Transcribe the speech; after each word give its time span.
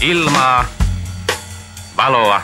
Ilmaa, 0.00 0.64
valoa 1.96 2.42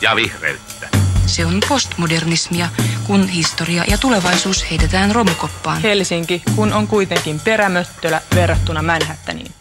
ja 0.00 0.16
vihreyttä. 0.16 0.88
Se 1.26 1.46
on 1.46 1.60
postmodernismia, 1.68 2.68
kun 3.06 3.28
historia 3.28 3.84
ja 3.90 3.98
tulevaisuus 3.98 4.70
heitetään 4.70 5.14
romukoppaan. 5.14 5.82
Helsinki, 5.82 6.42
kun 6.56 6.72
on 6.72 6.86
kuitenkin 6.86 7.40
perämöttölä 7.40 8.20
verrattuna 8.34 8.82
Manhattaniin. 8.82 9.52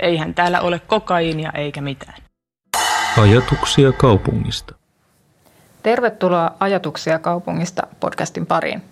Eihän 0.00 0.34
täällä 0.34 0.60
ole 0.60 0.78
kokaiinia 0.78 1.52
eikä 1.54 1.80
mitään. 1.80 2.22
Ajatuksia 3.18 3.92
kaupungista. 3.92 4.74
Tervetuloa 5.82 6.52
Ajatuksia 6.60 7.18
kaupungista 7.18 7.82
podcastin 8.00 8.46
pariin. 8.46 8.82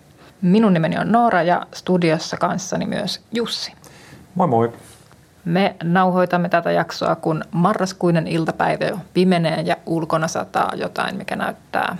Minun 0.41 0.73
nimeni 0.73 0.97
on 0.97 1.11
Noora 1.11 1.43
ja 1.43 1.65
studiossa 1.73 2.37
kanssani 2.37 2.85
myös 2.85 3.21
Jussi. 3.31 3.73
Moi 4.35 4.47
moi. 4.47 4.73
Me 5.45 5.75
nauhoitamme 5.83 6.49
tätä 6.49 6.71
jaksoa, 6.71 7.15
kun 7.15 7.43
marraskuinen 7.51 8.27
iltapäivä 8.27 8.85
jo 8.85 8.97
pimenee 9.13 9.61
ja 9.61 9.75
ulkona 9.85 10.27
sataa 10.27 10.71
jotain, 10.75 11.15
mikä 11.15 11.35
näyttää 11.35 11.97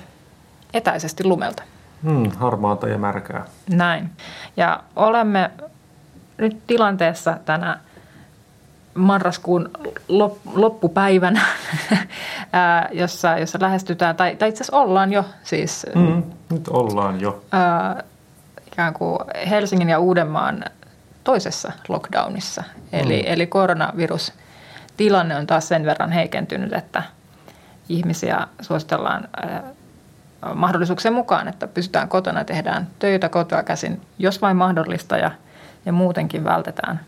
etäisesti 0.73 1.23
lumelta. 1.23 1.63
Hmm, 2.03 2.31
harmaata 2.31 2.87
ja 2.87 2.97
märkää. 2.97 3.45
Näin. 3.69 4.09
Ja 4.57 4.83
olemme 4.95 5.51
nyt 6.37 6.57
tilanteessa 6.67 7.37
tänä 7.45 7.79
marraskuun 8.93 9.69
loppupäivänä, 10.55 11.41
jossa, 13.01 13.37
jossa 13.37 13.57
lähestytään, 13.61 14.15
tai, 14.15 14.35
tai 14.35 14.49
itse 14.49 14.63
asiassa 14.63 14.77
ollaan 14.77 15.13
jo 15.13 15.25
siis. 15.43 15.85
Mm, 15.95 16.23
nyt 16.49 16.67
ollaan 16.67 17.21
jo. 17.21 17.43
Ää, 17.51 18.03
ikään 18.67 18.93
kuin 18.93 19.19
Helsingin 19.49 19.89
ja 19.89 19.99
Uudenmaan 19.99 20.65
toisessa 21.23 21.71
lockdownissa. 21.87 22.63
Eli, 22.93 23.21
mm. 23.21 23.33
eli 23.33 23.47
koronavirustilanne 23.47 25.35
on 25.35 25.47
taas 25.47 25.67
sen 25.67 25.85
verran 25.85 26.11
heikentynyt, 26.11 26.73
että 26.73 27.03
ihmisiä 27.89 28.47
suositellaan 28.61 29.29
mahdollisuuksien 30.53 31.13
mukaan, 31.13 31.47
että 31.47 31.67
pysytään 31.67 32.09
kotona, 32.09 32.43
tehdään 32.43 32.87
töitä 32.99 33.29
kotoa 33.29 33.63
käsin, 33.63 34.01
jos 34.19 34.41
vain 34.41 34.57
mahdollista 34.57 35.17
ja, 35.17 35.31
ja 35.85 35.91
muutenkin 35.93 36.43
vältetään, 36.43 36.99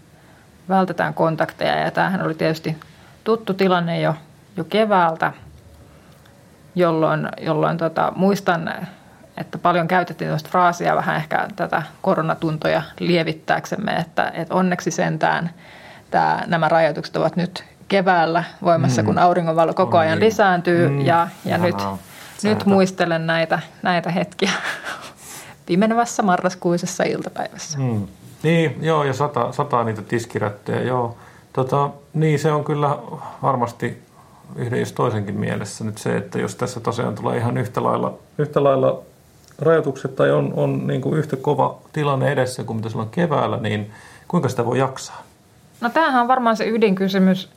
vältetään 0.69 1.13
kontakteja. 1.13 1.75
Ja 1.75 1.91
tämähän 1.91 2.21
oli 2.21 2.33
tietysti 2.33 2.77
tuttu 3.23 3.53
tilanne 3.53 4.01
jo, 4.01 4.15
jo 4.57 4.63
keväältä, 4.63 5.33
jolloin, 6.75 7.29
jolloin 7.41 7.77
tota, 7.77 8.13
muistan, 8.15 8.87
että 9.41 9.57
paljon 9.57 9.87
käytettiin 9.87 10.29
tuosta 10.29 10.49
fraasia 10.49 10.95
vähän 10.95 11.15
ehkä 11.15 11.47
tätä 11.55 11.83
koronatuntoja 12.01 12.81
lievittääksemme, 12.99 13.91
että, 13.91 14.31
että 14.35 14.55
onneksi 14.55 14.91
sentään 14.91 15.49
tämä, 16.11 16.43
nämä 16.47 16.69
rajoitukset 16.69 17.15
ovat 17.15 17.35
nyt 17.35 17.63
keväällä 17.87 18.43
voimassa, 18.63 19.01
mm. 19.01 19.05
kun 19.05 19.17
auringonvalo 19.19 19.73
koko 19.73 19.97
ajan 19.97 20.19
niin. 20.19 20.25
lisääntyy 20.25 20.89
mm. 20.89 21.01
ja, 21.01 21.27
ja 21.45 21.57
nyt– 21.57 21.75
nyt 22.43 22.65
muistelen 22.65 23.27
näitä, 23.27 23.59
näitä 23.81 24.11
hetkiä 24.11 24.51
pimenevässä 25.65 26.23
marraskuisessa 26.23 27.03
iltapäivässä. 27.03 27.77
Hmm. 27.77 28.07
Niin, 28.43 28.77
joo, 28.81 29.03
ja 29.03 29.13
sata, 29.13 29.51
sataa 29.51 29.83
niitä 29.83 30.01
tiskirättejä, 30.01 30.81
joo. 30.81 31.17
Tota, 31.53 31.89
niin, 32.13 32.39
se 32.39 32.51
on 32.51 32.63
kyllä 32.63 32.97
varmasti 33.41 34.01
yhden 34.55 34.79
jos 34.79 34.91
toisenkin 34.91 35.35
mielessä 35.35 35.83
nyt 35.83 35.97
se, 35.97 36.17
että 36.17 36.39
jos 36.39 36.55
tässä 36.55 36.79
tosiaan 36.79 37.15
tulee 37.15 37.37
ihan 37.37 37.57
yhtä 37.57 37.83
lailla, 37.83 38.13
yhtä 38.37 38.63
lailla 38.63 39.01
rajoitukset 39.61 40.15
tai 40.15 40.31
on, 40.31 40.53
on 40.55 40.87
niin 40.87 41.01
kuin 41.01 41.19
yhtä 41.19 41.35
kova 41.35 41.77
tilanne 41.93 42.31
edessä 42.31 42.63
kuin 42.63 42.77
mitä 42.77 42.89
silloin 42.89 43.09
keväällä, 43.09 43.57
niin 43.57 43.91
kuinka 44.27 44.49
sitä 44.49 44.65
voi 44.65 44.79
jaksaa? 44.79 45.23
No 45.81 45.89
tämähän 45.89 46.21
on 46.21 46.27
varmaan 46.27 46.57
se 46.57 46.69
ydinkysymys 46.69 47.49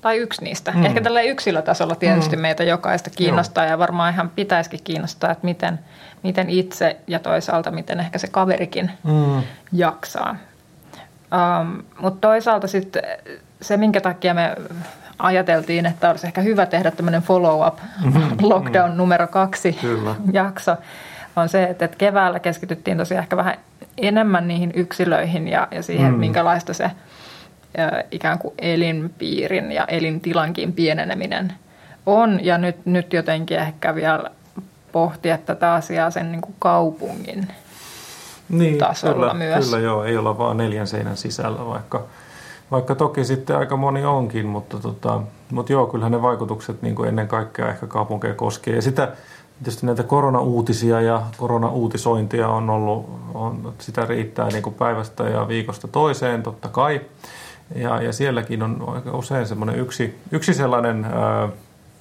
tai 0.00 0.16
yksi 0.16 0.44
niistä. 0.44 0.72
Mm. 0.72 0.84
Ehkä 0.84 1.00
tällä 1.00 1.22
yksilötasolla 1.22 1.94
tietysti 1.94 2.36
mm. 2.36 2.42
meitä 2.42 2.64
jokaista 2.64 3.10
kiinnostaa 3.10 3.64
Joo. 3.64 3.70
ja 3.70 3.78
varmaan 3.78 4.12
ihan 4.12 4.30
pitäisikin 4.30 4.80
kiinnostaa, 4.84 5.30
että 5.30 5.44
miten, 5.44 5.78
miten 6.22 6.50
itse 6.50 6.96
ja 7.06 7.18
toisaalta 7.18 7.70
miten 7.70 8.00
ehkä 8.00 8.18
se 8.18 8.26
kaverikin 8.26 8.90
mm. 9.04 9.42
jaksaa. 9.72 10.36
Um, 11.34 11.82
Mutta 11.98 12.28
toisaalta 12.28 12.66
sitten 12.66 13.02
se, 13.60 13.76
minkä 13.76 14.00
takia 14.00 14.34
me 14.34 14.56
ajateltiin, 15.18 15.86
että 15.86 16.10
olisi 16.10 16.26
ehkä 16.26 16.40
hyvä 16.40 16.66
tehdä 16.66 16.90
tämmöinen 16.90 17.22
follow-up 17.22 17.78
mm-hmm. 18.04 18.36
lockdown 18.50 18.96
numero 18.96 19.26
kaksi 19.26 19.72
Kyllä. 19.72 20.14
jakso, 20.32 20.76
on 21.36 21.48
se, 21.48 21.62
että 21.64 21.88
keväällä 21.88 22.40
keskityttiin 22.40 22.98
tosiaan 22.98 23.22
ehkä 23.22 23.36
vähän 23.36 23.56
enemmän 23.98 24.48
niihin 24.48 24.72
yksilöihin 24.74 25.48
ja, 25.48 25.68
ja 25.70 25.82
siihen, 25.82 26.12
mm. 26.12 26.18
minkälaista 26.18 26.74
se– 26.74 26.90
ikään 28.10 28.38
kuin 28.38 28.54
elinpiirin 28.58 29.72
ja 29.72 29.84
elintilankin 29.84 30.72
pieneneminen 30.72 31.52
on. 32.06 32.44
Ja 32.44 32.58
nyt, 32.58 32.86
nyt 32.86 33.12
jotenkin 33.12 33.58
ehkä 33.58 33.94
vielä 33.94 34.30
pohtia 34.92 35.38
tätä 35.38 35.74
asiaa 35.74 36.10
sen 36.10 36.32
niin 36.32 36.40
kuin 36.40 36.54
kaupungin 36.58 37.48
niin, 38.48 38.78
tasolla 38.78 39.14
kyllä, 39.14 39.34
myös. 39.34 39.64
Kyllä 39.64 39.78
joo, 39.78 40.04
ei 40.04 40.16
olla 40.16 40.38
vaan 40.38 40.56
neljän 40.56 40.86
seinän 40.86 41.16
sisällä, 41.16 41.66
vaikka, 41.66 42.02
vaikka 42.70 42.94
toki 42.94 43.24
sitten 43.24 43.56
aika 43.56 43.76
moni 43.76 44.04
onkin, 44.04 44.46
mutta, 44.46 44.78
tota, 44.78 45.22
mutta 45.50 45.72
joo, 45.72 45.86
kyllähän 45.86 46.12
ne 46.12 46.22
vaikutukset 46.22 46.82
niin 46.82 46.94
kuin 46.94 47.08
ennen 47.08 47.28
kaikkea 47.28 47.68
ehkä 47.68 47.86
kaupunkeja 47.86 48.34
koskee. 48.34 48.74
Ja 48.74 48.82
sitä, 48.82 49.12
tietysti 49.58 49.86
näitä 49.86 50.02
koronauutisia 50.02 51.00
ja 51.00 51.22
koronauutisointia 51.36 52.48
on 52.48 52.70
ollut, 52.70 53.10
on, 53.34 53.72
sitä 53.78 54.06
riittää 54.06 54.48
niin 54.48 54.62
kuin 54.62 54.74
päivästä 54.74 55.24
ja 55.24 55.48
viikosta 55.48 55.88
toiseen 55.88 56.42
totta 56.42 56.68
kai. 56.68 57.00
Ja, 57.74 58.02
ja 58.02 58.12
sielläkin 58.12 58.62
on 58.62 58.84
aika 58.86 59.16
usein 59.16 59.46
semmoinen 59.46 59.78
yksi, 59.78 60.18
yksi 60.32 60.54
sellainen 60.54 61.04
ää, 61.04 61.48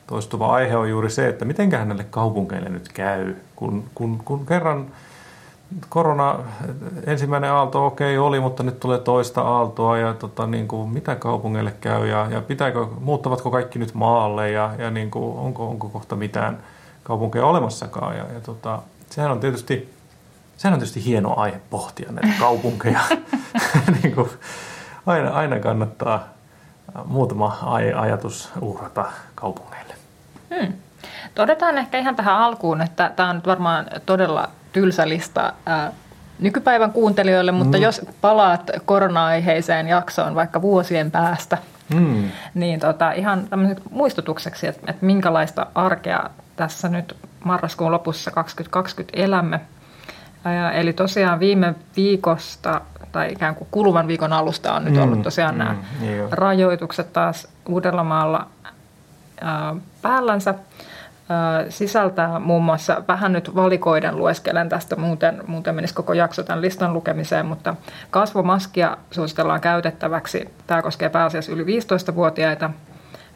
toistuva 0.08 0.48
aihe 0.48 0.78
on 0.78 0.90
juuri 0.90 1.10
se, 1.10 1.28
että 1.28 1.46
miten 1.46 1.70
näille 1.70 2.06
kaupunkeille 2.10 2.70
nyt 2.70 2.90
käy, 2.94 3.36
kun, 3.56 3.84
kun, 3.96 4.22
kun 4.26 4.46
kerran 4.46 4.86
korona, 5.90 6.40
ensimmäinen 7.06 7.52
aalto 7.52 7.86
okei 7.86 8.18
okay, 8.18 8.28
oli, 8.28 8.40
mutta 8.40 8.64
nyt 8.64 8.80
tulee 8.80 9.00
toista 9.00 9.42
aaltoa 9.42 9.98
ja 9.98 10.14
tota, 10.14 10.48
niin 10.48 10.68
kuin, 10.68 10.90
mitä 10.90 11.16
kaupungeille 11.16 11.74
käy 11.82 12.08
ja, 12.08 12.28
ja 12.32 12.42
pitääkö, 12.42 12.88
muuttavatko 13.00 13.52
kaikki 13.52 13.80
nyt 13.80 13.94
maalle 13.94 14.52
ja, 14.52 14.72
ja 14.78 14.92
niin 14.92 15.12
kuin, 15.12 15.38
onko, 15.38 15.70
onko 15.70 15.90
kohta 15.90 16.16
mitään 16.16 16.58
kaupunkeja 17.04 17.46
olemassakaan. 17.46 18.18
Ja, 18.18 18.26
ja 18.34 18.40
tota, 18.40 18.80
sehän 19.10 19.32
on 19.32 19.40
tietysti 19.40 19.94
sehän 20.58 20.74
on 20.74 20.80
tietysti 20.80 21.06
hieno 21.06 21.34
aihe 21.38 21.62
pohtia 21.70 22.12
näitä 22.12 22.40
kaupunkeja. 22.40 23.00
niin 24.04 24.16
kuin, 24.16 24.30
aina, 25.06 25.30
aina 25.30 25.60
kannattaa 25.60 26.24
muutama 27.06 27.58
ajatus 27.96 28.50
uhrata 28.62 29.06
kaupungeille. 29.36 29.94
Hmm. 30.56 30.74
Todetaan 31.36 31.78
ehkä 31.78 31.98
ihan 31.98 32.16
tähän 32.16 32.38
alkuun, 32.38 32.82
että 32.82 33.12
tämä 33.16 33.30
on 33.30 33.36
nyt 33.36 33.48
varmaan 33.48 33.86
todella 34.06 34.50
tylsä 34.74 35.10
lista 35.10 35.54
ää, 35.66 35.92
nykypäivän 36.40 36.92
kuuntelijoille, 36.92 37.52
mutta 37.52 37.78
mm. 37.78 37.84
jos 37.84 38.02
palaat 38.22 38.72
korona-aiheiseen 38.86 39.88
jaksoon 39.88 40.36
vaikka 40.36 40.62
vuosien 40.62 41.12
päästä, 41.12 41.58
mm. 41.94 42.32
niin 42.54 42.80
tota, 42.80 43.12
ihan 43.12 43.48
muistutukseksi, 43.90 44.68
että, 44.68 44.92
että 44.92 45.06
minkälaista 45.06 45.68
arkea 45.76 46.30
tässä 46.56 46.90
nyt 46.90 47.18
marraskuun 47.44 47.92
lopussa 47.92 48.32
2020 48.32 49.18
elämme. 49.18 49.62
Eli 50.74 50.94
tosiaan 50.94 51.40
viime 51.40 51.76
viikosta 51.96 52.82
tai 53.14 53.32
ikään 53.32 53.56
kuin 53.56 53.68
kuluvan 53.72 54.08
viikon 54.08 54.34
alusta 54.34 54.74
on 54.74 54.86
nyt 54.86 54.98
ollut 54.98 55.18
mm, 55.18 55.24
tosiaan 55.24 55.56
mm, 55.56 55.60
nämä 55.60 55.76
niin 56.00 56.28
rajoitukset 56.32 57.14
taas 57.14 57.48
Uudellamaalla 57.70 58.48
ää, 59.42 59.76
päällänsä. 60.02 60.56
Ää, 61.30 61.66
sisältää 61.70 62.40
muun 62.40 62.64
muassa, 62.64 63.04
vähän 63.08 63.34
nyt 63.34 63.56
valikoiden 63.56 64.18
lueskelen 64.18 64.70
tästä, 64.70 64.96
muuten, 64.96 65.44
muuten 65.48 65.76
menisi 65.76 65.94
koko 65.94 66.14
jakso 66.14 66.44
tämän 66.44 66.62
listan 66.62 66.94
lukemiseen, 66.94 67.46
mutta 67.46 67.76
kasvomaskia 68.10 68.98
suositellaan 69.12 69.62
käytettäväksi. 69.62 70.54
Tämä 70.68 70.82
koskee 70.82 71.10
pääasiassa 71.10 71.52
yli 71.52 71.64
15-vuotiaita, 71.64 72.70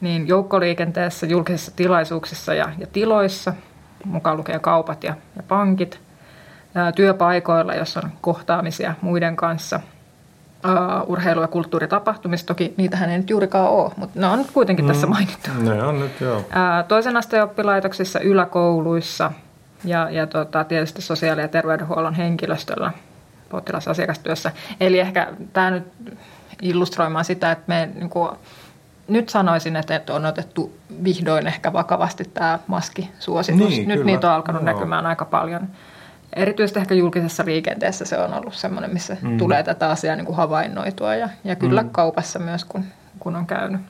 niin 0.02 0.28
joukkoliikenteessä, 0.28 1.26
julkisissa 1.26 1.72
tilaisuuksissa 1.76 2.54
ja, 2.54 2.70
ja 2.78 2.88
tiloissa, 2.88 3.54
mukaan 4.06 4.38
lukee 4.38 4.60
kaupat 4.60 5.04
ja, 5.04 5.16
ja 5.36 5.44
pankit– 5.44 6.00
työpaikoilla, 6.96 7.74
jossa 7.74 8.02
on 8.04 8.12
kohtaamisia 8.22 8.94
muiden 9.02 9.36
kanssa, 9.36 9.80
urheilu- 11.08 11.42
ja 11.42 11.48
kulttuuritapahtumista. 11.48 12.48
Toki 12.48 12.74
niitähän 12.78 13.10
ei 13.10 13.18
nyt 13.18 13.30
juurikaan 13.30 13.70
ole, 13.70 13.92
mutta 13.98 14.20
ne 14.20 14.28
on 14.28 14.40
nyt 14.40 14.52
kuitenkin 14.52 14.86
mm, 14.86 14.92
tässä 14.92 15.08
mainittu. 15.08 15.50
Ne 15.60 15.84
on 15.84 16.00
nyt, 16.00 16.22
joo. 16.22 16.46
Toisen 16.88 17.18
asteen 17.18 17.44
oppilaitoksissa, 17.44 18.20
yläkouluissa 18.20 19.32
ja, 19.84 20.10
ja 20.10 20.28
tota, 20.28 20.64
tietysti 20.64 21.02
sosiaali- 21.02 21.42
ja 21.42 21.48
terveydenhuollon 21.48 22.14
henkilöstöllä 22.14 22.92
potilasasiakastyössä. 23.50 24.52
Eli 24.80 25.00
ehkä 25.00 25.28
tämä 25.54 25.72
nyt 25.72 25.84
illustroimaan 26.62 27.26
sitä, 27.26 27.52
että 27.52 27.64
me 27.68 27.90
niin 27.96 28.10
kuin, 28.10 28.30
nyt 29.08 29.30
sanoisin, 29.30 29.76
että 29.76 30.02
on 30.10 30.26
otettu 30.26 30.78
vihdoin 31.04 31.48
ehkä 31.48 31.74
vakavasti 31.74 32.24
tämä 32.34 32.60
maskisuositus. 32.68 33.70
Niin, 33.70 33.88
nyt 33.88 34.00
kyllä. 34.00 34.12
niitä 34.12 34.28
on 34.28 34.34
alkanut 34.34 34.62
no. 34.62 34.72
näkymään 34.72 35.06
aika 35.06 35.26
paljon 35.26 35.68
erityisesti 36.34 36.80
ehkä 36.80 36.96
julkisessa 36.96 37.46
liikenteessä 37.46 38.06
se 38.06 38.18
on 38.18 38.34
ollut 38.34 38.54
semmoinen, 38.54 38.94
missä 38.94 39.18
mm. 39.22 39.38
tulee 39.38 39.64
tätä 39.64 39.90
asiaa 39.90 40.16
niin 40.16 40.26
kuin 40.26 40.36
havainnoitua 40.36 41.16
ja, 41.16 41.30
ja 41.44 41.56
kyllä 41.56 41.84
mm. 41.84 41.90
kaupassa 41.90 42.40
myös, 42.40 42.66
kun, 42.66 42.84
kun 43.20 43.36
on 43.36 43.48
käynyt. 43.48 43.82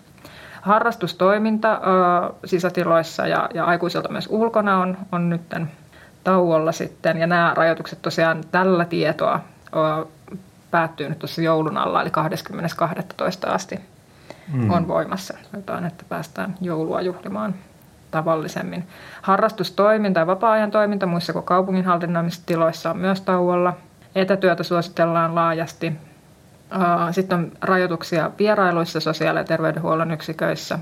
Harrastustoiminta 0.61 1.73
ö, 1.73 2.33
sisätiloissa 2.45 3.27
ja, 3.27 3.49
ja 3.53 3.65
aikuisilta 3.65 4.09
myös 4.09 4.27
ulkona 4.31 4.77
on, 4.77 4.97
on 5.11 5.29
nyt 5.29 5.41
tauolla 6.23 6.71
sitten. 6.71 7.17
Ja 7.17 7.27
nämä 7.27 7.53
rajoitukset 7.55 8.01
tosiaan 8.01 8.43
tällä 8.51 8.85
tietoa 8.85 9.39
ö, 9.75 10.05
päättyy 10.71 11.09
nyt 11.09 11.19
tuossa 11.19 11.41
joulun 11.41 11.77
alla, 11.77 12.01
eli 12.01 12.09
20.12. 12.09 13.49
asti 13.49 13.79
mm. 14.53 14.71
on 14.71 14.87
voimassa. 14.87 15.33
Jotain, 15.53 15.85
että 15.85 16.03
päästään 16.09 16.55
joulua 16.61 17.01
juhlimaan 17.01 17.55
tavallisemmin. 18.11 18.87
Harrastustoiminta 19.21 20.19
ja 20.19 20.27
vapaa-ajan 20.27 20.71
toiminta 20.71 21.05
muissa 21.05 21.33
kuin 21.33 21.45
kaupungin 21.45 21.85
hallinnoimissa 21.85 22.41
tiloissa 22.45 22.89
on 22.89 22.97
myös 22.97 23.21
tauolla. 23.21 23.73
Etätyötä 24.15 24.63
suositellaan 24.63 25.35
laajasti. 25.35 25.93
Sitten 27.11 27.37
on 27.37 27.51
rajoituksia 27.61 28.31
vierailuissa 28.39 28.99
sosiaali- 28.99 29.39
ja 29.39 29.43
terveydenhuollon 29.43 30.11
yksiköissä. 30.11 30.79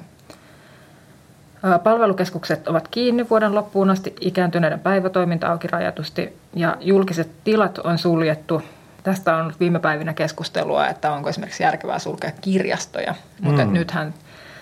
Palvelukeskukset 1.83 2.67
ovat 2.67 2.87
kiinni 2.87 3.29
vuoden 3.29 3.55
loppuun 3.55 3.89
asti, 3.89 4.15
ikääntyneiden 4.21 4.79
päivätoiminta 4.79 5.47
auki 5.47 5.67
rajatusti 5.67 6.37
ja 6.53 6.77
julkiset 6.79 7.31
tilat 7.43 7.77
on 7.77 7.97
suljettu. 7.97 8.61
Tästä 9.05 9.35
on 9.35 9.41
ollut 9.41 9.59
viime 9.59 9.79
päivinä 9.79 10.13
keskustelua, 10.13 10.87
että 10.87 11.11
onko 11.11 11.29
esimerkiksi 11.29 11.63
järkevää 11.63 11.99
sulkea 11.99 12.31
kirjastoja, 12.41 13.15
mutta 13.41 13.65
mm. 13.65 13.73
nythän 13.73 14.13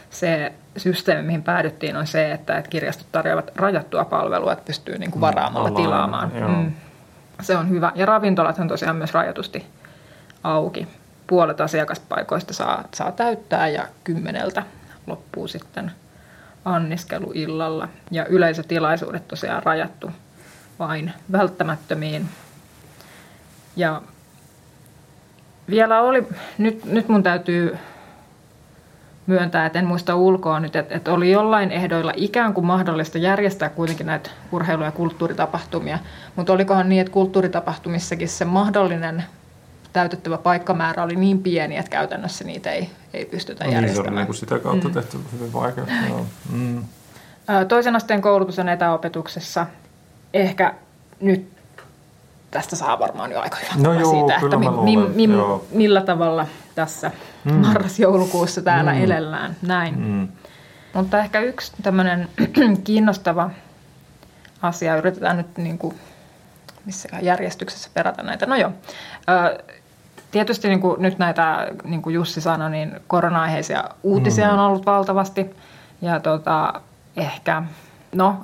se 0.09 0.53
systeemi, 0.77 1.23
mihin 1.23 1.43
päädyttiin, 1.43 1.95
on 1.95 2.07
se, 2.07 2.31
että, 2.31 2.63
kirjastot 2.69 3.07
tarjoavat 3.11 3.51
rajattua 3.55 4.05
palvelua, 4.05 4.53
että 4.53 4.65
pystyy 4.65 4.97
niin 4.97 5.11
kuin 5.11 5.19
mm, 5.19 5.21
varaamalla 5.21 5.69
mm, 5.69 5.75
tilaamaan. 5.75 6.31
Mm. 6.33 6.71
Se 7.41 7.57
on 7.57 7.69
hyvä. 7.69 7.91
Ja 7.95 8.05
ravintolat 8.05 8.59
on 8.59 8.67
tosiaan 8.67 8.95
myös 8.95 9.13
rajatusti 9.13 9.65
auki. 10.43 10.87
Puolet 11.27 11.61
asiakaspaikoista 11.61 12.53
saa, 12.53 12.83
saa 12.93 13.11
täyttää 13.11 13.67
ja 13.67 13.87
kymmeneltä 14.03 14.63
loppuu 15.07 15.47
sitten 15.47 15.91
anniskelu 16.65 17.31
illalla. 17.33 17.87
Ja 18.11 18.25
yleisötilaisuudet 18.25 19.27
tosiaan 19.27 19.63
rajattu 19.63 20.11
vain 20.79 21.13
välttämättömiin. 21.31 22.29
Ja 23.75 24.01
vielä 25.69 26.01
oli, 26.01 26.27
nyt, 26.57 26.85
nyt 26.85 27.09
mun 27.09 27.23
täytyy 27.23 27.77
myöntää, 29.27 29.65
että 29.65 29.79
en 29.79 29.85
muista 29.85 30.15
ulkoa 30.15 30.59
nyt, 30.59 30.75
että, 30.75 30.95
että 30.95 31.13
oli 31.13 31.31
jollain 31.31 31.71
ehdoilla 31.71 32.13
ikään 32.15 32.53
kuin 32.53 32.65
mahdollista 32.65 33.17
järjestää 33.17 33.69
kuitenkin 33.69 34.05
näitä 34.05 34.29
urheilu- 34.51 34.83
ja 34.83 34.91
kulttuuritapahtumia, 34.91 35.99
mutta 36.35 36.53
olikohan 36.53 36.89
niin, 36.89 37.01
että 37.01 37.13
kulttuuritapahtumissakin 37.13 38.29
se 38.29 38.45
mahdollinen 38.45 39.23
täytettävä 39.93 40.37
paikkamäärä 40.37 41.03
oli 41.03 41.15
niin 41.15 41.43
pieni, 41.43 41.77
että 41.77 41.91
käytännössä 41.91 42.43
niitä 42.43 42.71
ei, 42.71 42.89
ei 43.13 43.25
pystytä 43.25 43.65
no, 43.65 43.71
järjestämään. 43.71 44.15
Niin, 44.15 44.15
se 44.15 44.21
oli 44.21 44.25
niin 44.25 44.39
sitä 44.39 44.59
kautta 44.59 44.87
mm. 44.87 44.93
tehty 44.93 45.17
hyvin 45.33 45.53
vaikea. 45.53 45.83
No. 46.09 46.25
Mm. 46.51 46.83
Toisen 47.67 47.95
asteen 47.95 48.21
koulutus 48.21 48.59
on 48.59 48.69
etäopetuksessa. 48.69 49.65
Ehkä 50.33 50.73
nyt 51.19 51.47
tästä 52.53 52.75
saa 52.75 52.99
varmaan 52.99 53.31
jo 53.31 53.39
aika 53.39 53.57
hyvä 53.61 53.83
no 53.87 53.93
joo, 53.93 54.11
siitä, 54.11 54.39
että 54.43 54.57
mi, 54.57 54.97
mi, 54.97 55.27
mi, 55.27 55.33
millä 55.71 56.01
tavalla 56.01 56.47
tässä 56.75 57.11
mm. 57.43 57.53
marras-joulukuussa 57.53 58.61
täällä 58.61 58.93
mm. 58.93 59.03
elellään. 59.03 59.55
Näin. 59.61 59.99
Mm. 59.99 60.27
Mutta 60.93 61.19
ehkä 61.19 61.39
yksi 61.39 61.71
tämmöinen 61.83 62.29
kiinnostava 62.83 63.49
asia, 64.61 64.95
yritetään 64.97 65.37
nyt 65.37 65.57
niin 65.57 65.77
kuin, 65.77 65.95
missä 66.85 67.09
järjestyksessä 67.21 67.89
perata 67.93 68.23
näitä. 68.23 68.45
No 68.45 68.55
joo, 68.55 68.71
tietysti 70.31 70.67
niin 70.67 70.81
kuin 70.81 71.01
nyt 71.01 71.17
näitä, 71.17 71.67
niin 71.83 72.01
kuin 72.01 72.13
Jussi 72.13 72.41
sanoi, 72.41 72.71
niin 72.71 72.99
korona-aiheisia 73.07 73.83
uutisia 74.03 74.47
mm. 74.47 74.53
on 74.53 74.59
ollut 74.59 74.85
valtavasti. 74.85 75.55
Ja 76.01 76.19
tota, 76.19 76.81
ehkä, 77.17 77.63
no 78.13 78.43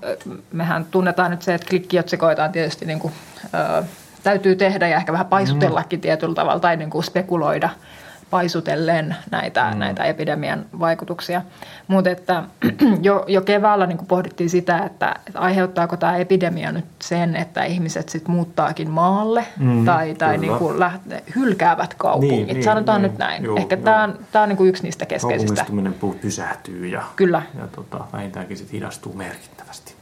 mehän 0.51 0.85
tunnetaan 0.85 1.31
nyt 1.31 1.41
se, 1.41 1.53
että 1.53 1.67
klikkiotsikoita 1.67 2.49
tietysti 2.49 2.85
niin 2.85 2.99
kuin, 2.99 3.13
ö, 3.53 3.83
täytyy 4.23 4.55
tehdä 4.55 4.87
ja 4.87 4.97
ehkä 4.97 5.11
vähän 5.11 5.27
paisutellakin 5.27 5.99
mm. 5.99 6.01
tietyllä 6.01 6.35
tavalla 6.35 6.59
tai 6.59 6.77
niin 6.77 6.89
kuin 6.89 7.03
spekuloida– 7.03 7.69
paisutellen 8.29 9.15
näitä, 9.31 9.71
mm. 9.71 9.79
näitä 9.79 10.03
epidemian 10.03 10.65
vaikutuksia. 10.79 11.41
Mutta 11.87 12.09
että 12.09 12.43
jo, 13.01 13.25
jo 13.27 13.41
keväällä 13.41 13.87
niin 13.87 14.05
pohdittiin 14.07 14.49
sitä, 14.49 14.77
että, 14.77 15.15
että 15.27 15.39
aiheuttaako 15.39 15.97
tämä 15.97 16.17
epidemia 16.17 16.71
nyt 16.71 16.85
sen, 17.01 17.35
että 17.35 17.63
ihmiset 17.63 18.09
sit 18.09 18.27
muuttaakin 18.27 18.89
maalle 18.89 19.45
mm, 19.59 19.85
tai, 19.85 20.13
tai 20.13 20.37
niin 20.37 20.57
kuin 20.57 20.79
lähte, 20.79 21.23
hylkäävät 21.35 21.93
kaupungit. 21.93 22.45
Niin, 22.45 22.47
niin, 22.47 22.63
Sanotaan 22.63 23.01
niin, 23.01 23.11
nyt 23.11 23.19
näin. 23.19 23.43
Joo, 23.43 23.57
Ehkä 23.57 23.77
tämä 23.77 24.03
on, 24.03 24.19
tää 24.31 24.41
on 24.41 24.49
niin 24.49 24.57
kuin 24.57 24.69
yksi 24.69 24.83
niistä 24.83 25.05
keskeisistä. 25.05 25.65
Kaupungistuminen 25.65 26.19
pysähtyy 26.21 26.87
ja, 26.87 27.03
Kyllä. 27.15 27.41
ja 27.59 27.67
tota, 27.67 28.05
vähintäänkin 28.13 28.57
sit 28.57 28.71
hidastuu 28.71 29.13
merkittävästi. 29.13 29.93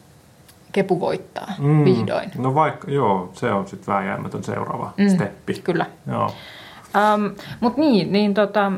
Kepu 0.71 0.99
voittaa 0.99 1.53
mm. 1.59 1.85
vihdoin. 1.85 2.31
No 2.37 2.55
vaikka, 2.55 2.91
joo, 2.91 3.31
se 3.33 3.51
on 3.51 3.67
sitten 3.67 3.93
vääjäämätön 3.93 4.43
seuraava 4.43 4.93
mm, 4.97 5.09
steppi. 5.09 5.53
Kyllä. 5.53 5.85
Joo. 6.07 6.31
Um, 6.95 7.35
Mutta 7.59 7.81
niin, 7.81 8.11
niin 8.11 8.33
tota, 8.33 8.71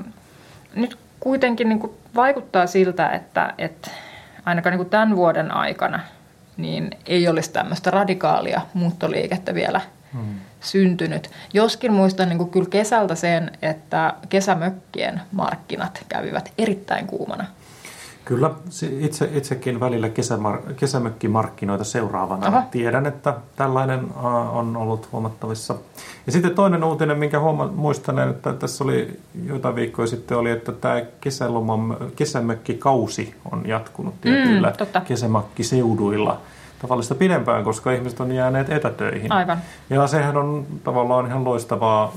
nyt 0.75 0.97
kuitenkin 1.19 1.69
niin 1.69 1.79
kuin 1.79 1.91
vaikuttaa 2.15 2.67
siltä, 2.67 3.09
että, 3.09 3.53
että 3.57 3.91
ainakaan 4.45 4.71
niin 4.71 4.79
kuin 4.79 4.89
tämän 4.89 5.15
vuoden 5.15 5.51
aikana 5.51 5.99
niin 6.59 6.91
ei 7.05 7.27
olisi 7.27 7.51
tämmöistä 7.51 7.91
radikaalia 7.91 8.61
muuttoliikettä 8.73 9.53
vielä 9.53 9.81
hmm. 10.13 10.35
syntynyt. 10.61 11.29
Joskin 11.53 11.93
muistan 11.93 12.29
niin 12.29 12.37
kuin 12.37 12.49
kyllä 12.49 12.69
kesältä 12.69 13.15
sen, 13.15 13.51
että 13.61 14.13
kesämökkien 14.29 15.21
markkinat 15.31 16.05
kävivät 16.09 16.51
erittäin 16.57 17.07
kuumana. 17.07 17.45
Kyllä, 18.29 18.51
itse, 18.99 19.29
itsekin 19.33 19.79
välillä 19.79 20.07
kesämar- 20.07 20.73
kesämökkimarkkinoita 20.73 21.83
seuraavana 21.83 22.47
Aha. 22.47 22.63
tiedän, 22.71 23.05
että 23.05 23.33
tällainen 23.55 24.07
on 24.53 24.77
ollut 24.77 25.11
huomattavissa. 25.11 25.75
Ja 26.25 26.31
sitten 26.31 26.55
toinen 26.55 26.83
uutinen, 26.83 27.17
minkä 27.17 27.39
huoma- 27.39 27.71
muistan, 27.75 28.29
että 28.29 28.53
tässä 28.53 28.83
oli 28.83 29.19
joitain 29.45 29.75
viikkoja 29.75 30.07
sitten, 30.07 30.37
oli, 30.37 30.51
että 30.51 30.71
tämä 30.71 31.01
kesäloman, 31.21 31.97
kesämökkikausi 32.15 33.35
on 33.51 33.67
jatkunut 33.67 34.13
mm, 34.13 34.19
tietyillä 34.21 34.73
mm, 34.79 35.01
kesämakkiseuduilla 35.01 36.39
tavallista 36.81 37.15
pidempään, 37.15 37.63
koska 37.63 37.91
ihmiset 37.91 38.19
on 38.19 38.31
jääneet 38.31 38.69
etätöihin. 38.69 39.31
Aivan. 39.31 39.57
Ja 39.89 40.07
sehän 40.07 40.37
on 40.37 40.65
tavallaan 40.83 41.27
ihan 41.27 41.43
loistavaa, 41.43 42.13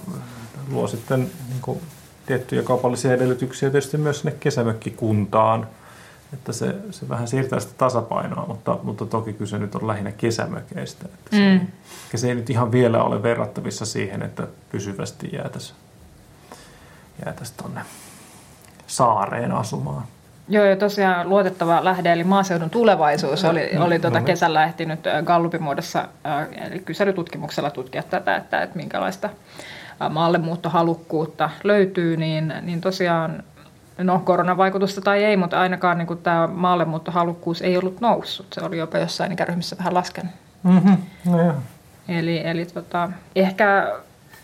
luo 0.72 0.86
sitten 0.86 1.20
niin 1.20 1.62
kuin, 1.62 1.80
tiettyjä 2.26 2.62
kaupallisia 2.62 3.12
edellytyksiä 3.12 3.70
tietysti 3.70 3.96
myös 3.96 4.20
sinne 4.20 4.36
kesämökkikuntaan– 4.40 5.66
että 6.32 6.52
se, 6.52 6.74
se 6.90 7.08
vähän 7.08 7.28
siirtää 7.28 7.60
sitä 7.60 7.74
tasapainoa, 7.78 8.46
mutta, 8.46 8.78
mutta 8.82 9.06
toki 9.06 9.32
kyse 9.32 9.58
nyt 9.58 9.74
on 9.74 9.86
lähinnä 9.86 10.12
kesämökeistä. 10.12 11.04
Että 11.04 11.36
se, 11.36 11.58
mm. 11.58 11.66
ja 12.12 12.18
se 12.18 12.28
ei 12.28 12.34
nyt 12.34 12.50
ihan 12.50 12.72
vielä 12.72 13.02
ole 13.02 13.22
verrattavissa 13.22 13.86
siihen, 13.86 14.22
että 14.22 14.46
pysyvästi 14.70 15.30
jäätäisiin 15.32 15.76
jäätäisi 17.24 17.54
tuonne 17.56 17.80
saareen 18.86 19.52
asumaan. 19.52 20.02
Joo, 20.48 20.64
ja 20.64 20.76
tosiaan 20.76 21.28
luotettava 21.28 21.84
lähde, 21.84 22.12
eli 22.12 22.24
maaseudun 22.24 22.70
tulevaisuus, 22.70 23.44
oli, 23.44 23.70
no, 23.74 23.84
oli 23.84 23.98
tuota 23.98 24.20
no, 24.20 24.26
kesällä 24.26 24.64
ehtinyt 24.64 25.00
Gallupin 25.24 25.62
muodossa, 25.62 26.08
eli 26.70 26.78
kyselytutkimuksella 26.78 27.70
tutkia 27.70 28.02
tätä, 28.02 28.36
että, 28.36 28.62
että 28.62 28.76
minkälaista 28.76 29.30
maallemuuttohalukkuutta 30.10 31.50
löytyy, 31.64 32.16
niin, 32.16 32.54
niin 32.62 32.80
tosiaan 32.80 33.42
no 34.04 34.18
koronavaikutusta 34.18 35.00
tai 35.00 35.24
ei, 35.24 35.36
mutta 35.36 35.60
ainakaan 35.60 35.98
niin 35.98 36.06
kuin 36.06 36.18
tämä 36.18 36.46
maallemuuttohalukkuus 36.46 37.62
ei 37.62 37.76
ollut 37.76 38.00
noussut. 38.00 38.46
Se 38.52 38.60
oli 38.60 38.78
jopa 38.78 38.98
jossain 38.98 39.32
ikäryhmissä 39.32 39.78
vähän 39.78 39.94
laskenut. 39.94 40.32
Mm-hmm. 40.62 40.96
No, 41.24 41.54
eli 42.08 42.46
eli 42.46 42.66
tota, 42.66 43.08
ehkä 43.36 43.92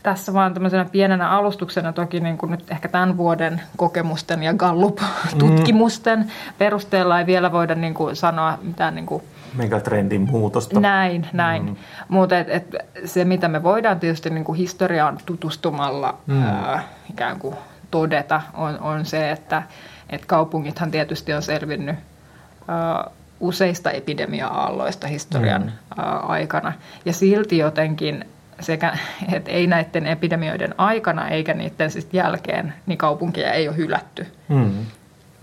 tässä 0.02 0.34
vaan 0.34 0.54
tämmöisenä 0.54 0.84
pienenä 0.84 1.30
alustuksena 1.30 1.92
toki 1.92 2.20
niin 2.20 2.38
kuin 2.38 2.50
nyt 2.50 2.70
ehkä 2.70 2.88
tämän 2.88 3.16
vuoden 3.16 3.60
kokemusten 3.76 4.42
ja 4.42 4.54
Gallup-tutkimusten 4.54 6.18
mm. 6.18 6.28
perusteella 6.58 7.18
ei 7.18 7.26
vielä 7.26 7.52
voida 7.52 7.74
niin 7.74 7.94
kuin 7.94 8.16
sanoa 8.16 8.58
mitään 8.62 8.94
niin 8.94 9.06
kuin 9.06 9.22
megatrendin 9.54 10.30
muutosta. 10.30 10.80
Näin, 10.80 11.26
näin. 11.32 11.64
Mm. 11.64 11.76
Mutta 12.08 12.38
et, 12.38 12.48
et 12.50 12.74
se, 13.04 13.24
mitä 13.24 13.48
me 13.48 13.62
voidaan 13.62 14.00
tietysti 14.00 14.30
niin 14.30 14.44
kuin 14.44 14.58
historiaan 14.58 15.18
tutustumalla 15.26 16.18
mm. 16.26 16.42
ää, 16.42 16.82
ikään 17.10 17.38
kuin 17.38 17.54
todeta, 17.90 18.42
on, 18.54 18.80
on 18.80 19.06
se, 19.06 19.30
että, 19.30 19.62
että 20.10 20.26
kaupungithan 20.26 20.90
tietysti 20.90 21.32
on 21.32 21.42
selvinnyt 21.42 21.96
uh, 21.96 23.12
useista 23.40 23.90
epidemia-aalloista 23.90 25.06
historian 25.06 25.62
mm. 25.62 26.02
aikana. 26.22 26.72
Ja 27.04 27.12
silti 27.12 27.58
jotenkin 27.58 28.24
sekä, 28.60 28.98
että 29.32 29.50
ei 29.50 29.66
näiden 29.66 30.06
epidemioiden 30.06 30.74
aikana 30.78 31.28
eikä 31.28 31.54
niiden 31.54 31.90
siis 31.90 32.08
jälkeen, 32.12 32.74
niin 32.86 32.98
kaupunkia 32.98 33.52
ei 33.52 33.68
ole 33.68 33.76
hylätty. 33.76 34.26
Mm. 34.48 34.86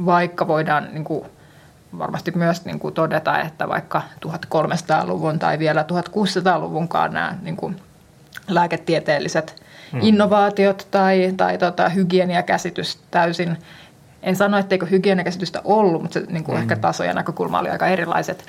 Vaikka 0.05 0.47
voidaan 0.47 0.87
niin 0.91 1.03
kuin, 1.03 1.25
varmasti 1.97 2.31
myös 2.35 2.65
niin 2.65 2.79
kuin 2.79 2.93
todeta, 2.93 3.41
että 3.41 3.67
vaikka 3.67 4.01
1300-luvun 4.25 5.39
tai 5.39 5.59
vielä 5.59 5.85
1600-luvunkaan 5.91 7.13
nämä 7.13 7.37
niin 7.41 7.57
kuin, 7.57 7.81
lääketieteelliset. 8.47 9.63
Innovaatiot 10.01 10.87
tai, 10.91 11.33
tai 11.37 11.57
tota, 11.57 11.89
hygieniakäsitys 11.89 12.99
täysin 13.11 13.57
en 14.25 14.35
sano, 14.35 14.57
etteikö 14.57 14.85
hygieniakäsitystä 14.85 15.61
ollut, 15.63 16.01
mutta 16.01 16.19
se 16.19 16.25
niin 16.29 16.43
kuin 16.43 16.55
mm. 16.55 16.61
ehkä 16.61 16.75
taso 16.75 17.03
ja 17.03 17.13
näkökulma 17.13 17.59
oli 17.59 17.69
aika 17.69 17.87
erilaiset. 17.87 18.45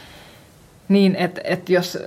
Niin, 0.88 1.16
että 1.16 1.40
et 1.44 1.68
jos 1.68 1.98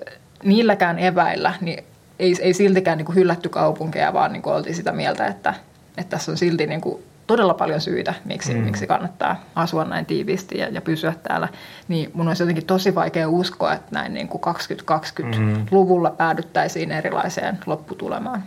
niilläkään 0.43 0.99
eväillä, 0.99 1.53
niin 1.61 1.83
ei, 2.19 2.35
ei 2.41 2.53
siltikään 2.53 2.97
niin 2.97 3.05
kuin 3.05 3.15
hyllätty 3.15 3.49
kaupunkeja, 3.49 4.13
vaan 4.13 4.33
niin 4.33 4.41
kuin 4.41 4.55
oltiin 4.55 4.75
sitä 4.75 4.91
mieltä, 4.91 5.27
että, 5.27 5.53
että 5.97 6.09
tässä 6.09 6.31
on 6.31 6.37
silti 6.37 6.67
niin 6.67 6.81
kuin 6.81 7.03
todella 7.27 7.53
paljon 7.53 7.81
syitä, 7.81 8.13
miksi, 8.25 8.53
mm. 8.53 8.59
miksi 8.59 8.87
kannattaa 8.87 9.43
asua 9.55 9.85
näin 9.85 10.05
tiiviisti 10.05 10.57
ja, 10.57 10.67
ja 10.67 10.81
pysyä 10.81 11.13
täällä. 11.23 11.47
Niin 11.87 12.11
mun 12.13 12.27
olisi 12.27 12.43
jotenkin 12.43 12.65
tosi 12.65 12.95
vaikea 12.95 13.29
uskoa, 13.29 13.73
että 13.73 13.87
näin 13.91 14.13
niin 14.13 14.27
kuin 14.27 14.41
2020-luvulla 14.41 16.09
mm. 16.09 16.15
päädyttäisiin 16.15 16.91
erilaiseen 16.91 17.59
lopputulemaan. 17.65 18.43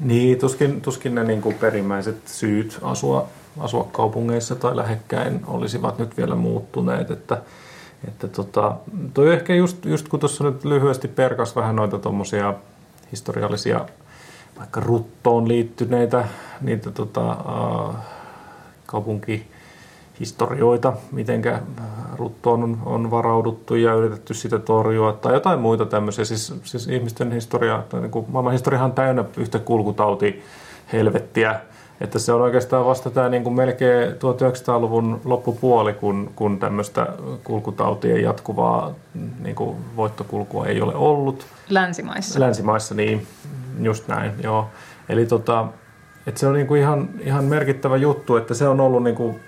Niin, 0.00 0.38
tuskin, 0.38 0.80
tuskin 0.80 1.14
ne 1.14 1.24
niin 1.24 1.42
kuin 1.42 1.54
perimmäiset 1.54 2.28
syyt 2.28 2.78
asua, 2.82 3.28
asua 3.58 3.88
kaupungeissa 3.92 4.54
tai 4.54 4.76
lähekkäin 4.76 5.40
olisivat 5.46 5.98
nyt 5.98 6.16
vielä 6.16 6.34
muuttuneet, 6.34 7.10
että 7.10 7.42
että 8.08 8.28
tota, 8.28 8.76
toi 9.14 9.32
ehkä 9.32 9.54
just, 9.54 9.84
just 9.84 10.08
kun 10.08 10.20
tuossa 10.20 10.44
nyt 10.44 10.64
lyhyesti 10.64 11.08
perkas 11.08 11.56
vähän 11.56 11.76
noita 11.76 11.98
tuommoisia 11.98 12.54
historiallisia 13.12 13.86
vaikka 14.58 14.80
ruttoon 14.80 15.48
liittyneitä 15.48 16.24
niitä 16.60 16.90
tota, 16.90 17.30
äh, 17.30 17.36
kaupunkihistorioita, 18.86 20.92
miten 21.12 21.42
ruttoon 22.18 22.62
on, 22.62 22.78
on 22.84 23.10
varauduttu 23.10 23.74
ja 23.74 23.94
yritetty 23.94 24.34
sitä 24.34 24.58
torjua 24.58 25.12
tai 25.12 25.32
jotain 25.32 25.58
muita 25.60 25.86
tämmöisiä. 25.86 26.24
Siis, 26.24 26.54
siis 26.62 26.88
ihmisten 26.88 27.32
historia, 27.32 27.82
tai 27.88 28.00
niin 28.00 28.10
kuin, 28.10 28.26
maailman 28.28 28.52
historiahan 28.52 28.90
on 28.90 28.94
täynnä 28.94 29.24
yhtä 29.36 29.58
kulkutauti 29.58 30.42
helvettiä, 30.92 31.60
että 32.00 32.18
se 32.18 32.32
on 32.32 32.42
oikeastaan 32.42 32.86
vasta 32.86 33.10
tämä 33.10 33.28
niin 33.28 33.42
kuin 33.42 33.54
melkein 33.54 34.12
1900-luvun 34.12 35.20
loppupuoli, 35.24 35.92
kun, 35.92 36.30
kun 36.36 36.58
tämmöistä 36.58 37.06
kulkutautien 37.44 38.22
jatkuvaa 38.22 38.94
niin 39.42 39.54
kuin 39.54 39.76
voittokulkua 39.96 40.66
ei 40.66 40.80
ole 40.80 40.94
ollut. 40.94 41.46
Länsimaissa. 41.68 42.40
Länsimaissa, 42.40 42.94
niin 42.94 43.26
just 43.80 44.08
näin, 44.08 44.32
joo. 44.42 44.68
Eli 45.08 45.26
tota, 45.26 45.66
että 46.26 46.40
se 46.40 46.46
on 46.46 46.54
niinku 46.54 46.74
ihan, 46.74 47.08
ihan 47.20 47.44
merkittävä 47.44 47.96
juttu, 47.96 48.36
että 48.36 48.54
se 48.54 48.68
on 48.68 48.80
ollut 48.80 49.02
niinku 49.02 49.40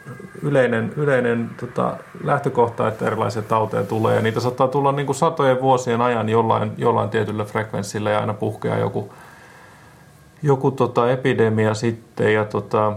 yleinen, 0.43 0.93
yleinen 0.97 1.51
tota, 1.61 1.97
lähtökohta, 2.25 2.89
että 2.89 3.07
erilaisia 3.07 3.43
tauteja 3.43 3.83
tulee. 3.83 4.17
Ja 4.17 4.23
niitä 4.23 4.41
saattaa 4.41 4.69
tulla 4.69 4.93
niinku 4.93 5.15
satojen 5.15 5.61
vuosien 5.61 6.01
ajan 6.01 6.29
jollain, 6.29 6.73
jollain 6.79 7.11
tietyllä 7.11 7.45
frekvenssillä 7.45 8.11
ja 8.11 8.19
aina 8.19 8.35
puhkeaa 8.35 8.79
joku, 8.79 9.13
joku 10.43 10.71
tota, 10.71 11.11
epidemia 11.11 11.75
sitten. 11.75 12.35
Ja 12.35 12.45
tota, 12.45 12.93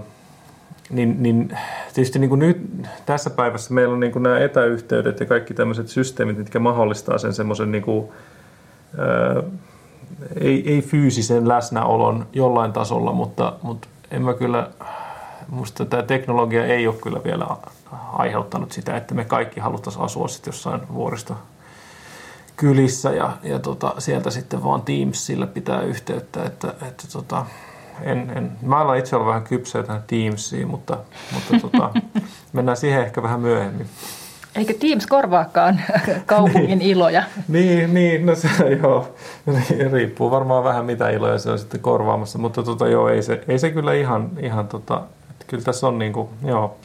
niin, 0.89 1.23
niin 1.23 1.57
tietysti 1.93 2.19
niin 2.19 2.29
kuin 2.29 2.39
nyt 2.39 2.57
tässä 3.05 3.29
päivässä 3.29 3.73
meillä 3.73 3.93
on 3.93 3.99
niin 3.99 4.11
kuin 4.11 4.23
nämä 4.23 4.39
etäyhteydet 4.39 5.19
ja 5.19 5.25
kaikki 5.25 5.53
tämmöiset 5.53 5.87
systeemit, 5.87 6.37
mitkä 6.37 6.59
mahdollistaa 6.59 7.17
sen 7.17 7.33
semmoisen 7.33 7.71
niin 7.71 7.83
kuin, 7.83 8.09
ei, 10.41 10.73
ei 10.73 10.81
fyysisen 10.81 11.47
läsnäolon 11.47 12.27
jollain 12.33 12.73
tasolla, 12.73 13.11
mutta, 13.11 13.53
mutta 13.61 13.87
en 14.11 14.21
mä 14.21 14.33
kyllä, 14.33 14.69
musta 15.47 15.85
tämä 15.85 16.03
teknologia 16.03 16.65
ei 16.65 16.87
ole 16.87 16.95
kyllä 16.95 17.23
vielä 17.23 17.47
aiheuttanut 18.13 18.71
sitä, 18.71 18.97
että 18.97 19.13
me 19.15 19.25
kaikki 19.25 19.59
haluttaisiin 19.59 20.05
asua 20.05 20.27
sitten 20.27 20.51
jossain 20.51 20.81
vuoristo 20.93 21.35
kylissä 22.55 23.11
ja, 23.11 23.37
ja 23.43 23.59
tota, 23.59 23.93
sieltä 23.97 24.29
sitten 24.29 24.63
vaan 24.63 24.81
Teamsillä 24.81 25.47
pitää 25.47 25.81
yhteyttä, 25.81 26.43
että, 26.43 26.73
että 26.87 27.07
tota, 27.13 27.45
en, 28.01 28.31
en, 28.35 28.51
mä 28.61 28.81
olen 28.81 28.99
itse 28.99 29.15
ollut 29.15 29.27
vähän 29.27 29.43
kypsä 29.43 29.83
tähän 29.83 30.03
Teamsiin, 30.07 30.67
mutta, 30.67 30.97
mutta 31.33 31.59
tota, 31.61 31.91
mennään 32.53 32.77
siihen 32.77 33.01
ehkä 33.01 33.23
vähän 33.23 33.39
myöhemmin. 33.39 33.87
Eikö 34.55 34.73
Teams 34.73 35.07
korvaakaan 35.07 35.81
kaupungin 36.25 36.79
niin, 36.79 36.81
iloja? 36.81 37.23
Niin, 37.47 37.93
niin, 37.93 38.25
no 38.25 38.35
se 38.35 38.47
joo. 38.81 39.13
Niin, 39.45 39.91
riippuu 39.91 40.31
varmaan 40.31 40.63
vähän 40.63 40.85
mitä 40.85 41.09
iloja 41.09 41.39
se 41.39 41.51
on 41.51 41.59
sitten 41.59 41.79
korvaamassa, 41.79 42.39
mutta 42.39 42.63
tota, 42.63 42.87
joo, 42.87 43.09
ei 43.09 43.21
se, 43.21 43.43
ei 43.47 43.59
se 43.59 43.71
kyllä 43.71 43.93
ihan, 43.93 44.29
ihan 44.39 44.67
tota, 44.67 45.01
että 45.31 45.45
kyllä 45.47 45.63
tässä 45.63 45.87
on 45.87 45.99
niin 45.99 46.13
kuin, 46.13 46.29
joo, 46.45 46.77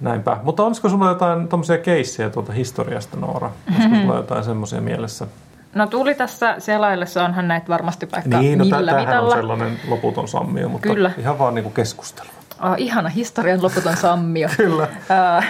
näinpä. 0.00 0.36
Mutta 0.42 0.64
olisiko 0.64 0.88
sulla 0.88 1.08
jotain 1.08 1.48
tuommoisia 1.48 1.78
keissejä 1.78 2.30
tuolta 2.30 2.52
historiasta, 2.52 3.16
Noora? 3.16 3.50
Olisiko 3.74 3.96
sulla 4.02 4.16
jotain 4.16 4.44
semmoisia 4.44 4.80
mielessä? 4.80 5.26
No 5.74 5.86
tuli 5.86 6.14
tässä 6.14 6.54
selaillessa, 6.58 7.24
onhan 7.24 7.48
näitä 7.48 7.68
varmasti 7.68 8.08
vaikka 8.12 8.38
niin, 8.38 8.58
no, 8.58 8.64
millä 8.64 9.00
mitalla. 9.00 9.34
on 9.34 9.36
sellainen 9.36 9.80
loputon 9.88 10.28
sammio, 10.28 10.68
mutta 10.68 10.88
Kyllä. 10.88 11.10
ihan 11.18 11.38
vaan 11.38 11.54
niin 11.54 11.62
kuin 11.62 11.74
keskustelu. 11.74 12.28
Oh, 12.62 12.74
ihana 12.76 13.08
historian 13.08 13.62
loputon 13.62 13.96
sammio. 13.96 14.48
Kyllä. 14.56 14.82
Uh, 14.82 15.44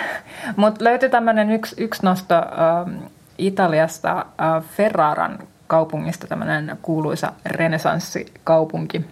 Mutta 0.56 0.84
löytyi 0.84 1.10
tämmöinen 1.10 1.50
yksi, 1.50 1.74
yksi 1.78 2.02
nosto 2.02 2.34
uh, 2.38 3.10
Italiasta 3.38 4.26
uh, 4.26 4.64
Ferraran 4.64 5.38
kaupungista, 5.66 6.26
tämmöinen 6.26 6.78
kuuluisa 6.82 7.32
renesanssikaupunki. 7.46 9.04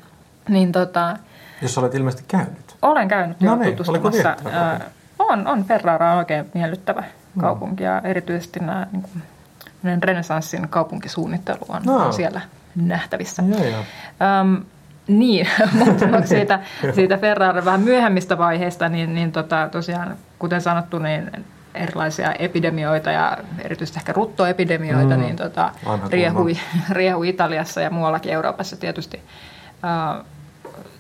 Niin 0.49 0.73
tota, 0.73 1.17
Jos 1.63 1.79
olet 1.79 1.95
ilmeisesti 1.95 2.25
käynyt. 2.29 2.77
Olen 2.83 3.09
käynyt 3.09 3.41
no 3.41 3.57
niin, 3.57 3.77
tutustumassa. 3.77 4.37
Uh, 4.45 4.87
on, 5.19 5.47
on. 5.47 5.65
Ferrara 5.65 6.13
on 6.13 6.19
oikein 6.19 6.51
miellyttävä 6.55 7.05
no. 7.35 7.43
kaupunki 7.43 7.85
ja 7.85 8.01
erityisesti 8.05 8.61
nämä 8.61 8.87
niin 8.93 9.03
kuin, 9.03 9.23
renesanssin 10.03 10.69
kaupunkisuunnittelu 10.69 11.61
on, 11.69 11.83
no. 11.85 11.97
on 11.97 12.13
siellä 12.13 12.41
nähtävissä. 12.75 13.43
Ja, 13.49 13.65
ja. 13.65 13.79
Um, 14.41 14.65
niin, 15.09 15.49
mutta 15.79 16.27
siitä, 16.27 16.61
siitä 16.95 17.17
Ferrarin 17.19 17.65
vähän 17.65 17.81
myöhemmistä 17.81 18.39
vaiheista, 18.39 18.89
niin, 18.89 19.15
niin 19.15 19.33
tota, 19.33 19.69
tosiaan, 19.73 20.17
kuten 20.39 20.61
sanottu, 20.61 20.99
niin 20.99 21.31
erilaisia 21.75 22.33
epidemioita 22.33 23.11
ja 23.11 23.39
erityisesti 23.65 23.99
ehkä 23.99 24.13
ruttoepidemioita, 24.13 25.17
mm, 25.17 25.21
niin 25.21 25.37
tota, 25.37 25.71
riehui, 26.11 26.57
riehui 26.91 27.29
Italiassa 27.37 27.81
ja 27.81 27.91
muuallakin 27.91 28.33
Euroopassa 28.33 28.77
tietysti 28.77 29.23
uh, 29.67 30.25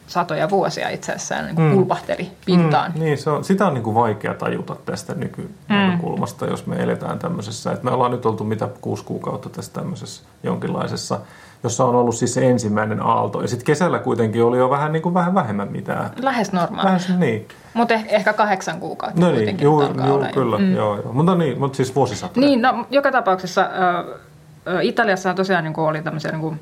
satoja 0.06 0.50
vuosia 0.50 0.88
itse 0.88 1.12
asiassa 1.12 1.42
niin 1.42 1.54
kuin 1.54 1.68
mm. 1.68 1.75
pulpahteli 1.75 2.30
pintaan. 2.46 2.92
Mm, 2.92 3.00
niin, 3.00 3.18
se 3.18 3.30
on, 3.30 3.44
sitä 3.44 3.66
on 3.66 3.75
niin 3.75 3.84
kuin 3.84 3.94
vaikea 3.94 4.34
tajuta 4.34 4.76
tästä 4.84 5.14
nykynäkökulmasta, 5.14 6.44
mm. 6.44 6.50
jos 6.50 6.66
me 6.66 6.76
eletään 6.76 7.18
tämmöisessä. 7.18 7.72
Että 7.72 7.84
me 7.84 7.90
ollaan 7.90 8.10
nyt 8.10 8.26
oltu 8.26 8.44
mitä 8.44 8.68
kuusi 8.80 9.04
kuukautta 9.04 9.48
tässä 9.48 9.72
tämmöisessä 9.72 10.22
jonkinlaisessa 10.42 11.20
jossa 11.62 11.84
on 11.84 11.94
ollut 11.94 12.14
siis 12.14 12.34
se 12.34 12.50
ensimmäinen 12.50 13.02
aalto. 13.02 13.42
Ja 13.42 13.48
sitten 13.48 13.66
kesällä 13.66 13.98
kuitenkin 13.98 14.44
oli 14.44 14.58
jo 14.58 14.70
vähän, 14.70 14.92
niin 14.92 15.02
kuin 15.02 15.14
vähän 15.14 15.34
vähemmän 15.34 15.72
mitään. 15.72 16.10
Lähes 16.22 16.52
normaali. 16.52 16.86
Lähes, 16.86 17.08
niin. 17.18 17.48
Mutta 17.75 17.94
eh- 17.94 18.06
ehkä 18.08 18.32
kahdeksan 18.32 18.80
kuukautta 18.80 19.20
no 19.20 19.30
niin, 19.30 19.60
juu, 19.60 19.82
juu, 19.82 20.25
kyllä, 20.34 20.58
mm. 20.58 20.75
joo, 20.75 20.96
joo. 20.96 21.12
Mutta 21.12 21.34
niin, 21.34 21.58
mutta 21.58 21.76
siis 21.76 21.94
vuosisatoja. 21.94 22.46
Niin, 22.46 22.62
no 22.62 22.86
joka 22.90 23.12
tapauksessa 23.12 23.62
äh, 23.62 24.84
Italiassa 24.84 25.34
tosiaan 25.34 25.64
niin 25.64 25.75
kuin 25.75 25.88
oli 25.88 26.02
tämmöisiä 26.02 26.30
niin 26.30 26.40
kuin, 26.40 26.60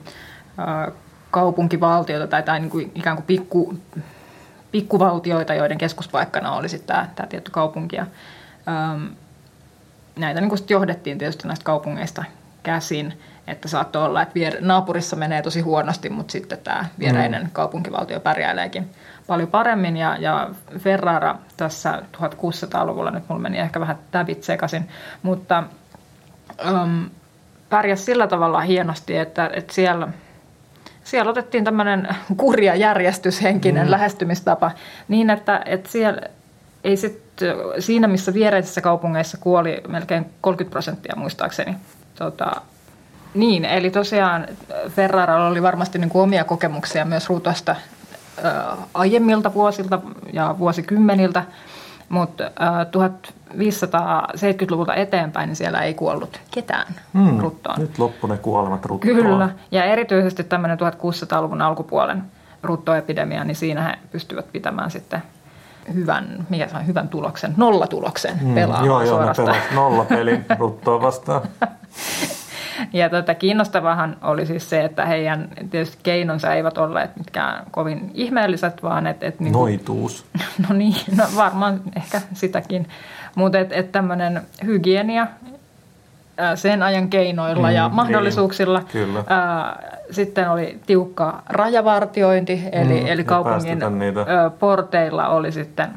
äh, 0.58 0.92
kaupunkivaltioita 1.30 2.26
tai, 2.26 2.42
tai 2.42 2.60
niin 2.60 2.70
kuin 2.70 2.92
ikään 2.94 3.16
kuin 3.16 3.26
pikku, 3.26 3.74
pikkuvaltioita, 4.72 5.54
joiden 5.54 5.78
keskuspaikkana 5.78 6.52
oli 6.52 6.68
sitten 6.68 6.96
tämä, 6.96 7.08
tämä 7.16 7.26
tietty 7.26 7.50
kaupunki. 7.50 7.96
Ja, 7.96 8.06
ähm, 8.68 9.04
näitä 10.16 10.40
niin 10.40 10.48
kuin 10.48 10.60
johdettiin 10.68 11.18
tietysti 11.18 11.48
näistä 11.48 11.64
kaupungeista 11.64 12.24
käsin. 12.64 13.20
Että 13.46 13.68
saattoi 13.68 14.04
olla, 14.04 14.22
että 14.22 14.34
vier, 14.34 14.56
naapurissa 14.60 15.16
menee 15.16 15.42
tosi 15.42 15.60
huonosti, 15.60 16.10
mutta 16.10 16.32
sitten 16.32 16.58
tämä 16.58 16.84
viereinen 16.98 17.42
mm. 17.42 17.50
kaupunkivaltio 17.52 18.20
pärjäileekin 18.20 18.90
paljon 19.26 19.48
paremmin. 19.48 19.96
Ja, 19.96 20.16
ja 20.16 20.50
Ferrara 20.78 21.38
tässä 21.56 22.02
1600-luvulla, 22.16 23.10
nyt 23.10 23.28
mulla 23.28 23.42
meni 23.42 23.58
ehkä 23.58 23.80
vähän 23.80 23.98
tävit 24.10 24.44
sekaisin, 24.44 24.88
mutta 25.22 25.62
um, 26.70 27.10
pärjäsi 27.70 28.04
sillä 28.04 28.26
tavalla 28.26 28.60
hienosti, 28.60 29.16
että, 29.16 29.50
että 29.52 29.74
siellä, 29.74 30.08
siellä 31.04 31.30
otettiin 31.30 31.64
tämmöinen 31.64 32.08
kurja 32.36 32.74
järjestyshenkinen 32.74 33.86
mm. 33.86 33.90
lähestymistapa 33.90 34.70
niin, 35.08 35.30
että, 35.30 35.62
että 35.66 35.90
siellä 35.90 36.20
ei 36.84 36.96
sit, 36.96 37.22
siinä, 37.78 38.08
missä 38.08 38.34
viereisissä 38.34 38.80
kaupungeissa 38.80 39.38
kuoli 39.40 39.80
melkein 39.88 40.26
30 40.40 40.70
prosenttia 40.70 41.14
muistaakseni 41.16 41.76
tota, 42.14 42.52
niin, 43.34 43.64
eli 43.64 43.90
tosiaan 43.90 44.46
Ferraralla 44.88 45.48
oli 45.48 45.62
varmasti 45.62 45.98
niin 45.98 46.08
kuin 46.10 46.22
omia 46.22 46.44
kokemuksia 46.44 47.04
myös 47.04 47.28
ruutosta 47.28 47.76
äh, 48.44 48.78
aiemmilta 48.94 49.54
vuosilta 49.54 50.00
ja 50.32 50.54
vuosikymmeniltä, 50.58 51.44
mutta 52.08 52.44
äh, 52.44 52.50
1570-luvulta 53.54 54.94
eteenpäin 54.94 55.48
niin 55.48 55.56
siellä 55.56 55.80
ei 55.80 55.94
kuollut 55.94 56.40
ketään 56.50 56.86
hmm, 57.14 57.38
ruttoon. 57.38 57.80
Nyt 57.80 57.98
loppu 57.98 58.26
ne 58.26 58.36
kuolemat 58.36 58.84
ruttoon. 58.84 59.16
Kyllä, 59.16 59.48
ja 59.70 59.84
erityisesti 59.84 60.44
tämmöinen 60.44 60.78
1600-luvun 60.78 61.62
alkupuolen 61.62 62.22
ruttoepidemia, 62.62 63.44
niin 63.44 63.56
siinä 63.56 63.82
he 63.82 63.98
pystyvät 64.12 64.52
pitämään 64.52 64.90
sitten 64.90 65.22
hyvän, 65.94 66.46
mikä 66.48 66.68
se 66.68 66.76
on, 66.76 66.86
hyvän 66.86 67.08
tuloksen, 67.08 67.54
nollatuloksen 67.56 68.40
hmm, 68.40 68.54
pelaamaan 68.54 68.86
Joo, 68.86 69.02
joo, 69.02 69.24
ne 69.24 69.56
nolla 69.74 70.04
peli 70.04 70.40
ruttoa 70.58 71.02
vastaan. 71.02 71.42
Ja 72.92 73.08
tota, 73.10 73.34
kiinnostavahan 73.34 74.16
oli 74.22 74.46
siis 74.46 74.70
se, 74.70 74.84
että 74.84 75.06
heidän 75.06 75.48
tietysti 75.70 75.98
keinonsa 76.02 76.54
eivät 76.54 76.78
olleet 76.78 77.16
mitkään 77.16 77.66
kovin 77.70 78.10
ihmeelliset, 78.14 78.82
vaan 78.82 79.06
että... 79.06 79.26
Et, 79.26 79.40
niinku, 79.40 79.58
Noituus. 79.58 80.26
No 80.68 80.74
niin, 80.76 80.96
no 81.16 81.24
varmaan 81.36 81.80
ehkä 81.96 82.20
sitäkin. 82.32 82.88
Mutta 83.34 83.58
että 83.58 83.74
et 83.74 83.92
tämmöinen 83.92 84.42
hygienia 84.64 85.26
sen 86.54 86.82
ajan 86.82 87.08
keinoilla 87.08 87.68
mm, 87.68 87.74
ja 87.74 87.88
niin. 87.88 87.94
mahdollisuuksilla. 87.94 88.78
Niin, 88.78 88.88
kyllä. 88.92 89.24
Sitten 90.10 90.50
oli 90.50 90.78
tiukka 90.86 91.42
rajavartiointi, 91.48 92.62
eli, 92.72 93.00
mm, 93.00 93.06
eli 93.06 93.24
kaupungin 93.24 93.80
porteilla 94.58 95.28
oli 95.28 95.52
sitten 95.52 95.88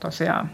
tosiaan 0.00 0.50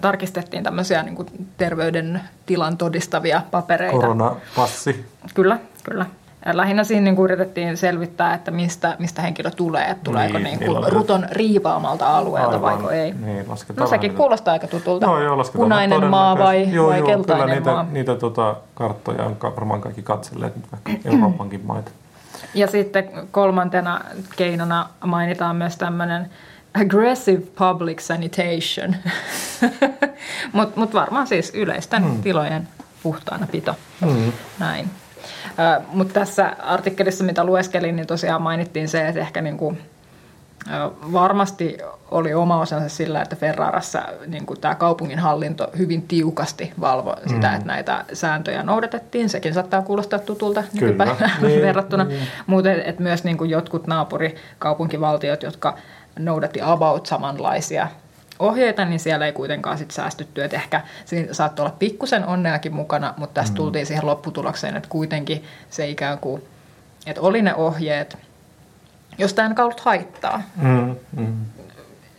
tarkistettiin 0.00 0.64
tämmöisiä 0.64 1.02
niin 1.02 1.16
kuin 1.16 1.28
terveydentilan 1.56 2.76
todistavia 2.76 3.42
papereita. 3.50 3.96
Koronapassi. 3.96 5.06
Kyllä, 5.34 5.58
kyllä. 5.84 6.06
Lähinnä 6.52 6.84
siinä 6.84 7.04
niin 7.04 7.16
kuin 7.16 7.24
yritettiin 7.24 7.76
selvittää, 7.76 8.34
että 8.34 8.50
mistä, 8.50 8.96
mistä 8.98 9.22
henkilö 9.22 9.50
tulee, 9.50 9.84
että 9.84 10.04
tuleeko 10.04 10.38
niin, 10.38 10.58
niin 10.58 10.72
kuin 10.72 10.92
ruton 10.92 11.26
riivaamalta 11.30 12.16
alueelta 12.16 12.62
vai 12.62 12.76
ei. 12.92 13.12
Niin, 13.12 13.46
no 13.76 13.86
sekin 13.86 14.08
niitä. 14.08 14.16
kuulostaa 14.16 14.52
aika 14.52 14.66
tutulta. 14.66 15.06
No, 15.06 15.20
joo, 15.20 15.44
Punainen 15.52 16.06
maa 16.06 16.38
vai, 16.38 16.72
joo, 16.72 16.88
vai 16.88 16.98
joo, 16.98 17.06
keltainen 17.06 17.44
kyllä 17.44 17.54
niitä, 17.54 17.70
maa? 17.70 17.86
niitä 17.90 18.14
tota, 18.14 18.56
karttoja 18.74 19.24
on 19.24 19.36
varmaan 19.42 19.80
kaikki 19.80 20.02
katselleet 20.02 20.56
nyt 20.56 20.64
vaikka 20.72 20.90
Euroopankin 21.12 21.60
maita. 21.64 21.90
Ja 22.54 22.66
sitten 22.66 23.10
kolmantena 23.30 24.00
keinona 24.36 24.88
mainitaan 25.06 25.56
myös 25.56 25.76
tämmöinen 25.76 26.30
aggressive 26.80 27.42
public 27.58 28.00
sanitation, 28.00 28.96
mutta 30.52 30.80
mut 30.80 30.94
varmaan 30.94 31.26
siis 31.26 31.52
yleisten 31.54 32.04
hmm. 32.04 32.22
tilojen 32.22 32.68
puhtaana 33.02 33.46
pito. 33.46 33.74
Hmm. 34.00 34.32
Näin. 34.58 34.90
Mutta 35.88 36.14
tässä 36.14 36.56
artikkelissa, 36.58 37.24
mitä 37.24 37.44
lueskelin, 37.44 37.96
niin 37.96 38.06
tosiaan 38.06 38.42
mainittiin 38.42 38.88
se, 38.88 39.08
että 39.08 39.20
ehkä 39.20 39.40
niin 39.40 39.56
kuin, 39.56 39.78
varmasti 41.12 41.78
oli 42.10 42.34
oma 42.34 42.60
osansa 42.60 42.88
sillä, 42.88 43.22
että 43.22 43.36
Ferrarassa 43.36 44.02
niin 44.26 44.46
kuin 44.46 44.60
tämä 44.60 44.74
kaupunginhallinto 44.74 45.70
hyvin 45.78 46.02
tiukasti 46.02 46.72
valvoi 46.80 47.14
mm. 47.14 47.34
sitä, 47.34 47.54
että 47.54 47.66
näitä 47.66 48.04
sääntöjä 48.12 48.62
noudatettiin. 48.62 49.28
Sekin 49.28 49.54
saattaa 49.54 49.82
kuulostaa 49.82 50.18
tutulta 50.18 50.62
nykypäivänä 50.72 51.30
niin, 51.40 51.62
verrattuna. 51.66 52.04
Niin. 52.04 52.28
Mutta 52.46 52.70
myös 52.98 53.24
niin 53.24 53.38
kuin 53.38 53.50
jotkut 53.50 53.86
naapurikaupunkivaltiot, 53.86 55.42
jotka 55.42 55.76
noudatti 56.18 56.60
about 56.62 57.06
samanlaisia 57.06 57.88
ohjeita, 58.38 58.84
niin 58.84 59.00
siellä 59.00 59.26
ei 59.26 59.32
kuitenkaan 59.32 59.78
sit 59.78 59.90
säästytty. 59.90 60.44
Et 60.44 60.54
ehkä 60.54 60.80
siinä 61.04 61.34
saattoi 61.34 61.66
olla 61.66 61.76
pikkusen 61.78 62.26
onneakin 62.26 62.74
mukana, 62.74 63.14
mutta 63.16 63.34
tässä 63.40 63.52
mm. 63.52 63.56
tultiin 63.56 63.86
siihen 63.86 64.06
lopputulokseen, 64.06 64.76
että 64.76 64.88
kuitenkin 64.88 65.44
se 65.70 65.88
ikään 65.88 66.18
kuin, 66.18 66.42
että 67.06 67.22
oli 67.22 67.42
ne 67.42 67.54
ohjeet, 67.54 68.18
jos 69.18 69.34
tämä 69.34 69.48
ei 69.48 69.62
ollut 69.62 69.80
haittaa. 69.80 70.42
Mm. 70.56 70.96
Mm. 71.16 71.36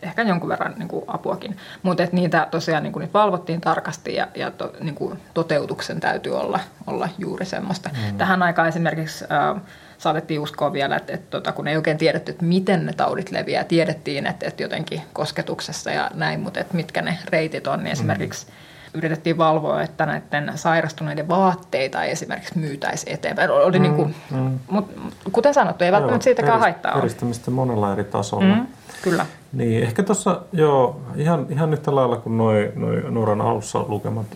Ehkä 0.02 0.22
jonkun 0.22 0.48
verran 0.48 0.74
niin 0.76 0.88
kuin 0.88 1.04
apuakin. 1.06 1.56
Mutta 1.82 2.02
niitä 2.12 2.48
tosiaan 2.50 2.82
niin 2.82 2.92
kuin 2.92 3.00
niitä 3.00 3.18
valvottiin 3.18 3.60
tarkasti 3.60 4.14
ja, 4.14 4.28
ja 4.34 4.50
to, 4.50 4.72
niin 4.80 4.94
kuin 4.94 5.18
toteutuksen 5.34 6.00
täytyy 6.00 6.38
olla, 6.38 6.60
olla 6.86 7.08
juuri 7.18 7.44
semmoista. 7.44 7.88
Mm. 7.88 8.18
Tähän 8.18 8.42
aikaan 8.42 8.68
esimerkiksi... 8.68 9.24
Äh, 9.24 9.62
saatettiin 9.98 10.40
uskoa 10.40 10.72
vielä, 10.72 10.96
että, 10.96 11.12
että, 11.12 11.38
että 11.38 11.52
kun 11.52 11.68
ei 11.68 11.76
oikein 11.76 11.98
tiedetty, 11.98 12.32
että 12.32 12.44
miten 12.44 12.86
ne 12.86 12.92
taudit 12.92 13.30
leviää. 13.30 13.64
Tiedettiin, 13.64 14.26
että, 14.26 14.46
että 14.46 14.62
jotenkin 14.62 15.02
kosketuksessa 15.12 15.90
ja 15.90 16.10
näin, 16.14 16.40
mutta 16.40 16.60
että 16.60 16.76
mitkä 16.76 17.02
ne 17.02 17.18
reitit 17.28 17.66
on, 17.66 17.78
niin 17.78 17.92
esimerkiksi 17.92 18.46
mm. 18.46 18.98
yritettiin 18.98 19.38
valvoa, 19.38 19.82
että 19.82 20.06
näiden 20.06 20.52
sairastuneiden 20.54 21.28
vaatteita 21.28 22.04
ei 22.04 22.10
esimerkiksi 22.10 22.58
myytäisi 22.58 23.12
eteenpäin. 23.12 23.50
Oli 23.50 23.78
mm, 23.78 23.82
niin 23.82 23.94
kuin, 23.94 24.14
mm. 24.30 24.58
Mutta 24.70 24.92
kuten 25.32 25.54
sanottu, 25.54 25.84
ei 25.84 25.92
välttämättä 25.92 26.24
siitäkään 26.24 26.60
haittaa 26.60 26.92
ole. 26.92 27.00
Eristämistä 27.00 27.50
monella 27.50 27.92
eri 27.92 28.04
tasolla. 28.04 28.54
Mm, 28.54 28.66
kyllä. 29.02 29.26
Niin, 29.52 29.82
ehkä 29.82 30.02
tuossa 30.02 30.40
joo, 30.52 31.00
ihan, 31.16 31.46
ihan 31.50 31.72
yhtä 31.72 31.94
lailla 31.94 32.16
kuin 32.16 32.38
noin 32.38 32.72
noi 32.74 33.02
Nuoran 33.10 33.40
alussa 33.40 33.84
lukemat 33.88 34.26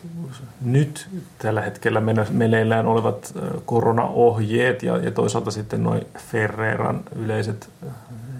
nyt 0.64 1.08
tällä 1.38 1.60
hetkellä 1.60 2.02
meneillään 2.30 2.86
olevat 2.86 3.34
koronaohjeet 3.64 4.82
ja, 4.82 4.96
ja 4.96 5.10
toisaalta 5.10 5.50
sitten 5.50 5.82
noin 5.82 6.06
Ferreran 6.30 7.00
yleiset 7.16 7.68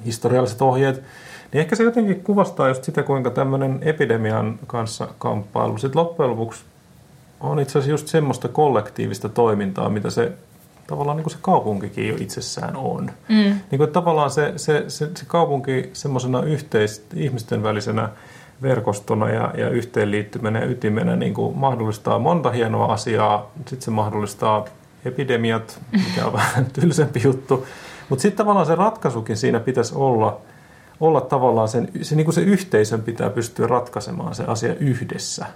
historialliset 0.05 0.63
ohjeet, 0.63 1.03
niin 1.53 1.61
ehkä 1.61 1.77
se 1.77 1.83
jotenkin 1.83 2.25
kuvastaa 2.25 2.69
just 2.69 2.85
sitä, 2.85 3.03
kuinka 3.03 3.31
tämmöinen 3.31 3.79
epidemian 3.83 4.59
kanssa 4.67 5.09
kamppailu 5.19 5.79
sitten 5.79 6.01
loppujen 6.01 6.31
lopuksi 6.31 6.65
on 7.41 7.61
itse 7.61 7.79
asiassa 7.79 7.91
just 7.91 8.09
semmoista 8.09 8.49
kollektiivista 8.49 9.29
toimintaa, 9.29 9.89
mitä 9.89 10.11
se 10.11 10.33
tavallaan 10.87 11.17
niin 11.17 11.25
kuin 11.25 11.33
se 11.33 11.39
kaupunkikin 11.43 12.09
jo 12.09 12.17
itsessään 12.21 12.77
on. 12.77 13.11
Mm. 13.29 13.61
Niin 13.71 13.79
kuin, 13.79 13.91
tavallaan 13.91 14.31
se, 14.31 14.53
se, 14.57 14.85
se, 14.89 15.11
se 15.15 15.25
kaupunki 15.27 15.91
semmoisena 15.93 16.43
yhteis, 16.43 17.07
ihmisten 17.15 17.63
välisenä 17.63 18.09
verkostona 18.63 19.31
ja, 19.31 19.55
ja 19.57 19.69
yhteenliittymänä 19.69 20.59
ja 20.59 20.67
ytimenä 20.67 21.17
niin 21.17 21.35
kuin 21.35 21.59
mahdollistaa 21.59 22.19
monta 22.19 22.51
hienoa 22.51 22.93
asiaa. 22.93 23.51
Sitten 23.57 23.83
se 23.83 23.91
mahdollistaa 23.91 24.65
epidemiat, 25.05 25.81
mikä 25.93 26.27
on 26.27 26.33
vähän 26.43 26.67
tylsempi 26.73 27.21
juttu. 27.25 27.67
Mutta 28.09 28.23
sitten 28.23 28.39
tavallaan 28.39 28.67
se 28.67 28.75
ratkaisukin 28.75 29.37
siinä 29.37 29.61
pitäisi 29.61 29.95
olla, 29.95 30.41
olla 31.01 31.21
tavallaan 31.21 31.69
sen, 31.69 31.89
se, 32.03 32.17
niin 32.17 32.25
kuin 32.25 32.35
se 32.35 32.41
yhteisön 32.41 33.03
pitää 33.03 33.31
pystyä 33.31 33.67
ratkaisemaan 33.67 34.35
se 34.35 34.45
asia 34.47 34.75
yhdessä. 34.75 35.47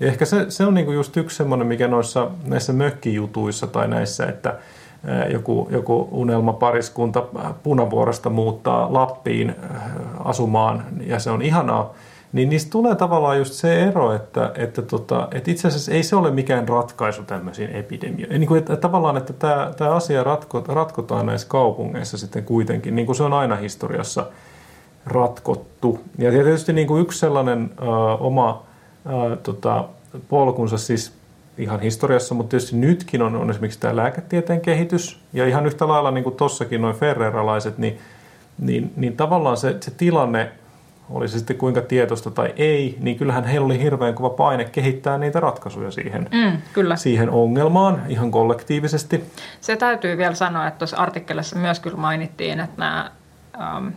Ja 0.00 0.06
ehkä 0.06 0.24
se, 0.24 0.46
se 0.48 0.66
on 0.66 0.74
niin 0.74 0.86
kuin 0.86 0.94
just 0.94 1.16
yksi 1.16 1.36
semmoinen, 1.36 1.66
mikä 1.66 1.88
noissa 1.88 2.30
näissä 2.44 2.72
mökkijutuissa 2.72 3.66
tai 3.66 3.88
näissä, 3.88 4.26
että 4.26 4.58
joku, 5.30 5.68
joku 5.70 6.08
unelmapariskunta 6.10 7.24
punavuorosta 7.62 8.30
muuttaa 8.30 8.92
Lappiin 8.92 9.54
asumaan 10.24 10.84
ja 11.06 11.18
se 11.18 11.30
on 11.30 11.42
ihanaa, 11.42 11.94
niin 12.32 12.48
niistä 12.48 12.70
tulee 12.70 12.94
tavallaan 12.94 13.38
just 13.38 13.52
se 13.52 13.82
ero, 13.82 14.12
että, 14.12 14.52
että, 14.54 14.82
tota, 14.82 15.28
että 15.30 15.50
itse 15.50 15.68
asiassa 15.68 15.92
ei 15.92 16.02
se 16.02 16.16
ole 16.16 16.30
mikään 16.30 16.68
ratkaisu 16.68 17.22
tämmöisiin 17.22 17.70
epidemioihin. 17.70 18.40
Niin 18.40 18.48
kuin, 18.48 18.58
että, 18.58 18.76
tavallaan, 18.76 19.16
että 19.16 19.32
tämä, 19.32 19.72
tämä 19.76 19.90
asia 19.90 20.24
ratko, 20.24 20.64
ratkotaan 20.68 21.26
näissä 21.26 21.48
kaupungeissa 21.48 22.18
sitten 22.18 22.44
kuitenkin, 22.44 22.94
niin 22.94 23.06
kuin 23.06 23.16
se 23.16 23.22
on 23.22 23.32
aina 23.32 23.56
historiassa 23.56 24.26
ratkottu. 25.06 26.00
Ja 26.18 26.30
tietysti 26.30 26.72
niin 26.72 26.86
kuin 26.86 27.02
yksi 27.02 27.18
sellainen 27.18 27.70
ö, 27.82 27.84
oma 28.20 28.62
ö, 29.32 29.36
tota, 29.36 29.84
polkunsa 30.28 30.78
siis 30.78 31.12
ihan 31.58 31.80
historiassa, 31.80 32.34
mutta 32.34 32.50
tietysti 32.50 32.76
nytkin 32.76 33.22
on, 33.22 33.36
on 33.36 33.50
esimerkiksi 33.50 33.80
tämä 33.80 33.96
lääketieteen 33.96 34.60
kehitys. 34.60 35.20
Ja 35.32 35.46
ihan 35.46 35.66
yhtä 35.66 35.88
lailla 35.88 36.10
niin 36.10 36.24
kuin 36.24 36.36
tossakin 36.36 36.82
noin 36.82 36.96
ferreralaiset, 36.96 37.78
niin, 37.78 37.98
niin, 38.58 38.92
niin 38.96 39.16
tavallaan 39.16 39.56
se, 39.56 39.76
se 39.80 39.90
tilanne 39.90 40.50
oli 41.12 41.28
se 41.28 41.38
sitten 41.38 41.56
kuinka 41.56 41.80
tietoista 41.80 42.30
tai 42.30 42.52
ei, 42.56 42.96
niin 43.00 43.18
kyllähän 43.18 43.44
heillä 43.44 43.64
oli 43.64 43.82
hirveän 43.82 44.14
kova 44.14 44.30
paine 44.30 44.64
kehittää 44.64 45.18
niitä 45.18 45.40
ratkaisuja 45.40 45.90
siihen, 45.90 46.28
mm, 46.32 46.58
kyllä. 46.72 46.96
siihen 46.96 47.30
ongelmaan 47.30 48.02
ihan 48.08 48.30
kollektiivisesti. 48.30 49.24
Se 49.60 49.76
täytyy 49.76 50.18
vielä 50.18 50.34
sanoa, 50.34 50.66
että 50.66 50.78
tuossa 50.78 50.96
artikkelissa 50.96 51.56
myös 51.56 51.80
kyllä 51.80 51.96
mainittiin, 51.96 52.60
että 52.60 52.74
nämä 52.76 53.10
ähm, 53.60 53.88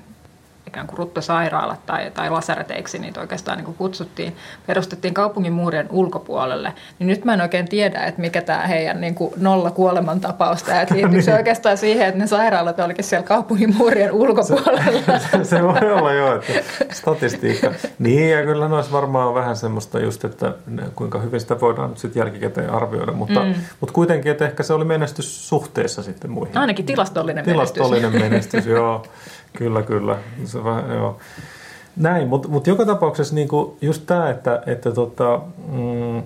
ikään 0.76 0.88
kuin 0.88 0.98
ruttosairaalat 0.98 1.86
tai, 1.86 2.12
tai 2.12 2.30
lasareteiksi 2.30 3.00
niitä 3.00 3.22
oikeastaan 3.22 3.58
niin 3.58 3.66
kuin 3.66 3.78
kutsuttiin, 3.78 4.36
perustettiin 4.68 5.14
kaupungin 5.14 5.54
muurien 5.54 5.88
ulkopuolelle, 5.92 6.74
niin 7.00 7.08
nyt 7.08 7.26
mä 7.26 7.34
en 7.34 7.42
oikein 7.42 7.68
tiedä, 7.68 8.00
että 8.00 8.22
mikä 8.22 8.42
tämä 8.42 8.68
heidän 8.68 9.02
niin 9.02 9.16
kuin 9.16 9.34
nolla 9.38 9.72
kuolemantapaus, 9.72 10.64
tämä, 10.64 10.82
että 10.82 10.96
liittyykö 10.96 11.22
se 11.22 11.32
niin. 11.32 11.38
oikeastaan 11.38 11.78
siihen, 11.78 12.08
että 12.08 12.20
ne 12.20 12.28
sairaalat 12.28 12.80
olikin 12.80 13.04
siellä 13.04 13.28
kaupungin 13.28 13.76
muurien 13.76 14.12
ulkopuolella. 14.12 15.20
se, 15.32 15.44
se 15.44 15.64
voi 15.64 15.92
olla 15.92 16.14
jo, 16.14 16.36
että 16.36 16.54
statistiikka. 16.92 17.72
Niin 18.00 18.30
ja 18.32 18.44
kyllä 18.44 18.68
noissa 18.68 18.92
varmaan 18.92 19.34
vähän 19.34 19.56
semmoista 19.56 20.00
just, 20.00 20.26
että 20.26 20.54
kuinka 20.96 21.20
hyvin 21.20 21.40
sitä 21.40 21.60
voidaan 21.62 21.98
sitten 21.98 22.20
jälkikäteen 22.20 22.70
arvioida, 22.70 23.12
mutta, 23.12 23.40
mm. 23.40 23.54
mutta 23.80 23.94
kuitenkin, 23.94 24.32
että 24.32 24.46
ehkä 24.46 24.64
se 24.64 24.74
oli 24.74 24.86
menestys 24.86 25.50
suhteessa 25.50 26.04
sitten 26.04 26.32
muihin. 26.32 26.58
Ainakin 26.58 26.86
tilastollinen, 26.86 27.46
tilastollinen 27.46 28.12
menestys. 28.12 28.22
Tilastollinen 28.22 28.32
menestys, 28.32 28.66
joo. 28.78 29.06
Kyllä, 29.56 29.82
kyllä. 29.82 30.18
Se 30.44 30.64
vähän, 30.64 30.90
joo. 30.90 31.18
Näin, 31.98 32.28
mutta 32.28 32.48
mut 32.48 32.68
joka 32.68 32.86
tapauksessa 32.86 33.36
niinku 33.36 33.78
just 33.82 34.04
tämä, 34.06 34.30
että, 34.30 34.64
että, 34.66 34.92
tota, 34.92 35.42
mm, 35.72 36.18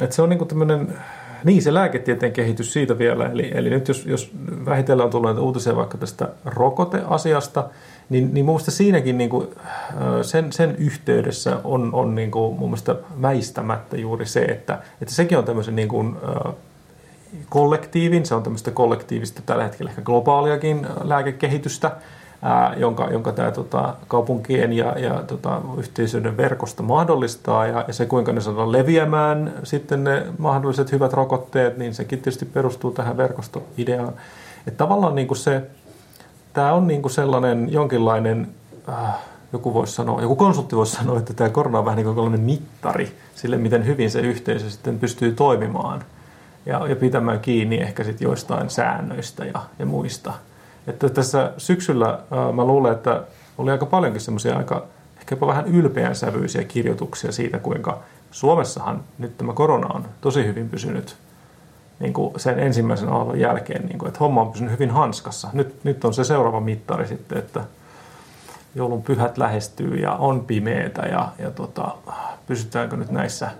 että 0.00 0.16
se 0.16 0.22
on 0.22 0.28
niinku 0.28 0.44
tämmöinen, 0.44 0.98
niin 1.44 1.62
se 1.62 1.74
lääketieteen 1.74 2.32
kehitys 2.32 2.72
siitä 2.72 2.98
vielä, 2.98 3.26
eli, 3.26 3.50
eli 3.54 3.70
nyt 3.70 3.88
jos, 3.88 4.06
jos 4.06 4.30
vähitellen 4.66 5.04
on 5.04 5.10
tullut 5.10 5.38
uutisia 5.38 5.76
vaikka 5.76 5.98
tästä 5.98 6.28
rokoteasiasta, 6.44 7.64
niin, 8.08 8.34
niin 8.34 8.46
mun 8.46 8.60
siinäkin 8.60 9.18
niin 9.18 9.30
kuin, 9.30 9.48
sen, 10.22 10.52
sen 10.52 10.76
yhteydessä 10.76 11.60
on, 11.64 11.90
on 11.92 12.14
niin 12.14 12.30
kuin, 12.30 12.58
mun 12.58 12.68
mielestä 12.68 12.96
väistämättä 13.22 13.96
juuri 13.96 14.26
se, 14.26 14.40
että, 14.40 14.78
että 15.00 15.14
sekin 15.14 15.38
on 15.38 15.44
tämmöisen 15.44 15.76
niin 15.76 15.88
kuin, 15.88 16.16
kollektiivin, 17.48 18.26
se 18.26 18.34
on 18.34 18.42
tämmöistä 18.42 18.70
kollektiivista 18.70 19.42
tällä 19.46 19.64
hetkellä 19.64 19.90
ehkä 19.90 20.02
globaaliakin 20.02 20.86
lääkekehitystä, 21.04 21.90
ää, 22.42 22.74
jonka, 22.76 23.08
jonka 23.10 23.32
tämä 23.32 23.50
tota, 23.50 23.94
kaupunkien 24.08 24.72
ja, 24.72 24.98
ja 24.98 25.22
tota, 25.26 25.60
yhteisöiden 25.78 26.36
verkosto 26.36 26.82
mahdollistaa 26.82 27.66
ja, 27.66 27.84
ja 27.86 27.92
se 27.92 28.06
kuinka 28.06 28.32
ne 28.32 28.40
saadaan 28.40 28.72
leviämään 28.72 29.52
sitten 29.64 30.04
ne 30.04 30.26
mahdolliset 30.38 30.92
hyvät 30.92 31.12
rokotteet, 31.12 31.78
niin 31.78 31.94
sekin 31.94 32.18
tietysti 32.18 32.44
perustuu 32.44 32.90
tähän 32.90 33.16
verkostoideaan. 33.16 34.12
Että 34.66 34.78
tavallaan 34.78 35.14
niin 35.14 35.28
kuin 35.28 35.38
se, 35.38 35.62
tämä 36.52 36.72
on 36.72 36.86
niin 36.86 37.02
kuin 37.02 37.12
sellainen 37.12 37.72
jonkinlainen, 37.72 38.48
äh, 38.88 39.14
joku 39.52 39.74
voisi 39.74 39.92
sanoa, 39.92 40.22
joku 40.22 40.36
konsultti 40.36 40.76
voisi 40.76 40.96
sanoa, 40.96 41.18
että 41.18 41.34
tämä 41.34 41.50
korona 41.50 41.78
on 41.78 41.84
vähän 41.84 41.96
niin 41.96 42.14
kuin 42.14 42.40
mittari 42.40 43.12
sille, 43.34 43.56
miten 43.56 43.86
hyvin 43.86 44.10
se 44.10 44.20
yhteisö 44.20 44.70
sitten 44.70 44.98
pystyy 44.98 45.32
toimimaan 45.32 46.04
ja, 46.66 46.88
ja 46.88 46.96
pitämään 46.96 47.40
kiinni 47.40 47.76
ehkä 47.76 48.04
sitten 48.04 48.24
joistain 48.24 48.70
säännöistä 48.70 49.44
ja, 49.44 49.62
ja 49.78 49.86
muista. 49.86 50.34
Että 50.86 51.08
tässä 51.08 51.52
syksyllä 51.58 52.18
mä 52.52 52.64
luulen, 52.64 52.92
että 52.92 53.22
oli 53.58 53.70
aika 53.70 53.86
paljonkin 53.86 54.20
semmoisia 54.20 54.56
aika 54.56 54.86
ehkä 55.18 55.34
jopa 55.34 55.46
vähän 55.46 55.66
ylpeän 55.66 56.16
sävyisiä 56.16 56.64
kirjoituksia 56.64 57.32
siitä, 57.32 57.58
kuinka 57.58 57.98
Suomessahan 58.30 59.00
nyt 59.18 59.38
tämä 59.38 59.52
korona 59.52 59.94
on 59.94 60.04
tosi 60.20 60.46
hyvin 60.46 60.68
pysynyt 60.68 61.16
niin 62.00 62.12
kuin 62.12 62.40
sen 62.40 62.58
ensimmäisen 62.58 63.08
aallon 63.08 63.40
jälkeen, 63.40 63.86
niin 63.86 63.98
kuin, 63.98 64.08
että 64.08 64.20
homma 64.20 64.40
on 64.40 64.52
pysynyt 64.52 64.72
hyvin 64.72 64.90
hanskassa. 64.90 65.48
Nyt, 65.52 65.84
nyt 65.84 66.04
on 66.04 66.14
se 66.14 66.24
seuraava 66.24 66.60
mittari 66.60 67.06
sitten, 67.06 67.38
että 67.38 67.64
joulun 68.74 69.02
pyhät 69.02 69.38
lähestyy 69.38 69.94
ja 69.94 70.12
on 70.12 70.44
pimeätä 70.44 71.02
ja, 71.02 71.28
ja 71.38 71.50
tota, 71.50 71.88
pysytäänkö 72.46 72.96
nyt 72.96 73.10
näissä 73.10 73.50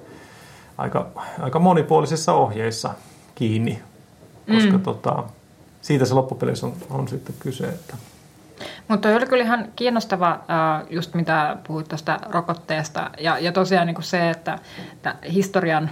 aika, 0.79 1.07
aika 1.41 1.59
monipuolisissa 1.59 2.33
ohjeissa 2.33 2.91
kiinni, 3.35 3.83
koska 4.55 4.73
mm. 4.73 4.81
tota, 4.81 5.25
siitä 5.87 6.05
se 6.05 6.15
loppupeleissä 6.15 6.67
on, 6.67 6.73
on 6.91 7.09
sitten 7.09 7.35
kyse. 7.39 7.69
Että. 7.69 7.97
Mutta 8.89 9.09
oli 9.09 9.27
kyllä 9.27 9.45
ihan 9.45 9.69
kiinnostava 9.77 10.41
just 10.91 11.15
mitä 11.15 11.57
puhuit 11.67 11.89
tuosta 11.89 12.19
rokotteesta 12.31 13.11
ja, 13.21 13.39
ja 13.39 13.53
tosiaan 13.53 13.87
niin 13.87 13.95
kuin 13.95 14.05
se, 14.05 14.31
että, 14.31 14.59
että 14.93 15.15
historian 15.33 15.91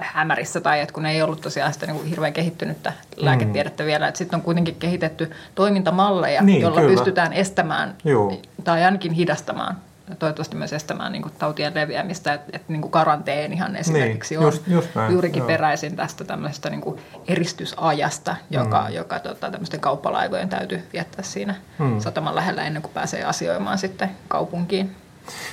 hämärissä 0.00 0.60
tai 0.60 0.80
että 0.80 0.92
kun 0.92 1.06
ei 1.06 1.22
ollut 1.22 1.40
tosiaan 1.40 1.72
sitä 1.72 1.86
niin 1.86 1.96
kuin 1.96 2.08
hirveän 2.08 2.32
kehittynyttä 2.32 2.92
lääketiedettä 3.16 3.82
mm. 3.82 3.86
vielä, 3.86 4.08
että 4.08 4.18
sitten 4.18 4.36
on 4.36 4.42
kuitenkin 4.42 4.74
kehitetty 4.74 5.30
toimintamalleja, 5.54 6.42
niin, 6.42 6.60
joilla 6.60 6.80
kyllä. 6.80 6.92
pystytään 6.92 7.32
estämään 7.32 7.94
Joo. 8.04 8.40
tai 8.64 8.84
ainakin 8.84 9.12
hidastamaan 9.12 9.76
toivottavasti 10.18 10.56
myös 10.56 10.72
estämään 10.72 11.12
niin 11.12 11.22
kuin, 11.22 11.32
tautien 11.38 11.74
leviämistä, 11.74 12.34
että, 12.34 12.50
että 12.52 12.72
niin 12.72 12.80
kuin 12.80 12.90
karanteenihan 12.90 13.76
esimerkiksi 13.76 14.34
niin, 14.34 14.44
just, 14.44 14.62
on 14.68 14.72
just 14.72 14.94
näin, 14.94 15.12
juurikin 15.12 15.38
joo. 15.38 15.46
peräisin 15.46 15.96
tästä 15.96 16.24
tämmöisestä 16.24 16.70
niin 16.70 16.80
kuin 16.80 17.00
eristysajasta, 17.28 18.36
joka, 18.50 18.84
mm. 18.88 18.94
joka 18.94 19.18
tota, 19.18 19.50
tämmöisten 19.50 19.80
kauppalaivojen 19.80 20.48
täytyy 20.48 20.82
viettää 20.92 21.22
siinä 21.22 21.54
mm. 21.78 22.00
sataman 22.00 22.34
lähellä 22.34 22.64
ennen 22.64 22.82
kuin 22.82 22.92
pääsee 22.94 23.24
asioimaan 23.24 23.78
sitten 23.78 24.10
kaupunkiin. 24.28 24.96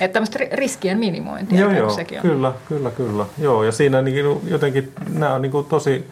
Että 0.00 0.12
tämmöistä 0.12 0.38
riskien 0.52 0.98
minimointia. 0.98 1.60
Joo, 1.60 1.72
joo, 1.72 1.90
sekin 1.90 2.18
on. 2.18 2.22
kyllä, 2.22 2.52
kyllä, 2.68 2.90
kyllä. 2.90 3.26
Joo, 3.38 3.64
ja 3.64 3.72
siinä 3.72 4.02
niin, 4.02 4.50
jotenkin 4.50 4.92
nämä 5.08 5.34
on 5.34 5.42
niin 5.42 5.52
kuin 5.52 5.66
tosi 5.66 6.10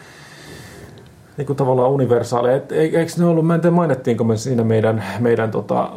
niin 1.36 1.46
kuin 1.46 1.56
tavallaan 1.56 1.90
universaaleja. 1.90 2.56
Et, 2.56 2.72
eikö 2.72 3.06
ne 3.18 3.24
ollut, 3.24 3.46
mä 3.46 3.54
en 3.54 3.60
tiedä 3.60 3.76
mainittiinko 3.76 4.24
me 4.24 4.36
siinä 4.36 4.64
meidän, 4.64 5.04
meidän 5.18 5.50
tota, 5.50 5.90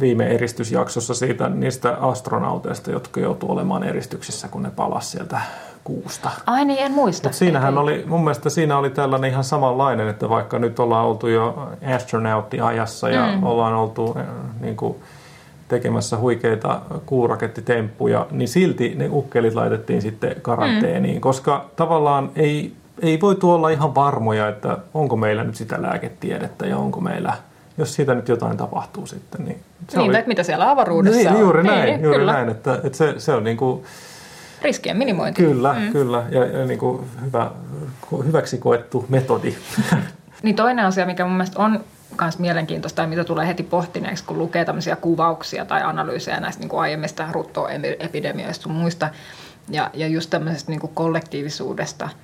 viime 0.00 0.26
eristysjaksossa 0.26 1.14
siitä 1.14 1.48
niistä 1.48 1.96
astronauteista, 2.00 2.90
jotka 2.90 3.20
joutuu 3.20 3.52
olemaan 3.52 3.84
eristyksissä, 3.84 4.48
kun 4.48 4.62
ne 4.62 4.70
palasivat 4.76 5.02
sieltä 5.02 5.40
kuusta. 5.84 6.30
Ai 6.46 6.64
niin, 6.64 6.78
en 6.78 6.92
muista. 6.92 7.28
Mut 7.28 7.34
siinähän 7.34 7.78
oli, 7.78 8.04
mun 8.06 8.20
mielestä 8.20 8.50
siinä 8.50 8.78
oli 8.78 8.90
tällainen 8.90 9.30
ihan 9.30 9.44
samanlainen, 9.44 10.08
että 10.08 10.28
vaikka 10.28 10.58
nyt 10.58 10.78
ollaan 10.78 11.06
oltu 11.06 11.28
jo 11.28 11.68
astronauttiajassa 11.94 13.08
ja 13.08 13.26
mm. 13.36 13.42
ollaan 13.42 13.74
oltu 13.74 14.16
eh, 14.18 14.24
niin 14.60 14.76
kuin, 14.76 14.96
tekemässä 15.68 16.16
huikeita 16.16 16.80
kuurakettitemppuja, 17.06 18.26
niin 18.30 18.48
silti 18.48 18.94
ne 18.96 19.08
ukkelit 19.10 19.54
laitettiin 19.54 20.02
sitten 20.02 20.36
karanteeniin, 20.42 21.16
mm. 21.16 21.20
koska 21.20 21.64
tavallaan 21.76 22.30
ei 22.36 22.72
ei 23.02 23.20
voi 23.20 23.36
olla 23.42 23.68
ihan 23.68 23.94
varmoja, 23.94 24.48
että 24.48 24.78
onko 24.94 25.16
meillä 25.16 25.44
nyt 25.44 25.54
sitä 25.54 25.82
lääketiedettä 25.82 26.66
ja 26.66 26.76
onko 26.76 27.00
meillä, 27.00 27.32
jos 27.78 27.94
siitä 27.94 28.14
nyt 28.14 28.28
jotain 28.28 28.56
tapahtuu 28.56 29.06
sitten. 29.06 29.44
Niin, 29.44 29.60
se 29.88 29.98
niin 29.98 30.10
oli, 30.10 30.18
että 30.18 30.28
mitä 30.28 30.42
siellä 30.42 30.70
avaruudessa 30.70 31.18
niin, 31.18 31.30
on. 31.30 31.40
Juuri 31.40 31.62
niin, 31.62 31.74
näin, 31.74 32.02
juuri 32.02 32.18
kyllä. 32.18 32.32
näin 32.32 32.48
että, 32.48 32.80
että 32.84 32.98
se, 32.98 33.14
se 33.18 33.32
on 33.32 33.44
niin 33.44 33.56
kuin, 33.56 33.84
Riskien 34.62 34.96
minimointi. 34.96 35.42
Kyllä, 35.42 35.72
mm. 35.78 35.92
kyllä. 35.92 36.22
Ja, 36.30 36.46
ja 36.46 36.66
niin 36.66 36.78
kuin 36.78 37.06
hyvä, 37.24 37.50
hyväksi 38.24 38.58
koettu 38.58 39.06
metodi. 39.08 39.54
Niin 40.42 40.56
toinen 40.56 40.84
asia, 40.84 41.06
mikä 41.06 41.24
mun 41.24 41.36
mielestä 41.36 41.62
on 41.62 41.84
myös 42.20 42.38
mielenkiintoista 42.38 43.02
ja 43.02 43.08
mitä 43.08 43.24
tulee 43.24 43.46
heti 43.46 43.62
pohtineeksi, 43.62 44.24
kun 44.24 44.38
lukee 44.38 44.64
tämmöisiä 44.64 44.96
kuvauksia 44.96 45.64
tai 45.64 45.82
analyysejä 45.82 46.40
näistä 46.40 46.60
niin 46.60 46.68
kuin 46.68 46.80
aiemmista 46.80 47.26
ruttoepidemioista 47.32 48.62
sun 48.62 48.72
muista, 48.72 49.08
ja, 49.68 49.90
ja 49.94 50.06
just 50.06 50.30
tämmöisestä 50.30 50.72
niin 50.72 50.80
kuin 50.80 50.94
kollektiivisuudesta– 50.94 52.08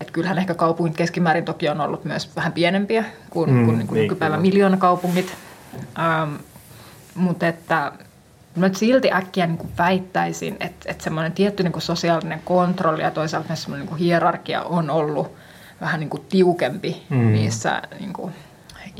että 0.00 0.12
kyllähän 0.12 0.38
ehkä 0.38 0.54
kaupungit 0.54 0.96
keskimäärin 0.96 1.44
toki 1.44 1.68
on 1.68 1.80
ollut 1.80 2.04
myös 2.04 2.36
vähän 2.36 2.52
pienempiä 2.52 3.04
kuin, 3.30 3.50
mm, 3.50 3.64
kuin, 3.64 3.78
niin 3.78 3.86
kuin 3.86 3.96
niin, 3.96 4.02
nykypäivän 4.02 4.42
miljoonakaupungit. 4.42 5.34
Ähm, 5.98 6.34
mutta 7.14 7.46
että 7.46 7.92
mä 8.56 8.70
silti 8.72 9.12
äkkiä 9.12 9.46
niin 9.46 9.58
kuin 9.58 9.72
väittäisin, 9.78 10.56
että, 10.60 10.90
että 10.90 11.04
semmoinen 11.04 11.32
tietty 11.32 11.62
niin 11.62 11.72
kuin 11.72 11.82
sosiaalinen 11.82 12.42
kontrolli 12.44 13.02
ja 13.02 13.10
toisaalta 13.10 13.48
myös 13.48 13.62
semmoinen 13.62 13.86
niin 13.86 13.88
kuin 13.88 13.98
hierarkia 13.98 14.62
on 14.62 14.90
ollut 14.90 15.32
vähän 15.80 16.00
niin 16.00 16.10
kuin 16.10 16.22
tiukempi 16.28 17.06
mm. 17.10 17.32
niissä 17.32 17.82
niin 18.00 18.12
kuin 18.12 18.32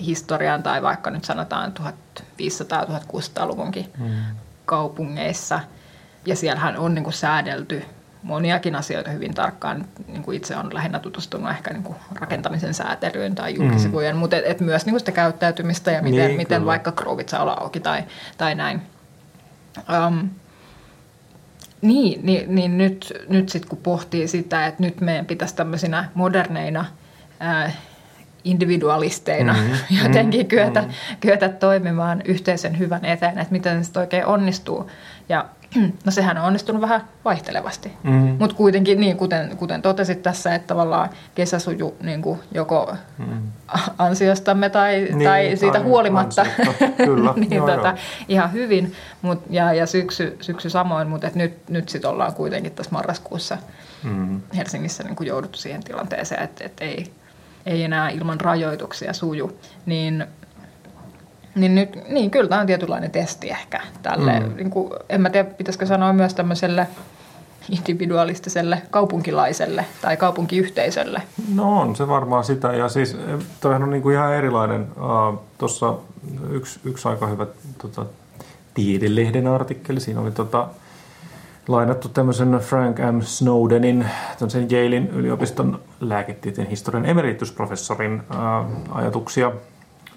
historian 0.07 0.63
tai 0.63 0.83
vaikka 0.83 1.11
nyt 1.11 1.25
sanotaan 1.25 1.73
1500-1600-luvunkin 1.81 3.87
mm. 3.99 4.11
kaupungeissa. 4.65 5.61
Ja 6.27 6.37
siellähän 6.37 6.77
on 6.77 6.95
niin 6.95 7.05
kuin 7.05 7.15
säädelty 7.15 7.85
moniakin 8.29 8.75
asioita 8.75 9.11
hyvin 9.11 9.35
tarkkaan. 9.35 9.85
Niin 10.07 10.23
kuin 10.23 10.37
itse 10.37 10.57
on 10.57 10.75
lähinnä 10.75 10.99
tutustunut 10.99 11.51
ehkä 11.51 11.73
niin 11.73 11.83
kuin 11.83 11.97
rakentamisen 12.15 12.75
säätelyyn 12.75 13.35
tai 13.35 13.55
julkisivujen, 13.55 14.17
mm. 14.17 14.19
mutta 14.19 14.37
et, 14.37 14.45
et 14.47 14.61
myös 14.61 14.87
niin 14.87 14.93
kuin 14.93 15.01
sitä 15.01 15.13
käyttäytymistä 15.13 15.91
ja 15.91 16.03
miten, 16.03 16.27
niin, 16.27 16.37
miten 16.37 16.67
vaikka 16.67 16.93
krouvit 16.93 17.29
saa 17.29 17.43
olla 17.43 17.57
auki 17.61 17.81
tai, 17.81 18.05
tai 18.39 18.55
näin. 18.55 18.83
Um, 20.07 20.29
niin, 21.83 22.21
niin, 22.27 22.55
niin 22.55 22.79
nyt, 22.79 23.13
nyt 23.29 23.49
sitten 23.49 23.69
kun 23.69 23.79
pohtii 23.79 24.29
sitä, 24.29 24.67
että 24.67 24.83
nyt 24.83 25.01
meidän 25.01 25.27
pitäisi 25.27 25.57
tämmöisinä 25.57 26.09
moderneina 26.15 26.85
ää, 27.41 27.73
individualisteina 28.45 29.53
mm, 29.53 29.71
jotenkin 30.03 30.41
mm, 30.41 30.49
kyetä, 30.49 30.83
mm. 30.83 30.89
kyetä 31.21 31.49
toimimaan 31.49 32.23
yhteisen 32.25 32.79
hyvän 32.79 33.05
eteen, 33.05 33.39
että 33.39 33.53
miten 33.53 33.85
se 33.85 33.99
oikein 33.99 34.27
onnistuu. 34.27 34.91
Ja 35.29 35.45
No 36.05 36.13
sehän 36.13 36.39
on 36.39 36.45
onnistunut 36.45 36.83
vähän 36.83 37.01
vaihtelevasti, 37.25 37.93
mm. 38.03 38.37
mutta 38.39 38.57
kuitenkin 38.57 39.01
niin, 39.01 39.17
kuten, 39.17 39.57
kuten 39.57 39.83
totesit 39.83 40.23
tässä, 40.23 40.55
että 40.55 40.67
tavallaan 40.67 41.11
kesä 41.35 41.59
suju 41.59 41.97
niin 42.03 42.23
kuin 42.23 42.41
joko 42.55 42.95
mm. 43.19 43.53
ansiostamme 43.99 44.71
tai, 44.71 45.09
niin, 45.13 45.25
tai 45.25 45.57
siitä 45.57 45.81
huolimatta 45.81 46.47
Kyllä, 46.97 47.35
niin, 47.37 47.53
joo, 47.53 47.67
tota, 47.67 47.89
joo. 47.89 47.97
ihan 48.29 48.53
hyvin 48.53 48.93
mut, 49.23 49.43
ja, 49.51 49.73
ja 49.73 49.87
syksy, 49.87 50.37
syksy 50.41 50.71
samoin, 50.71 51.09
mutta 51.09 51.31
nyt, 51.35 51.69
nyt 51.69 51.89
sitten 51.89 52.11
ollaan 52.11 52.35
kuitenkin 52.35 52.73
tässä 52.73 52.93
marraskuussa 52.93 53.59
mm. 54.03 54.41
Helsingissä 54.57 55.03
niin 55.05 55.17
kuin 55.17 55.27
jouduttu 55.27 55.59
siihen 55.59 55.85
tilanteeseen, 55.85 56.43
että, 56.43 56.65
että 56.65 56.85
ei, 56.85 57.13
ei 57.67 57.85
enää 57.85 58.11
ilman 58.11 58.41
rajoituksia 58.41 59.13
suju, 59.13 59.59
niin 59.87 60.27
niin, 61.61 61.75
nyt, 61.75 61.99
niin 62.09 62.31
kyllä 62.31 62.49
tämä 62.49 62.61
on 62.61 62.67
tietynlainen 62.67 63.11
testi 63.11 63.51
ehkä 63.51 63.81
tälle. 64.03 64.41
Mm. 64.41 64.57
Niin 64.57 64.71
kuin, 64.71 64.93
en 65.09 65.21
mä 65.21 65.31
tiedä, 65.31 65.51
pitäisikö 65.51 65.87
sanoa 65.87 66.13
myös 66.13 66.35
tämmöiselle 66.35 66.87
individualistiselle 67.71 68.83
kaupunkilaiselle 68.91 69.85
tai 70.03 70.17
kaupunkiyhteisölle. 70.17 71.23
No 71.55 71.81
on 71.81 71.97
se 71.97 72.09
varmaan 72.09 72.45
sitä. 72.45 72.73
Ja 72.73 72.89
siis 72.89 73.15
eh, 73.15 73.39
toihan 73.61 73.83
on 73.83 73.91
niin 73.91 74.03
kuin 74.03 74.15
ihan 74.15 74.35
erilainen. 74.35 74.87
Uh, 74.97 75.41
Tuossa 75.59 75.95
yksi, 76.51 76.81
yksi 76.85 77.09
aika 77.09 77.27
hyvä 77.27 77.47
tota, 77.83 78.07
tiedelehden 78.75 79.47
artikkeli. 79.47 80.01
Siinä 80.01 80.21
oli 80.21 80.31
tota, 80.31 80.69
lainattu 81.69 82.09
tämmöisen 82.09 82.53
Frank 82.61 82.99
M. 82.99 83.21
Snowdenin, 83.21 84.07
tämmöisen 84.39 84.69
Yalein 84.73 85.11
yliopiston 85.11 85.81
lääketieteen 86.01 86.69
historian 86.69 87.07
emeritusprofessorin 87.07 88.23
uh, 88.31 88.97
ajatuksia– 88.97 89.53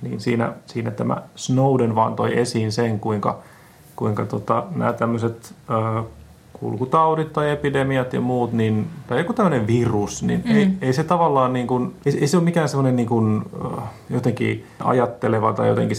niin 0.01 0.19
siinä, 0.19 0.53
siinä 0.65 0.91
tämä 0.91 1.17
Snowden 1.35 1.95
vaan 1.95 2.15
toi 2.15 2.39
esiin 2.39 2.71
sen, 2.71 2.99
kuinka, 2.99 3.39
kuinka 3.95 4.25
tota, 4.25 4.63
nämä 4.75 4.93
tämmöiset 4.93 5.53
ö, 5.69 6.03
kulkutaudit 6.61 7.33
tai 7.33 7.49
epidemiat 7.49 8.13
ja 8.13 8.21
muut, 8.21 8.53
niin, 8.53 8.87
tai 9.07 9.17
joku 9.17 9.33
tämmöinen 9.33 9.67
virus, 9.67 10.23
niin 10.23 10.43
mm. 10.45 10.55
ei, 10.55 10.69
ei 10.81 10.93
se 10.93 11.03
tavallaan 11.03 11.53
niin 11.53 11.67
kuin, 11.67 11.95
ei, 12.05 12.17
ei 12.19 12.27
se 12.27 12.37
ole 12.37 12.43
mikään 12.43 12.69
semmoinen 12.69 12.95
niin 12.95 13.07
kuin, 13.07 13.43
jotenkin 14.09 14.65
ajatteleva 14.83 15.53
tai 15.53 15.67
jotenkin 15.67 15.97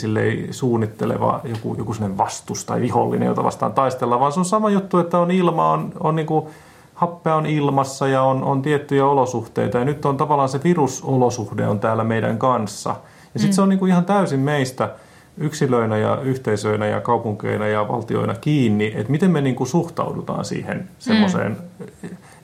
suunnitteleva 0.50 1.40
joku, 1.44 1.74
joku 1.78 1.94
semmoinen 1.94 2.18
vastus 2.18 2.64
tai 2.64 2.80
vihollinen, 2.80 3.26
jota 3.26 3.44
vastaan 3.44 3.72
taistellaan, 3.72 4.20
vaan 4.20 4.32
se 4.32 4.40
on 4.40 4.44
sama 4.44 4.70
juttu, 4.70 4.98
että 4.98 5.18
on 5.18 5.30
ilma, 5.30 5.70
on, 5.72 5.92
on 6.00 6.16
niin 6.16 6.26
kuin, 6.26 6.46
happea 6.94 7.36
on 7.36 7.46
ilmassa 7.46 8.08
ja 8.08 8.22
on, 8.22 8.44
on 8.44 8.62
tiettyjä 8.62 9.06
olosuhteita 9.06 9.78
ja 9.78 9.84
nyt 9.84 10.04
on 10.04 10.16
tavallaan 10.16 10.48
se 10.48 10.60
virusolosuhde 10.64 11.66
on 11.66 11.80
täällä 11.80 12.04
meidän 12.04 12.38
kanssa– 12.38 12.96
ja 13.34 13.40
sitten 13.40 13.50
mm. 13.50 13.54
se 13.54 13.62
on 13.62 13.68
niinku 13.68 13.86
ihan 13.86 14.04
täysin 14.04 14.40
meistä 14.40 14.90
yksilöinä 15.36 15.96
ja 15.96 16.18
yhteisöinä 16.22 16.86
ja 16.86 17.00
kaupunkeina 17.00 17.66
ja 17.66 17.88
valtioina 17.88 18.34
kiinni, 18.34 18.92
että 18.96 19.12
miten 19.12 19.30
me 19.30 19.40
niin 19.40 19.54
kuin 19.54 19.68
suhtaudutaan 19.68 20.44
siihen 20.44 20.88
semmoiseen 20.98 21.56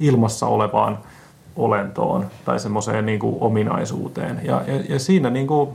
ilmassa 0.01 0.47
olevaan 0.47 0.99
olentoon 1.57 2.27
tai 2.45 2.61
semmoiseen 2.61 3.07
niin 3.07 3.19
kuin 3.19 3.37
ominaisuuteen. 3.41 4.41
Ja, 4.45 4.63
ja, 4.67 4.83
ja 4.89 4.99
siinä 4.99 5.31
niin 5.31 5.47
kuin, 5.47 5.71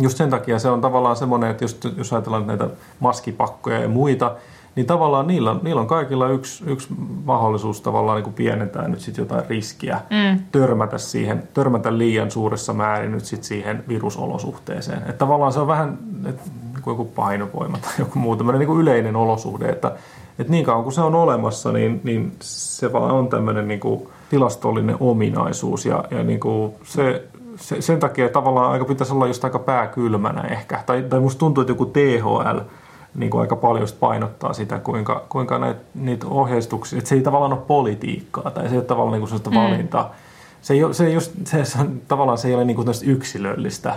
just 0.00 0.16
sen 0.16 0.30
takia 0.30 0.58
se 0.58 0.68
on 0.68 0.80
tavallaan 0.80 1.16
semmoinen, 1.16 1.50
että 1.50 1.64
jos, 1.64 1.78
jos 1.96 2.12
ajatellaan 2.12 2.46
näitä 2.46 2.68
maskipakkoja 3.00 3.78
ja 3.78 3.88
muita, 3.88 4.36
niin 4.76 4.86
tavallaan 4.86 5.26
niillä, 5.26 5.56
niillä 5.62 5.80
on 5.80 5.86
kaikilla 5.86 6.28
yksi, 6.28 6.64
yksi 6.66 6.88
mahdollisuus 7.24 7.80
tavallaan 7.80 8.16
niin 8.16 8.24
kuin 8.24 8.34
pienentää 8.34 8.88
nyt 8.88 9.00
sit 9.00 9.16
jotain 9.16 9.44
riskiä, 9.48 10.00
mm. 10.10 10.40
törmätä 10.52 10.98
siihen, 10.98 11.48
törmätä 11.54 11.98
liian 11.98 12.30
suuressa 12.30 12.72
määrin 12.72 13.12
nyt 13.12 13.24
sit 13.24 13.44
siihen 13.44 13.84
virusolosuhteeseen. 13.88 14.98
Että 14.98 15.12
tavallaan 15.12 15.52
se 15.52 15.60
on 15.60 15.66
vähän 15.66 15.98
että 16.28 16.42
niin 16.72 16.82
kuin 16.82 16.92
joku 16.92 17.04
painovoima 17.04 17.78
tai 17.78 17.92
joku 17.98 18.18
muu 18.18 18.36
tämmöinen 18.36 18.58
niin 18.58 18.66
kuin 18.66 18.80
yleinen 18.80 19.16
olosuhde, 19.16 19.68
että, 19.68 19.92
että 20.38 20.52
niin 20.52 20.64
kauan 20.64 20.82
kuin 20.82 20.92
se 20.92 21.00
on 21.00 21.14
olemassa, 21.14 21.72
niin, 21.72 22.00
niin 22.04 22.32
se 22.40 22.92
vaan 22.92 23.10
on 23.10 23.28
tämmöinen 23.28 23.68
niin 23.68 23.80
kuin 23.80 24.08
tilastollinen 24.30 24.96
ominaisuus 25.00 25.86
ja, 25.86 26.04
ja 26.10 26.22
niin 26.22 26.40
kuin 26.40 26.72
se, 26.84 27.24
se, 27.56 27.80
sen 27.80 28.00
takia 28.00 28.28
tavallaan 28.28 28.70
aika 28.70 28.84
pitäisi 28.84 29.12
olla 29.12 29.26
just 29.26 29.44
aika 29.44 29.58
pääkylmänä 29.58 30.40
ehkä. 30.40 30.82
Tai, 30.86 31.02
tai 31.02 31.20
musta 31.20 31.38
tuntuu, 31.38 31.62
että 31.62 31.70
joku 31.70 31.86
THL– 31.86 32.58
niin 33.14 33.30
kuin 33.30 33.40
aika 33.40 33.56
paljon 33.56 33.88
painottaa 34.00 34.52
sitä, 34.52 34.78
kuinka, 34.78 35.26
kuinka 35.28 35.58
näitä, 35.58 35.80
niitä 35.94 36.26
ohjeistuksia, 36.26 36.98
että 36.98 37.08
se 37.08 37.14
ei 37.14 37.20
tavallaan 37.20 37.52
ole 37.52 37.60
politiikkaa 37.66 38.50
tai 38.50 38.64
se 38.64 38.74
ei 38.74 38.78
ole 38.78 38.84
tavallaan 38.84 39.20
niin 39.20 39.28
sellaista 39.28 39.50
mm. 39.50 39.56
valintaa. 39.56 40.14
Se 40.62 40.74
ei, 40.74 40.84
ole, 40.84 40.94
se, 40.94 41.06
ei 41.06 41.14
just, 41.14 41.32
se, 41.44 41.64
se, 41.64 41.78
tavallaan 42.08 42.38
se 42.38 42.48
ei 42.48 42.54
ole 42.54 42.64
niin 42.64 42.76
kuin 42.76 42.88
yksilöllistä, 43.04 43.94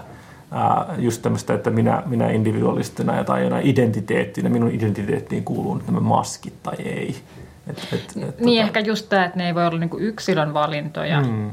ää, 0.51 0.85
just 0.97 1.21
tämmöistä, 1.21 1.53
että 1.53 1.69
minä, 1.69 2.03
minä 2.05 2.29
individualistina 2.29 3.23
tai 3.23 3.43
jonain 3.43 3.65
identiteettinä, 3.65 4.49
minun 4.49 4.71
identiteettiin 4.71 5.43
kuuluu 5.43 5.81
nämä 5.87 5.99
maskit 5.99 6.63
tai 6.63 6.75
ei. 6.79 7.15
Et, 7.67 7.77
et, 7.77 7.93
et, 7.93 8.15
niin 8.15 8.33
tota... 8.33 8.49
ehkä 8.49 8.79
just 8.79 9.09
tämä, 9.09 9.25
että 9.25 9.37
ne 9.37 9.47
ei 9.47 9.55
voi 9.55 9.67
olla 9.67 9.79
niin 9.79 9.89
kuin 9.89 10.03
yksilön 10.03 10.53
valintoja, 10.53 11.21
mm. 11.21 11.51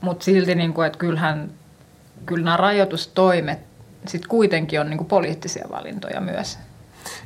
mutta 0.00 0.24
silti, 0.24 0.54
niin 0.54 0.72
kuin, 0.72 0.86
että 0.86 0.98
kyllähän 0.98 1.50
kyllä 2.26 2.44
nämä 2.44 2.56
rajoitustoimet 2.56 3.58
sit 4.06 4.26
kuitenkin 4.26 4.80
on 4.80 4.90
niin 4.90 4.98
kuin 4.98 5.08
poliittisia 5.08 5.66
valintoja 5.70 6.20
myös. 6.20 6.58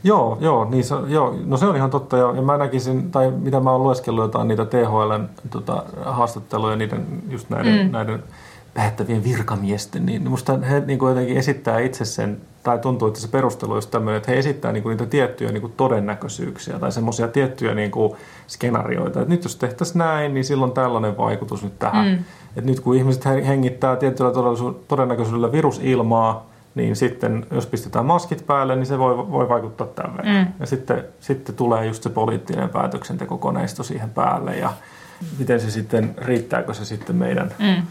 Joo, 0.05 0.39
joo, 0.41 0.65
niin 0.65 0.85
se, 0.85 0.95
joo, 1.07 1.35
no 1.45 1.57
se 1.57 1.67
on 1.67 1.77
ihan 1.77 1.91
totta. 1.91 2.17
Ja, 2.17 2.33
ja 2.37 2.43
mä 2.43 2.59
näkisin, 2.59 3.11
tai 3.11 3.31
mitä 3.31 3.61
mä 3.61 3.71
oon 3.71 3.83
lueskellut 3.83 4.25
jotain 4.25 4.49
niitä 4.49 4.65
THLn 4.65 5.29
tota, 5.51 5.85
haastatteluja 6.05 6.77
niiden, 6.77 7.07
just 7.31 7.51
näiden, 7.51 7.87
mm. 7.87 7.93
näiden 7.93 8.23
päättävien 8.75 9.25
virkamiesten, 9.25 10.07
niin 10.07 10.31
musta 10.31 10.59
he 10.59 10.83
niin 10.87 10.99
kuin 10.99 11.09
jotenkin 11.09 11.37
esittää 11.37 11.79
itse 11.79 12.05
sen, 12.05 12.41
tai 12.63 12.79
tuntuu, 12.79 13.09
että 13.09 13.21
se 13.21 13.29
perustelu 13.29 13.73
on 13.73 13.83
tämmöinen, 13.91 14.17
että 14.17 14.33
he 14.33 14.39
esittää 14.39 14.73
niin 14.73 14.83
kuin 14.83 14.91
niitä 14.91 15.07
tiettyjä 15.07 15.53
niin 15.53 15.61
kuin 15.61 15.73
todennäköisyyksiä 15.77 16.79
tai 16.79 16.93
semmoisia 16.93 17.29
tiettyjä 17.29 17.75
niin 17.75 17.91
kuin 17.91 18.13
skenaarioita, 18.49 19.21
että 19.21 19.35
nyt 19.35 19.45
jos 19.45 19.57
tehtäisiin 19.57 19.99
näin, 19.99 20.35
niin 20.35 20.45
silloin 20.45 20.73
tällainen 20.73 21.17
vaikutus 21.17 21.63
nyt 21.63 21.79
tähän. 21.79 22.07
Mm. 22.07 22.25
Että 22.57 22.71
nyt 22.71 22.81
kun 22.81 22.97
ihmiset 22.97 23.25
hengittää 23.25 23.97
tietyllä 23.97 24.31
todennäköisyydellä 24.89 25.53
virusilmaa, 25.53 26.52
niin 26.75 26.97
sitten 26.97 27.47
jos 27.51 27.67
pistetään 27.67 28.07
maskit 28.07 28.47
päälle, 28.47 28.77
niin 28.77 28.87
se 28.87 28.99
voi, 28.99 29.17
voi 29.17 29.49
vaikuttaa 29.49 29.87
tämän 29.87 30.17
verran. 30.17 30.37
Mm. 30.37 30.53
Ja 30.61 30.67
sitten, 30.67 31.05
sitten 31.21 31.55
tulee 31.55 31.87
just 31.87 32.03
se 32.03 32.11
poliittinen 32.11 32.69
päätöksentekokoneisto 32.69 33.83
siihen 33.83 34.11
päälle 34.11 34.57
ja 34.57 34.73
miten 35.39 35.61
se 35.61 35.71
sitten, 35.71 36.15
riittääkö 36.19 36.75
se 36.75 36.85
sitten 36.85 37.17
meidän 37.17 37.55
mm. 37.59 37.83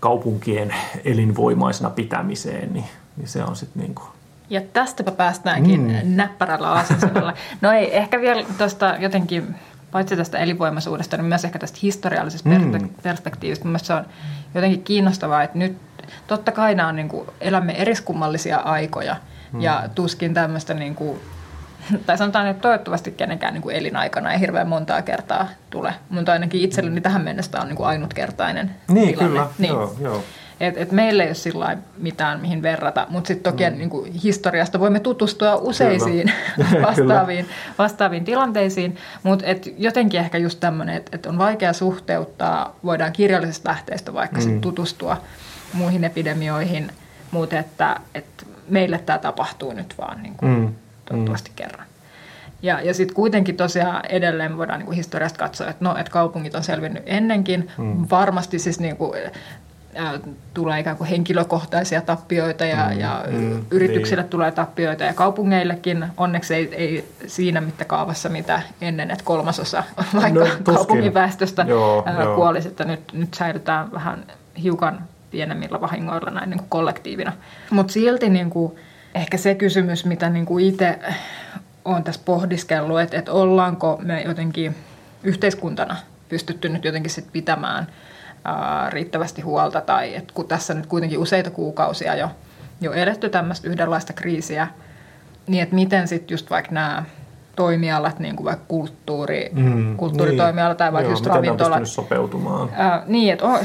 kaupunkien 0.00 0.74
elinvoimaisena 1.04 1.90
pitämiseen, 1.90 2.72
niin, 2.72 2.86
niin 3.16 3.28
se 3.28 3.44
on 3.44 3.56
sitten 3.56 3.82
niin 3.82 3.94
kuin 3.94 4.08
ja 4.50 4.60
tästäpä 4.72 5.10
päästäänkin 5.10 5.80
mm. 5.80 6.16
näppärällä 6.16 6.70
aasinsilalla. 6.70 7.34
No 7.60 7.72
ei, 7.72 7.96
ehkä 7.96 8.20
vielä 8.20 8.44
tuosta 8.58 8.96
jotenkin, 8.98 9.54
paitsi 9.90 10.16
tästä 10.16 10.38
elinvoimaisuudesta, 10.38 11.16
niin 11.16 11.24
myös 11.24 11.44
ehkä 11.44 11.58
tästä 11.58 11.78
historiallisesta 11.82 12.48
mm. 12.48 12.88
perspektiivistä. 13.02 13.64
Mielestäni 13.64 14.02
se 14.02 14.08
on 14.08 14.14
jotenkin 14.54 14.82
kiinnostavaa, 14.82 15.42
että 15.42 15.58
nyt 15.58 15.76
totta 16.26 16.52
kai 16.52 16.74
nämä 16.74 16.88
on, 16.88 16.96
niin 16.96 17.08
kuin, 17.08 17.28
elämme 17.40 17.72
eriskummallisia 17.72 18.58
aikoja 18.58 19.16
hmm. 19.52 19.60
ja 19.60 19.82
tuskin 19.94 20.34
tämmöistä 20.34 20.74
niin 20.74 20.94
kuin, 20.94 21.20
tai 22.06 22.18
sanotaan, 22.18 22.46
että 22.46 22.62
toivottavasti 22.62 23.10
kenenkään 23.10 23.54
niin 23.54 23.62
kuin 23.62 23.76
elinaikana 23.76 24.32
ei 24.32 24.40
hirveän 24.40 24.68
montaa 24.68 25.02
kertaa 25.02 25.48
tule. 25.70 25.94
Mutta 26.08 26.32
ainakin 26.32 26.60
itselleni 26.60 27.00
tähän 27.00 27.22
mennessä 27.22 27.60
on 27.60 27.68
niin 27.68 27.76
kuin 27.76 27.86
ainutkertainen 27.86 28.70
Niin, 28.88 29.08
tilanne. 29.08 29.28
kyllä. 29.28 29.46
Niin. 29.58 29.72
Joo, 29.72 29.94
joo. 30.00 30.24
Et, 30.60 30.76
et 30.76 30.92
meillä 30.92 31.22
ei 31.22 31.28
ole 31.28 31.34
sillä 31.34 31.76
mitään 31.98 32.40
mihin 32.40 32.62
verrata, 32.62 33.06
mutta 33.10 33.28
sitten 33.28 33.52
toki 33.52 33.70
mm. 33.70 33.78
niin 33.78 33.90
kuin 33.90 34.12
historiasta 34.12 34.80
voimme 34.80 35.00
tutustua 35.00 35.56
useisiin 35.56 36.32
vastaaviin, 36.86 37.48
vastaaviin 37.78 38.24
tilanteisiin, 38.24 38.96
mutta 39.22 39.44
jotenkin 39.78 40.20
ehkä 40.20 40.38
just 40.38 40.60
tämmöinen, 40.60 40.96
että 40.96 41.10
et 41.14 41.26
on 41.26 41.38
vaikea 41.38 41.72
suhteuttaa, 41.72 42.76
voidaan 42.84 43.12
kirjallisesta 43.12 43.68
lähteestä 43.68 44.14
vaikka 44.14 44.36
mm. 44.36 44.42
sit 44.42 44.60
tutustua 44.60 45.16
muihin 45.74 46.04
epidemioihin, 46.04 46.90
mutta 47.30 47.58
että, 47.58 48.00
että 48.14 48.46
meille 48.68 48.98
tämä 48.98 49.18
tapahtuu 49.18 49.72
nyt 49.72 49.94
vaan 49.98 50.22
niin 50.22 50.34
kuin, 50.36 50.52
mm. 50.52 50.74
toivottavasti 51.04 51.50
mm. 51.50 51.56
kerran. 51.56 51.86
Ja, 52.62 52.80
ja 52.80 52.94
sitten 52.94 53.14
kuitenkin 53.14 53.56
tosiaan 53.56 54.02
edelleen 54.08 54.58
voidaan 54.58 54.78
niin 54.78 54.86
kuin 54.86 54.96
historiasta 54.96 55.38
katsoa, 55.38 55.68
että, 55.68 55.84
no, 55.84 55.96
että 55.96 56.12
kaupungit 56.12 56.54
on 56.54 56.64
selvinnyt 56.64 57.02
ennenkin. 57.06 57.70
Mm. 57.78 58.06
Varmasti 58.10 58.58
siis 58.58 58.80
niin 58.80 58.96
kuin, 58.96 59.12
ä, 59.96 60.20
tulee 60.54 60.80
ikään 60.80 60.96
kuin 60.96 61.08
henkilökohtaisia 61.08 62.00
tappioita 62.00 62.64
ja, 62.64 62.90
mm. 62.90 63.00
ja 63.00 63.24
mm. 63.30 63.64
yrityksille 63.70 64.22
niin. 64.22 64.30
tulee 64.30 64.50
tappioita 64.50 65.04
ja 65.04 65.14
kaupungeillekin. 65.14 66.06
Onneksi 66.16 66.54
ei, 66.54 66.74
ei 66.74 67.08
siinä 67.26 67.60
mittakaavassa, 67.60 68.28
mitä 68.28 68.62
ennen, 68.80 69.10
että 69.10 69.24
kolmasosa 69.24 69.84
vaikka 70.22 70.40
no, 70.40 70.46
kaupungin 70.62 71.14
väestöstä 71.14 71.66
kuolisi, 72.34 72.68
että 72.68 72.84
nyt, 72.84 73.00
nyt 73.12 73.34
säilytään 73.34 73.92
vähän 73.92 74.24
hiukan 74.62 75.08
pienemmillä 75.34 75.80
vahingoilla 75.80 76.30
näin 76.30 76.50
niin 76.50 76.58
kuin 76.58 76.68
kollektiivina. 76.68 77.32
Mutta 77.70 77.92
silti 77.92 78.28
niin 78.28 78.50
kuin, 78.50 78.72
ehkä 79.14 79.36
se 79.36 79.54
kysymys, 79.54 80.04
mitä 80.04 80.30
niin 80.30 80.46
kuin 80.46 80.64
itse 80.64 80.98
olen 81.84 82.04
tässä 82.04 82.20
pohdiskellut, 82.24 83.00
että, 83.00 83.18
että 83.18 83.32
ollaanko 83.32 83.98
me 84.02 84.22
jotenkin 84.22 84.76
yhteiskuntana 85.22 85.96
pystytty 86.28 86.68
nyt 86.68 86.84
jotenkin 86.84 87.10
sit 87.10 87.32
pitämään 87.32 87.86
ää, 88.44 88.90
riittävästi 88.90 89.42
huolta, 89.42 89.80
tai 89.80 90.14
että 90.14 90.34
kun 90.34 90.48
tässä 90.48 90.74
nyt 90.74 90.86
kuitenkin 90.86 91.18
useita 91.18 91.50
kuukausia 91.50 92.14
jo, 92.14 92.30
jo 92.80 92.92
eletty 92.92 93.28
tämmöistä 93.28 93.68
yhdenlaista 93.68 94.12
kriisiä, 94.12 94.68
niin 95.46 95.62
että 95.62 95.74
miten 95.74 96.08
sitten 96.08 96.34
just 96.34 96.50
vaikka 96.50 96.72
nämä 96.72 97.04
toimialat, 97.56 98.18
niin 98.18 98.36
kuin 98.36 98.44
vaikka 98.44 98.64
kulttuuri, 98.68 99.50
mm, 99.52 99.96
kulttuuritoimiala 99.96 100.70
niin. 100.70 100.78
tai 100.78 100.92
vaikka 100.92 101.06
Joo, 101.06 101.12
just 101.12 101.26
ravintola. 101.26 101.84
sopeutumaan? 101.84 102.68
Ää, 102.72 103.02
niin, 103.06 103.32
että 103.32 103.44
on, 103.44 103.58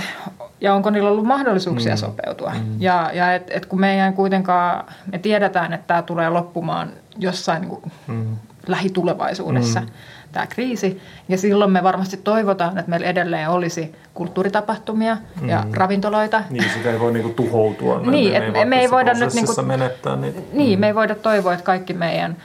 ja 0.62 0.73
onko 0.73 0.89
niillä 0.89 1.10
ollut 1.10 1.25
mahdollisuuksia 1.25 1.93
mm. 1.93 1.97
sopeutua. 1.97 2.52
Mm. 2.54 2.75
Ja, 2.80 3.12
ja 3.13 3.34
et, 3.34 3.47
et 3.49 3.65
kun 3.65 3.80
me 3.80 4.06
ei 4.06 4.13
kuitenkaan, 4.13 4.86
me 5.12 5.17
tiedetään, 5.17 5.73
että 5.73 5.88
tämä 5.88 6.02
tulee 6.02 6.30
loppumaan 6.30 6.89
jossain 7.17 7.62
niin 7.62 7.69
kuin 7.69 7.91
mm. 8.08 8.36
lähitulevaisuudessa. 8.67 9.80
Mm 9.80 9.88
tämä 10.32 10.47
kriisi. 10.47 11.02
Ja 11.30 11.38
silloin 11.38 11.71
me 11.71 11.84
varmasti 11.84 12.17
toivotaan, 12.17 12.78
että 12.78 12.89
meillä 12.89 13.08
edelleen 13.08 13.49
olisi 13.49 13.95
kulttuuritapahtumia 14.13 15.17
mm. 15.41 15.49
ja 15.49 15.63
ravintoloita. 15.73 16.43
Niin, 16.49 16.63
sitä 16.73 16.91
ei 16.91 16.99
voi 16.99 17.13
niinku 17.13 17.30
tuhoutua. 17.30 17.99
niin, 17.99 18.43
me, 18.52 18.65
me 18.65 18.80
ei 18.80 18.91
voida 18.91 19.13
nyt 19.13 19.34
niinku, 19.34 19.62
menettää 19.62 20.15
niitä. 20.15 20.39
Niin, 20.54 20.80
mm. 20.80 20.82
me 20.82 20.88
ei 20.88 20.95
voida 20.95 21.15
toivoa, 21.15 21.54
että 21.54 21.65
kaikki 21.65 21.93
meidän 21.93 22.38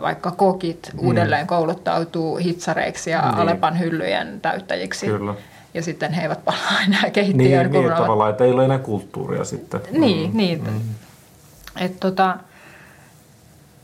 vaikka 0.00 0.30
kokit 0.30 0.90
mm. 0.92 1.06
uudelleen 1.06 1.46
kouluttautuu 1.46 2.36
hitsareiksi 2.36 3.10
ja 3.10 3.22
niin. 3.22 3.34
Alepan 3.34 3.78
hyllyjen 3.78 4.40
täyttäjiksi. 4.40 5.06
Kyllä 5.06 5.34
ja 5.74 5.82
sitten 5.82 6.12
he 6.12 6.22
eivät 6.22 6.44
palaa 6.44 6.80
enää 6.86 7.10
keittiöön. 7.12 7.72
Niin, 7.72 7.82
niin 7.82 7.92
tavallaan, 7.92 8.30
että 8.30 8.44
ei 8.44 8.52
ole 8.52 8.64
enää 8.64 8.78
kulttuuria 8.78 9.44
sitten. 9.44 9.80
Niin, 9.90 10.30
mm. 10.30 10.36
niin. 10.36 10.64
Mm. 10.64 10.80
Et 11.76 12.00
tota, 12.00 12.36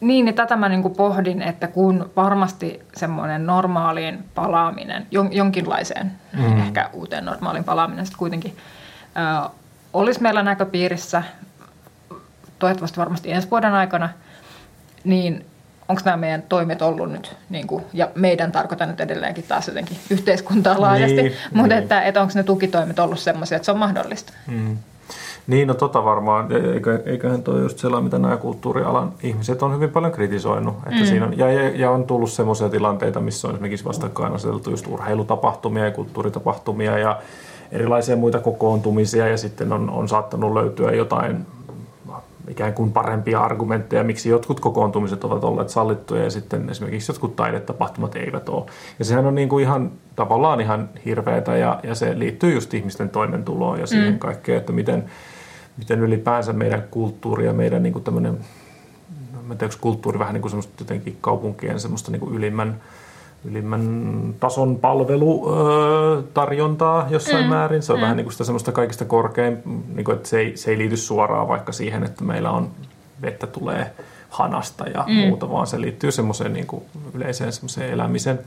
niin, 0.00 0.24
niin 0.24 0.34
tätä 0.34 0.56
mä 0.56 0.68
niin 0.68 0.94
pohdin, 0.96 1.42
että 1.42 1.68
kun 1.68 2.10
varmasti 2.16 2.80
semmoinen 2.96 3.46
normaaliin 3.46 4.24
palaaminen, 4.34 5.06
jonkinlaiseen 5.30 6.12
mm. 6.32 6.58
ehkä 6.58 6.90
uuteen 6.92 7.24
normaaliin 7.24 7.64
palaaminen 7.64 8.06
sitten 8.06 8.18
kuitenkin 8.18 8.56
ö, 9.46 9.50
olisi 9.92 10.22
meillä 10.22 10.42
näköpiirissä, 10.42 11.22
toivottavasti 12.58 12.96
varmasti 12.96 13.32
ensi 13.32 13.50
vuoden 13.50 13.74
aikana, 13.74 14.08
niin 15.04 15.46
onko 15.88 16.02
nämä 16.04 16.16
meidän 16.16 16.42
toimet 16.42 16.82
ollut 16.82 17.12
nyt, 17.12 17.36
niin 17.50 17.66
kuin, 17.66 17.84
ja 17.92 18.08
meidän 18.14 18.52
tarkoitan 18.52 18.88
nyt 18.88 19.00
edelleenkin 19.00 19.44
taas 19.48 19.68
jotenkin 19.68 19.96
yhteiskuntaa 20.10 20.80
laajasti, 20.80 21.22
niin, 21.22 21.32
mutta 21.54 21.74
niin. 21.74 21.82
että, 21.82 22.02
että 22.02 22.20
onko 22.20 22.32
ne 22.36 22.42
tukitoimet 22.42 22.98
ollut 22.98 23.18
sellaisia, 23.18 23.56
että 23.56 23.66
se 23.66 23.72
on 23.72 23.78
mahdollista? 23.78 24.32
Mm. 24.46 24.76
Niin, 25.46 25.68
no 25.68 25.74
tota 25.74 26.04
varmaan. 26.04 26.48
Eikö, 26.74 27.02
eiköhän 27.06 27.42
tuo 27.42 27.58
just 27.58 27.78
sellainen, 27.78 28.04
mitä 28.04 28.18
nämä 28.18 28.36
kulttuurialan 28.36 29.12
ihmiset 29.22 29.62
on 29.62 29.74
hyvin 29.74 29.90
paljon 29.90 30.12
kritisoinut. 30.12 30.74
Että 30.86 31.00
mm. 31.00 31.06
siinä 31.06 31.26
on, 31.26 31.38
ja, 31.38 31.68
ja 31.68 31.90
on 31.90 32.04
tullut 32.04 32.30
sellaisia 32.30 32.68
tilanteita, 32.68 33.20
missä 33.20 33.48
on 33.48 33.54
esimerkiksi 33.54 33.84
vastakkain 33.84 34.32
aseteltu 34.32 34.70
just 34.70 34.86
urheilutapahtumia 34.86 35.84
ja 35.84 35.90
kulttuuritapahtumia 35.90 36.98
ja 36.98 37.20
erilaisia 37.72 38.16
muita 38.16 38.38
kokoontumisia 38.38 39.28
ja 39.28 39.36
sitten 39.36 39.72
on, 39.72 39.90
on 39.90 40.08
saattanut 40.08 40.54
löytyä 40.54 40.90
jotain 40.90 41.46
ikään 42.48 42.74
kuin 42.74 42.92
parempia 42.92 43.40
argumentteja, 43.40 44.04
miksi 44.04 44.28
jotkut 44.28 44.60
kokoontumiset 44.60 45.24
ovat 45.24 45.44
olleet 45.44 45.68
sallittuja 45.68 46.24
ja 46.24 46.30
sitten 46.30 46.70
esimerkiksi 46.70 47.12
jotkut 47.12 47.36
taidetapahtumat 47.36 48.16
eivät 48.16 48.48
ole. 48.48 48.64
Ja 48.98 49.04
sehän 49.04 49.26
on 49.26 49.34
niin 49.34 49.48
kuin 49.48 49.62
ihan 49.62 49.92
tavallaan 50.16 50.60
ihan 50.60 50.88
hirveätä 51.04 51.56
ja, 51.56 51.80
ja 51.82 51.94
se 51.94 52.18
liittyy 52.18 52.54
just 52.54 52.74
ihmisten 52.74 53.08
toimeentuloon 53.08 53.80
ja 53.80 53.86
siihen 53.86 54.12
mm. 54.12 54.18
kaikkeen, 54.18 54.58
että 54.58 54.72
miten, 54.72 55.04
miten 55.76 56.00
ylipäänsä 56.00 56.52
meidän 56.52 56.84
kulttuuri 56.90 57.46
ja 57.46 57.52
meidän 57.52 57.82
niin 57.82 57.92
kuin 57.92 58.04
tämmöinen, 58.04 58.38
mä 59.46 59.54
tiedän, 59.54 59.76
kulttuuri 59.80 60.18
vähän 60.18 60.34
niin 60.34 60.42
kuin 60.42 60.50
semmoista 60.50 60.72
jotenkin 60.78 61.18
kaupunkien 61.20 61.80
semmoista 61.80 62.10
niin 62.10 62.20
kuin 62.20 62.34
ylimmän, 62.34 62.80
ylimmän 63.44 64.34
tason 64.40 64.76
palvelutarjontaa 64.76 67.06
jossain 67.10 67.44
mm. 67.44 67.50
määrin. 67.50 67.82
Se 67.82 67.92
on 67.92 67.98
mm. 67.98 68.02
vähän 68.02 68.16
niin 68.16 68.24
kuin 68.24 68.32
sitä 68.32 68.44
semmoista 68.44 68.72
kaikista 68.72 69.04
korkein, 69.04 69.58
niin 69.94 70.04
kuin, 70.04 70.16
että 70.16 70.28
se 70.28 70.38
ei, 70.38 70.56
se 70.56 70.70
ei 70.70 70.78
liity 70.78 70.96
suoraan 70.96 71.48
vaikka 71.48 71.72
siihen, 71.72 72.04
että 72.04 72.24
meillä 72.24 72.50
on 72.50 72.70
vettä 73.22 73.46
tulee 73.46 73.92
hanasta 74.28 74.88
ja 74.88 75.04
mm. 75.08 75.14
muuta, 75.14 75.50
vaan 75.50 75.66
se 75.66 75.80
liittyy 75.80 76.12
semmoiseen 76.12 76.52
niin 76.52 76.66
kuin 76.66 76.82
yleiseen 77.14 77.52
semmoiseen 77.52 77.92
elämisen, 77.92 78.38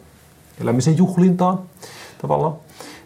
elämisen 0.61 0.97
juhlintaan 0.97 1.59
tavallaan. 2.21 2.53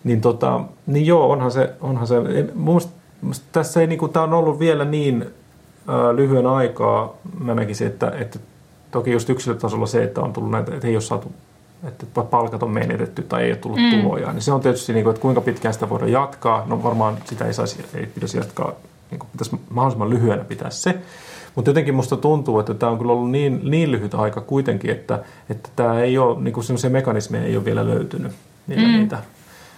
Niin, 0.04 0.22
tota, 0.22 0.62
niin 0.88 1.06
joo, 1.06 1.32
onhan 1.32 1.52
se, 1.52 1.74
onhan 1.82 2.08
se 2.08 2.16
mun 2.56 2.82
mielestä, 3.22 3.46
tässä 3.52 3.82
ei, 3.82 3.88
niin 3.88 4.00
kuin, 4.00 4.14
tämä 4.14 4.24
on 4.24 4.34
ollut 4.34 4.60
vielä 4.60 4.86
niin 4.86 5.26
ää, 5.88 6.16
lyhyen 6.16 6.48
aikaa, 6.48 7.14
mä 7.40 7.56
näkisin, 7.56 7.88
että, 7.88 8.12
että 8.20 8.40
toki 8.92 9.12
just 9.12 9.30
yksilötasolla 9.30 9.86
se, 9.86 10.04
että 10.04 10.22
on 10.22 10.34
tullut 10.34 10.52
näitä, 10.52 10.76
että 10.76 10.88
ei 10.88 10.96
ole 10.96 11.02
saatu 11.02 11.32
että 11.88 12.06
palkat 12.24 12.64
on 12.64 12.72
menetetty 12.72 13.22
tai 13.22 13.44
ei 13.44 13.52
ole 13.52 13.58
tullut 13.58 13.80
mm. 13.80 14.02
tuloja, 14.02 14.34
niin 14.34 14.42
se 14.42 14.52
on 14.52 14.62
tietysti, 14.62 14.94
niin 14.94 15.04
kuin, 15.04 15.12
että 15.12 15.22
kuinka 15.22 15.42
pitkään 15.42 15.74
sitä 15.74 15.90
voidaan 15.90 16.12
jatkaa. 16.12 16.64
No 16.66 16.84
varmaan 16.84 17.18
sitä 17.26 17.46
ei, 17.46 17.54
saisi, 17.54 17.86
ei 17.96 18.06
pitäisi 18.06 18.38
jatkaa, 18.38 18.74
niin 19.12 19.20
kuin 19.20 19.30
pitäisi 19.32 19.60
mahdollisimman 19.70 20.10
lyhyenä 20.10 20.44
pitää 20.44 20.70
se. 20.70 20.98
Mutta 21.56 21.70
jotenkin 21.70 21.96
musta 21.96 22.18
tuntuu, 22.18 22.60
että 22.60 22.74
tämä 22.74 22.92
on 22.92 22.98
kyllä 22.98 23.14
ollut 23.14 23.32
niin, 23.32 23.60
niin 23.64 23.92
lyhyt 23.92 24.14
aika 24.14 24.42
kuitenkin, 24.42 24.92
että, 24.92 25.20
että 25.50 25.70
tämä 25.76 26.02
ei 26.02 26.18
ole, 26.18 26.42
niin 26.42 26.54
kuin 26.54 26.64
sellaisia 26.64 26.90
mekanismeja 26.90 27.44
ei 27.44 27.58
ole 27.58 27.66
vielä 27.66 27.88
löytynyt 27.88 28.32
niitä, 28.68 28.82
mm. 28.82 28.92
niitä 28.92 29.18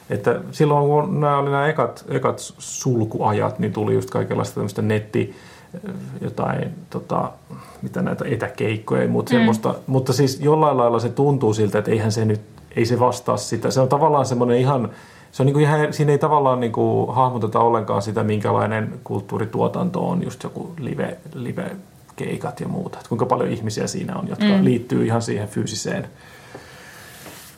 että 0.09 0.41
silloin 0.51 0.87
kun 0.87 1.19
nämä 1.19 1.37
oli 1.37 1.49
nämä 1.49 1.67
ekat, 1.67 2.05
ekat 2.09 2.39
sulkuajat, 2.57 3.59
niin 3.59 3.73
tuli 3.73 3.93
just 3.93 4.09
kaikenlaista 4.09 4.55
tämmöistä 4.55 4.81
netti, 4.81 5.35
jotain, 6.21 6.69
tota, 6.89 7.31
mitä 7.81 8.01
näitä 8.01 8.25
etäkeikkoja 8.27 9.01
ja 9.01 9.09
muuta 9.09 9.33
mm. 9.33 9.37
semmoista. 9.37 9.75
Mutta 9.87 10.13
siis 10.13 10.39
jollain 10.39 10.77
lailla 10.77 10.99
se 10.99 11.09
tuntuu 11.09 11.53
siltä, 11.53 11.79
että 11.79 11.91
eihän 11.91 12.11
se 12.11 12.25
nyt, 12.25 12.41
ei 12.75 12.85
se 12.85 12.99
vastaa 12.99 13.37
sitä. 13.37 13.71
Se 13.71 13.81
on 13.81 13.89
tavallaan 13.89 14.25
semmoinen 14.25 14.57
ihan, 14.57 14.89
se 15.31 15.43
on 15.43 15.45
niin 15.45 15.53
kuin 15.53 15.63
ihan, 15.63 15.93
siinä 15.93 16.11
ei 16.11 16.17
tavallaan 16.17 16.59
niin 16.59 16.71
kuin 16.71 17.15
hahmoteta 17.15 17.59
ollenkaan 17.59 18.01
sitä, 18.01 18.23
minkälainen 18.23 18.99
kulttuurituotanto 19.03 20.09
on, 20.09 20.23
just 20.23 20.43
joku 20.43 20.73
live, 20.79 21.17
live 21.33 21.71
keikat 22.15 22.59
ja 22.59 22.67
muuta. 22.67 22.97
Että 22.97 23.09
kuinka 23.09 23.25
paljon 23.25 23.49
ihmisiä 23.49 23.87
siinä 23.87 24.15
on, 24.15 24.27
jotka 24.27 24.45
mm. 24.45 24.63
liittyy 24.63 25.05
ihan 25.05 25.21
siihen 25.21 25.47
fyysiseen, 25.47 26.07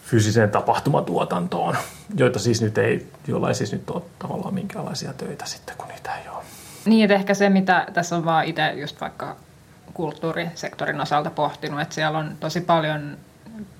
fyysiseen 0.04 0.50
tapahtumatuotantoon, 0.50 1.76
joita 2.17 2.39
siis 2.39 2.62
nyt 2.62 2.78
ei, 2.78 3.08
joilla 3.28 3.48
ei 3.48 3.56
siis 3.56 3.72
nyt 3.72 3.89
ole 3.89 4.02
tavallaan 4.20 4.54
minkäänlaisia 4.54 5.13
töitä 5.13 5.46
sitten, 5.46 5.76
kun 5.78 5.88
niitä 5.88 6.15
ei 6.15 6.30
ole. 6.30 6.37
Niin, 6.88 7.04
että 7.04 7.15
ehkä 7.15 7.34
se, 7.34 7.50
mitä 7.50 7.88
tässä 7.93 8.15
on 8.15 8.26
vaan 8.26 8.45
itse 8.45 8.71
just 8.71 9.02
vaikka 9.02 9.36
kulttuurisektorin 9.93 11.02
osalta 11.02 11.30
pohtinut, 11.30 11.82
että 11.82 11.95
siellä 11.95 12.17
on 12.17 12.32
tosi 12.39 12.62
paljon 12.62 13.17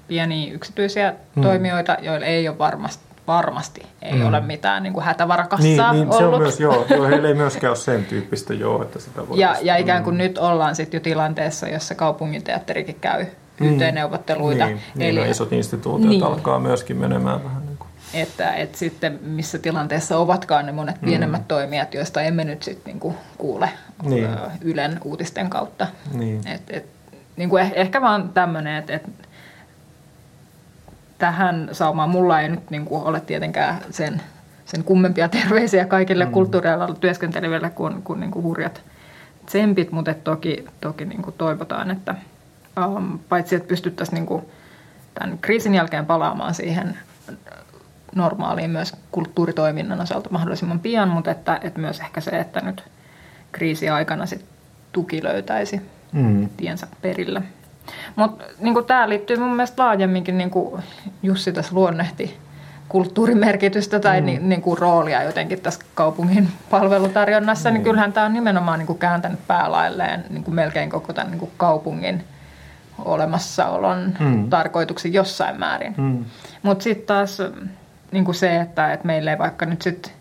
pieniä 0.08 0.54
yksityisiä 0.54 1.14
mm. 1.36 1.44
toimijoita, 1.44 1.98
joilla 2.02 2.26
ei 2.26 2.50
ole 2.50 2.58
varmasti, 2.58 3.04
varmasti 3.28 3.86
ei 4.02 4.14
mm. 4.14 4.28
ole 4.28 4.40
mitään 4.40 4.84
niin 4.84 4.94
kuin 4.94 5.06
hätävarakassaa 5.06 5.94
niin, 5.94 6.02
niin, 6.02 6.10
ollut. 6.10 6.18
se 6.18 6.26
on 6.26 6.42
myös, 6.42 6.60
joo, 6.60 6.86
joo, 6.90 7.08
heillä 7.08 7.28
ei 7.28 7.34
myöskään 7.34 7.72
ole 7.72 7.78
sen 7.78 8.06
tyyppistä, 8.06 8.54
joo, 8.54 8.82
että 8.82 9.00
sitä 9.00 9.28
voi... 9.30 9.40
Ja, 9.40 9.56
ja 9.62 9.78
ikään 9.78 10.04
kuin 10.04 10.14
mm. 10.14 10.18
nyt 10.18 10.38
ollaan 10.38 10.76
sitten 10.76 10.98
jo 10.98 11.02
tilanteessa, 11.02 11.68
jossa 11.68 11.96
kaupunginteatterikin 11.96 12.98
käy 13.02 13.26
mm. 13.60 13.68
yhteenneuvotteluita. 13.68 14.66
Niin, 14.66 14.82
niin 14.96 15.18
Eli, 15.18 15.30
isot 15.30 15.54
instituutiot 15.54 16.10
niin. 16.10 16.24
alkaa 16.24 16.60
myöskin 16.60 16.98
menemään 16.98 17.44
vähän 17.44 17.62
niin. 17.62 17.67
Että, 18.14 18.54
että 18.54 18.78
sitten 18.78 19.20
missä 19.24 19.58
tilanteessa 19.58 20.18
ovatkaan 20.18 20.66
ne 20.66 20.72
monet 20.72 21.02
pienemmät 21.02 21.42
mm. 21.42 21.48
toimijat, 21.48 21.94
joista 21.94 22.22
emme 22.22 22.44
nyt 22.44 22.64
sitten 22.64 22.86
niinku 22.86 23.16
kuule 23.38 23.70
niin. 24.04 24.30
Ylen 24.62 25.00
uutisten 25.04 25.50
kautta. 25.50 25.88
Niin. 26.14 26.48
Et, 26.48 26.62
et, 26.70 26.86
niinku 27.38 27.58
eh, 27.58 27.72
ehkä 27.76 28.02
vaan 28.02 28.30
tämmöinen, 28.30 28.76
että 28.76 28.94
et, 28.94 29.04
tähän 31.18 31.70
saumaan 31.72 32.10
mulla 32.10 32.42
ei 32.42 32.50
nyt 32.50 32.70
niinku 32.70 32.96
ole 33.06 33.20
tietenkään 33.20 33.82
sen, 33.92 34.22
sen 34.66 34.84
kummempia 34.84 35.30
terveisiä 35.30 35.86
kaikille 35.86 36.26
mm. 36.26 36.32
kulttuurialalla 36.32 36.96
työskenteleville 36.96 37.70
kuin, 37.70 38.04
kuin 38.04 38.20
niinku 38.20 38.42
hurjat 38.42 38.82
tsempit, 39.46 39.92
mutta 39.92 40.14
toki, 40.14 40.66
toki 40.82 41.06
niinku 41.06 41.32
toivotaan, 41.32 41.92
että 41.92 42.16
um, 42.86 43.20
paitsi 43.30 43.56
että 43.56 43.68
pystyttäisiin 43.68 44.16
niinku 44.16 44.52
tämän 45.14 45.38
kriisin 45.38 45.74
jälkeen 45.74 46.06
palaamaan 46.06 46.54
siihen 46.54 46.98
normaaliin 48.18 48.70
myös 48.70 48.96
kulttuuritoiminnan 49.12 50.02
osalta 50.02 50.30
mahdollisimman 50.30 50.80
pian, 50.80 51.10
mutta 51.10 51.32
että, 51.32 51.60
että 51.62 51.80
myös 51.80 52.00
ehkä 52.00 52.22
se, 52.22 52.32
että 52.32 52.62
nyt 52.62 52.84
kriisiaikana 53.52 54.26
sit 54.26 54.46
tuki 54.92 55.24
löytäisi 55.24 55.82
mm. 56.12 56.50
tiensä 56.58 56.88
perille. 57.02 57.42
Mutta 58.16 58.46
niin 58.60 58.86
tämä 58.88 59.10
liittyy 59.10 59.38
mun 59.38 59.50
mielestä 59.50 59.84
laajemminkin, 59.84 60.38
niin 60.38 60.50
kuin 60.50 60.84
Jussi 61.24 61.52
tässä 61.52 61.76
luonnehti, 61.76 62.38
kulttuurimerkitystä 62.90 64.00
tai 64.00 64.22
mm. 64.22 64.26
ni, 64.26 64.40
niin 64.40 64.62
kuin 64.62 64.78
roolia 64.78 65.24
jotenkin 65.24 65.62
tässä 65.62 65.86
kaupungin 65.96 66.50
palvelutarjonnassa, 66.70 67.70
mm. 67.70 67.74
niin 67.74 67.84
kyllähän 67.84 68.14
tämä 68.14 68.26
on 68.26 68.34
nimenomaan 68.34 68.80
niin 68.80 68.88
kuin 68.88 69.00
kääntänyt 69.00 69.40
päälailleen 69.48 70.26
niin 70.30 70.44
kuin 70.44 70.56
melkein 70.56 70.90
koko 70.90 71.14
tämän 71.14 71.32
niin 71.32 71.40
kuin 71.40 71.52
kaupungin 71.58 72.24
olemassaolon 73.06 74.14
mm. 74.20 74.50
tarkoituksen 74.50 75.14
jossain 75.14 75.60
määrin. 75.60 75.94
Mm. 75.98 76.26
Mutta 76.64 76.84
sitten 76.84 77.08
taas 77.08 77.38
niin 78.12 78.26
kuin 78.26 78.36
se, 78.36 78.56
että, 78.56 78.94
että 78.94 79.08
meillä 79.08 79.32
ei 79.32 79.38
vaikka 79.38 79.66
nyt 79.66 79.82
sitten 79.82 80.12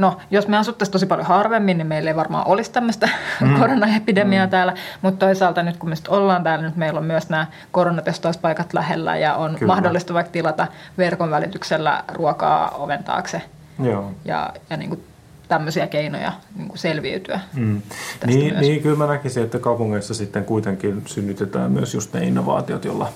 No, 0.00 0.18
jos 0.30 0.48
me 0.48 0.56
asuttaisiin 0.56 0.92
tosi 0.92 1.06
paljon 1.06 1.26
harvemmin, 1.26 1.78
niin 1.78 1.86
meillä 1.86 2.10
ei 2.10 2.16
varmaan 2.16 2.46
olisi 2.46 2.72
tämmöistä 2.72 3.08
mm. 3.40 3.54
koronaepidemiaa 3.60 4.46
mm. 4.46 4.50
täällä. 4.50 4.74
Mutta 5.02 5.26
toisaalta 5.26 5.62
nyt 5.62 5.76
kun 5.76 5.88
me 5.88 5.94
ollaan 6.08 6.42
täällä, 6.42 6.64
nyt 6.64 6.76
meillä 6.76 7.00
on 7.00 7.06
myös 7.06 7.28
nämä 7.28 7.46
koronatestauspaikat 7.70 8.72
lähellä 8.72 9.16
ja 9.16 9.34
on 9.34 9.54
Kyllä. 9.54 9.74
mahdollista 9.74 10.14
vaikka 10.14 10.32
tilata 10.32 10.66
verkon 10.98 11.30
välityksellä 11.30 12.04
ruokaa 12.12 12.70
oven 12.70 13.04
taakse. 13.04 13.42
Joo. 13.82 14.12
Ja, 14.24 14.52
ja 14.70 14.76
niin 14.76 14.88
kuin 14.88 15.04
tämmöisiä 15.48 15.86
keinoja 15.86 16.32
niin 16.56 16.68
kuin 16.68 16.78
selviytyä. 16.78 17.40
Mm. 17.54 17.82
Niin, 18.26 18.60
niin, 18.60 18.82
kyllä 18.82 18.96
mä 18.96 19.06
näkisin, 19.06 19.42
että 19.42 19.58
kaupungeissa 19.58 20.14
sitten 20.14 20.44
kuitenkin 20.44 21.02
synnytetään 21.06 21.72
myös 21.72 21.94
just 21.94 22.14
ne 22.14 22.26
innovaatiot, 22.26 22.84
joilla, 22.84 23.08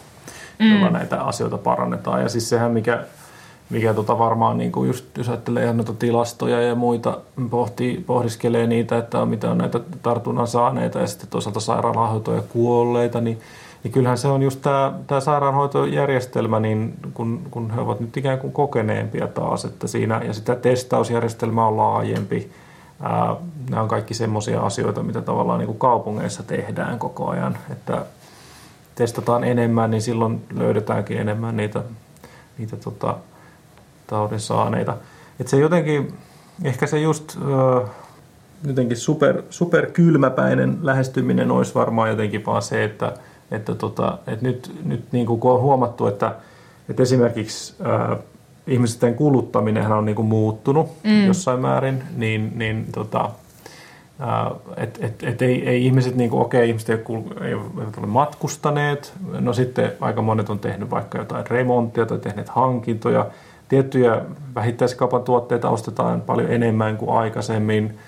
mm. 0.58 0.70
joilla 0.70 0.90
näitä 0.90 1.22
asioita 1.22 1.58
parannetaan. 1.58 2.22
Ja 2.22 2.28
siis 2.28 2.48
sehän, 2.48 2.70
mikä 2.70 3.04
mikä 3.70 3.94
tota 3.94 4.18
varmaan 4.18 4.58
niin 4.58 4.72
kuin 4.72 4.86
just, 4.86 5.18
jos 5.18 5.28
ajattelee 5.28 5.64
ihan 5.64 5.76
noita 5.76 5.92
tilastoja 5.92 6.62
ja 6.62 6.74
muita, 6.74 7.18
pohtii, 7.50 8.04
pohdiskelee 8.06 8.66
niitä, 8.66 8.98
että 8.98 9.26
mitä 9.26 9.50
on 9.50 9.58
näitä 9.58 9.80
tartunnan 10.02 10.46
saaneita 10.46 10.98
ja 10.98 11.06
sitten 11.06 11.28
toisaalta 11.28 11.60
sairaanhoitoja 11.60 12.42
kuolleita, 12.48 13.20
niin, 13.20 13.40
niin 13.82 13.92
kyllähän 13.92 14.18
se 14.18 14.28
on 14.28 14.42
just 14.42 14.62
tämä, 14.62 14.92
tämä 15.06 15.20
sairaanhoitojärjestelmä, 15.20 16.60
niin 16.60 16.94
kun, 17.14 17.40
kun 17.50 17.70
he 17.70 17.80
ovat 17.80 18.00
nyt 18.00 18.16
ikään 18.16 18.38
kuin 18.38 18.52
kokeneempia 18.52 19.26
taas, 19.26 19.64
että 19.64 19.86
siinä, 19.86 20.20
ja 20.24 20.32
sitä 20.32 20.56
testausjärjestelmä 20.56 21.66
on 21.66 21.76
laajempi, 21.76 22.50
ää, 23.00 23.36
nämä 23.70 23.82
on 23.82 23.88
kaikki 23.88 24.14
semmoisia 24.14 24.60
asioita, 24.60 25.02
mitä 25.02 25.20
tavallaan 25.20 25.58
niin 25.58 25.66
kuin 25.66 25.78
kaupungeissa 25.78 26.42
tehdään 26.42 26.98
koko 26.98 27.28
ajan, 27.28 27.58
että 27.72 28.06
testataan 28.94 29.44
enemmän, 29.44 29.90
niin 29.90 30.02
silloin 30.02 30.44
löydetäänkin 30.54 31.18
enemmän 31.18 31.56
niitä, 31.56 31.82
niitä 32.58 32.76
tota, 32.76 33.16
taudin 34.06 34.40
saaneita. 34.40 34.96
Et 35.40 35.48
se 35.48 35.58
jotenkin, 35.58 36.14
ehkä 36.64 36.86
se 36.86 37.00
just 37.00 37.36
äh, 37.36 37.90
jotenkin 38.66 38.96
super, 38.96 39.42
super 39.50 39.86
kylmäpäinen 39.90 40.78
lähestyminen 40.82 41.50
olisi 41.50 41.74
varmaan 41.74 42.10
jotenkin 42.10 42.46
vaan 42.46 42.62
se, 42.62 42.84
että, 42.84 43.14
että, 43.50 43.74
tota, 43.74 44.18
että 44.26 44.46
nyt, 44.46 44.80
nyt 44.84 45.12
niin 45.12 45.26
kuin 45.26 45.40
kun 45.40 45.52
on 45.52 45.60
huomattu, 45.60 46.06
että, 46.06 46.34
että 46.88 47.02
esimerkiksi 47.02 47.74
äh, 47.86 48.18
ihmisten 48.66 49.14
kuluttaminen 49.14 49.92
on 49.92 50.04
niin 50.04 50.16
kuin 50.16 50.28
muuttunut 50.28 50.88
mm. 51.04 51.26
jossain 51.26 51.60
määrin, 51.60 52.02
niin, 52.16 52.52
niin 52.54 52.86
tota, 52.92 53.30
että 54.76 55.06
et, 55.06 55.22
et 55.22 55.42
ei, 55.42 55.68
ei 55.68 55.86
ihmiset, 55.86 56.14
niin 56.14 56.32
okei, 56.32 56.68
ihmiset 56.68 56.88
ei, 56.88 56.96
ei 57.44 57.54
ole 57.54 58.06
matkustaneet, 58.06 59.12
no 59.40 59.52
sitten 59.52 59.92
aika 60.00 60.22
monet 60.22 60.50
on 60.50 60.58
tehnyt 60.58 60.90
vaikka 60.90 61.18
jotain 61.18 61.46
remonttia 61.46 62.06
tai 62.06 62.18
tehneet 62.18 62.48
hankintoja, 62.48 63.26
tiettyjä 63.68 64.22
vähittäiskaupan 64.54 65.22
tuotteita 65.22 65.70
ostetaan 65.70 66.20
paljon 66.20 66.52
enemmän 66.52 66.96
kuin 66.96 67.16
aikaisemmin. 67.18 67.98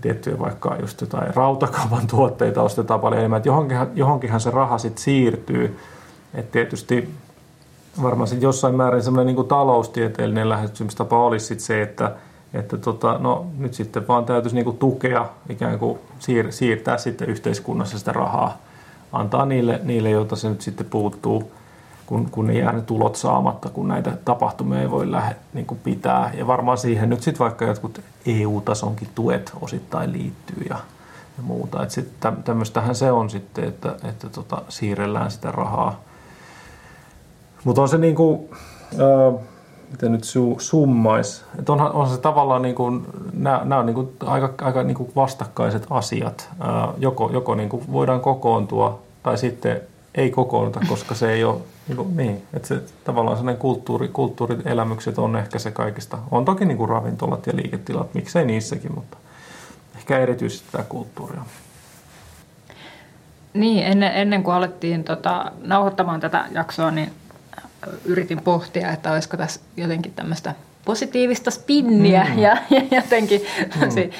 Tiettyjä 0.00 0.38
vaikka 0.38 0.76
just 0.80 1.00
jotain 1.00 1.34
rautakaupan 1.34 2.06
tuotteita 2.16 2.62
ostetaan 2.62 3.00
paljon 3.00 3.18
enemmän. 3.18 3.42
Johonkinhan, 3.44 3.88
johonkinhan 3.94 4.40
se 4.40 4.50
raha 4.50 4.78
sitten 4.78 5.02
siirtyy. 5.02 5.78
Et 6.34 6.52
tietysti 6.52 7.14
varmaan 8.02 8.28
sit 8.28 8.42
jossain 8.42 8.74
määrin 8.74 9.02
semmoinen 9.02 9.36
niin 9.36 9.48
taloustieteellinen 9.48 10.48
lähestymistapa 10.48 11.24
olisi 11.24 11.46
sit 11.46 11.60
se, 11.60 11.82
että, 11.82 12.12
että 12.54 12.76
tota, 12.76 13.18
no, 13.18 13.46
nyt 13.58 13.74
sitten 13.74 14.08
vaan 14.08 14.24
täytyisi 14.24 14.56
niinku 14.56 14.72
tukea, 14.72 15.26
ikään 15.48 15.78
kuin 15.78 15.98
siir, 16.18 16.52
siirtää 16.52 16.98
sitten 16.98 17.28
yhteiskunnassa 17.28 17.98
sitä 17.98 18.12
rahaa, 18.12 18.56
antaa 19.12 19.46
niille, 19.46 19.80
niille 19.82 20.10
joilta 20.10 20.36
se 20.36 20.48
nyt 20.48 20.60
sitten 20.60 20.86
puuttuu, 20.86 21.52
kun, 22.08 22.30
kun 22.30 22.46
ne 22.46 22.52
jää 22.52 22.72
ne 22.72 22.80
tulot 22.80 23.16
saamatta, 23.16 23.68
kun 23.68 23.88
näitä 23.88 24.12
tapahtumia 24.24 24.80
ei 24.80 24.90
voi 24.90 25.10
lähde 25.10 25.36
niin 25.54 25.66
kuin 25.66 25.80
pitää. 25.84 26.30
Ja 26.34 26.46
varmaan 26.46 26.78
siihen 26.78 27.10
nyt 27.10 27.22
sitten 27.22 27.38
vaikka 27.38 27.64
jotkut 27.64 28.00
EU-tasonkin 28.26 29.08
tuet 29.14 29.52
osittain 29.60 30.12
liittyy 30.12 30.66
ja, 30.68 30.76
ja 31.36 31.42
muuta. 31.42 31.82
Että 31.82 31.94
sitten 31.94 32.36
tämmöistähän 32.44 32.94
se 32.94 33.12
on 33.12 33.30
sitten, 33.30 33.64
että, 33.64 33.96
että 34.08 34.28
tota, 34.28 34.62
siirrellään 34.68 35.30
sitä 35.30 35.52
rahaa. 35.52 36.00
Mutta 37.64 37.82
on 37.82 37.88
se 37.88 37.98
niin 37.98 38.14
kuin, 38.14 38.50
äh, 38.92 39.40
miten 39.90 40.12
nyt 40.12 40.24
su, 40.24 40.56
summais, 40.60 41.44
että 41.58 41.72
onhan, 41.72 41.92
onhan 41.92 42.16
se 42.16 42.20
tavallaan 42.20 42.62
niin 42.62 42.74
kuin, 42.74 43.06
nämä, 43.32 43.60
nämä 43.64 43.78
on 43.78 43.86
niin 43.86 43.94
kuin 43.94 44.08
aika, 44.26 44.54
aika 44.64 44.82
niin 44.82 44.96
kuin 44.96 45.12
vastakkaiset 45.16 45.86
asiat. 45.90 46.48
Äh, 46.60 46.94
joko 46.98 47.30
joko 47.32 47.54
niin 47.54 47.68
kuin 47.68 47.92
voidaan 47.92 48.20
kokoontua 48.20 48.98
tai 49.22 49.38
sitten 49.38 49.80
ei 50.14 50.30
kokoonnuta, 50.30 50.80
koska 50.88 51.14
se 51.14 51.32
ei 51.32 51.44
ole 51.44 51.58
niin, 51.88 51.96
kuin, 51.96 52.16
niin 52.16 52.42
että 52.54 52.68
se 52.68 52.82
tavallaan 53.04 53.36
sellainen 53.36 53.60
kulttuuri, 53.60 54.08
kulttuurielämykset 54.08 55.18
on 55.18 55.36
ehkä 55.36 55.58
se 55.58 55.70
kaikista. 55.70 56.18
On 56.30 56.44
toki 56.44 56.64
niin 56.64 56.78
kuin 56.78 56.88
ravintolat 56.88 57.46
ja 57.46 57.56
liiketilat, 57.56 58.14
miksei 58.14 58.44
niissäkin, 58.44 58.94
mutta 58.94 59.16
ehkä 59.96 60.18
erityisesti 60.18 60.68
tämä 60.72 60.84
kulttuuri 60.84 61.38
on. 61.38 61.46
Niin, 63.54 63.86
ennen, 63.86 64.12
ennen 64.14 64.42
kuin 64.42 64.54
alettiin 64.54 65.04
tota, 65.04 65.52
nauhoittamaan 65.62 66.20
tätä 66.20 66.44
jaksoa, 66.52 66.90
niin 66.90 67.12
yritin 68.04 68.40
pohtia, 68.40 68.92
että 68.92 69.12
olisiko 69.12 69.36
tässä 69.36 69.60
jotenkin 69.76 70.12
tämmöistä 70.12 70.54
positiivista 70.84 71.50
spinniä 71.50 72.24
mm. 72.24 72.38
ja, 72.38 72.56
ja 72.70 72.82
jotenkin 72.90 73.40
mm. 73.76 74.10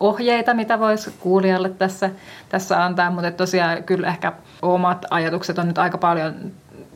ohjeita, 0.00 0.54
mitä 0.54 0.78
voisi 0.78 1.10
kuulijalle 1.20 1.68
tässä, 1.68 2.10
tässä 2.48 2.84
antaa, 2.84 3.10
mutta 3.10 3.30
tosiaan 3.30 3.84
kyllä 3.84 4.08
ehkä 4.08 4.32
omat 4.62 5.06
ajatukset 5.10 5.58
on 5.58 5.68
nyt 5.68 5.78
aika 5.78 5.98
paljon 5.98 6.52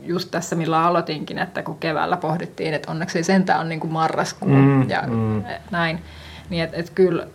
just 0.08 0.30
tässä, 0.30 0.56
millä 0.56 0.84
aloitinkin, 0.84 1.38
että 1.38 1.62
kun 1.62 1.78
keväällä 1.78 2.16
pohdittiin, 2.16 2.74
että 2.74 2.90
onneksi 2.90 3.22
sentään 3.22 3.60
on 3.60 3.68
niin 3.68 3.80
kuin 3.80 3.92
marraskuu 3.92 4.48
mm, 4.48 4.90
ja 4.90 5.02
mm. 5.06 5.44
näin, 5.70 6.02
niin 6.50 6.64
että 6.64 6.76
et 6.76 6.90
kyllä 6.90 7.26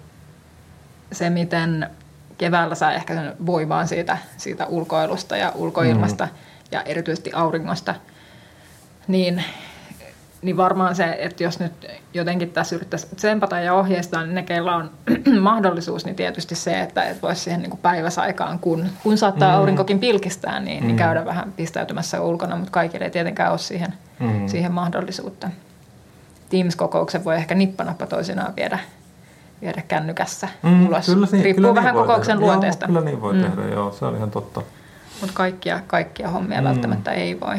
se, 1.12 1.30
miten 1.30 1.90
keväällä 2.38 2.76
saa 2.76 2.94
ehkä 2.94 3.14
sen 3.14 3.34
voimaan 3.46 3.88
siitä, 3.88 4.18
siitä 4.38 4.66
ulkoilusta 4.66 5.38
ja 5.38 5.52
ulkoilmasta 5.56 6.26
mm. 6.26 6.32
ja 6.72 6.82
erityisesti 6.82 7.32
auringosta– 7.34 7.96
niin, 9.08 9.44
niin 10.44 10.58
varmaan 10.58 10.96
se, 10.96 11.18
että 11.20 11.44
jos 11.44 11.60
nyt 11.60 11.88
jotenkin 12.14 12.50
tässä 12.50 12.76
yrittäisi 12.76 13.08
tsempata 13.16 13.60
ja 13.60 13.74
ohjeistaa, 13.74 14.24
niin 14.24 14.36
ne, 14.36 14.44
keillä 14.44 14.76
on 14.76 14.92
mahdollisuus, 15.42 16.06
niin 16.06 16.16
tietysti 16.16 16.56
se, 16.56 16.82
että 16.82 17.04
et 17.04 17.22
voisi 17.22 17.42
siihen 17.42 17.62
niin 17.62 17.70
kuin 17.70 17.80
päiväsaikaan, 17.82 18.60
kun, 18.60 18.86
kun 19.04 19.18
saattaa 19.18 19.52
mm. 19.52 19.58
aurinkokin 19.58 20.00
pilkistää, 20.00 20.60
niin, 20.60 20.66
niin 20.66 20.84
mm. 20.84 20.88
niin 20.88 20.98
käydä 20.98 21.26
vähän 21.26 21.54
pistäytymässä 21.58 22.22
ulkona, 22.22 22.56
mutta 22.56 22.72
kaikille 22.72 23.06
ei 23.06 23.12
tietenkään 23.12 23.52
ole 23.52 23.58
siihen, 23.58 23.94
mm. 24.20 24.48
siihen 24.48 24.72
mahdollisuutta. 24.72 25.50
Teams-kokouksen 26.50 27.24
voi 27.24 27.36
ehkä 27.36 27.56
nippanappa 27.56 28.06
toisinaan 28.06 28.56
viedä, 28.56 28.80
viedä 29.62 29.82
kännykässä 29.88 30.48
mm, 30.64 30.88
ulos. 30.88 31.06
Kyllä, 31.06 31.28
niin, 31.32 31.44
Riippuu 31.44 31.62
kyllä 31.62 31.76
vähän 31.76 31.96
niin 31.96 32.06
kokouksen 32.06 32.38
tehdä. 32.38 32.46
luonteesta. 32.46 32.86
Joo, 32.86 32.88
kyllä 32.88 33.02
niin 33.02 33.22
voi 33.22 33.34
mm. 33.34 33.42
tehdä, 33.42 33.68
joo, 33.74 33.92
se 33.92 34.06
on 34.06 34.16
ihan 34.16 34.32
totta. 34.32 34.62
Mutta 35.22 35.36
kaikkia, 35.36 35.80
kaikkia 35.88 36.30
hommia 36.30 36.62
mm. 36.62 36.68
välttämättä 36.68 37.12
ei 37.12 37.40
voi. 37.40 37.56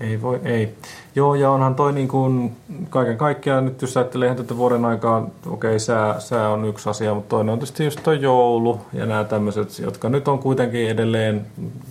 Ei 0.00 0.22
voi, 0.22 0.40
ei. 0.44 0.74
Joo, 1.14 1.34
ja 1.34 1.50
onhan 1.50 1.74
toi 1.74 1.92
niin 1.92 2.08
kuin 2.08 2.56
kaiken 2.90 3.16
kaikkiaan, 3.16 3.64
nyt 3.64 3.82
jos 3.82 3.96
ajattelee 3.96 4.26
ihan 4.26 4.36
tätä 4.36 4.56
vuoden 4.56 4.84
aikaa, 4.84 5.26
okei, 5.46 5.80
sää, 5.80 6.20
sää 6.20 6.48
on 6.48 6.64
yksi 6.64 6.90
asia, 6.90 7.14
mutta 7.14 7.28
toinen 7.28 7.52
on 7.52 7.58
tietysti 7.58 7.84
just 7.84 8.00
toi 8.02 8.22
joulu 8.22 8.80
ja 8.92 9.06
nämä 9.06 9.24
tämmöiset, 9.24 9.78
jotka 9.78 10.08
nyt 10.08 10.28
on 10.28 10.38
kuitenkin 10.38 10.90
edelleen, 10.90 11.46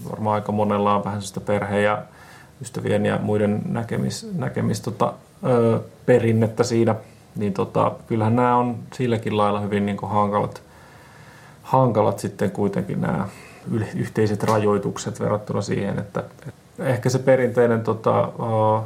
varmaan 0.10 0.36
aika 0.36 0.52
monella 0.52 0.96
on 0.96 1.04
vähän 1.04 1.22
sitä 1.22 1.40
perhe- 1.40 1.82
ja 1.82 2.02
ystävien 2.62 3.06
ja 3.06 3.20
muiden 3.22 3.62
näkemis, 3.66 4.28
näkemis 4.36 4.82
tota, 4.82 5.14
ö, 5.48 5.80
perinnettä 6.06 6.64
siinä, 6.64 6.96
niin 7.36 7.54
tota, 7.54 7.92
kyllähän 8.08 8.36
nämä 8.36 8.56
on 8.56 8.76
silläkin 8.94 9.38
lailla 9.38 9.60
hyvin 9.60 9.86
niin 9.86 9.98
kuin 9.98 10.12
hankalat, 10.12 10.62
hankalat 11.62 12.20
sitten 12.20 12.52
kuitenkin 12.52 13.02
nämä 13.02 13.28
yhteiset 13.96 14.44
rajoitukset 14.44 15.20
verrattuna 15.20 15.62
siihen, 15.62 16.00
että, 16.00 16.20
että 16.20 16.69
ehkä 16.80 17.10
se 17.10 17.20
perinteinen 17.20 17.82
tota, 17.82 18.28
uh, 18.28 18.82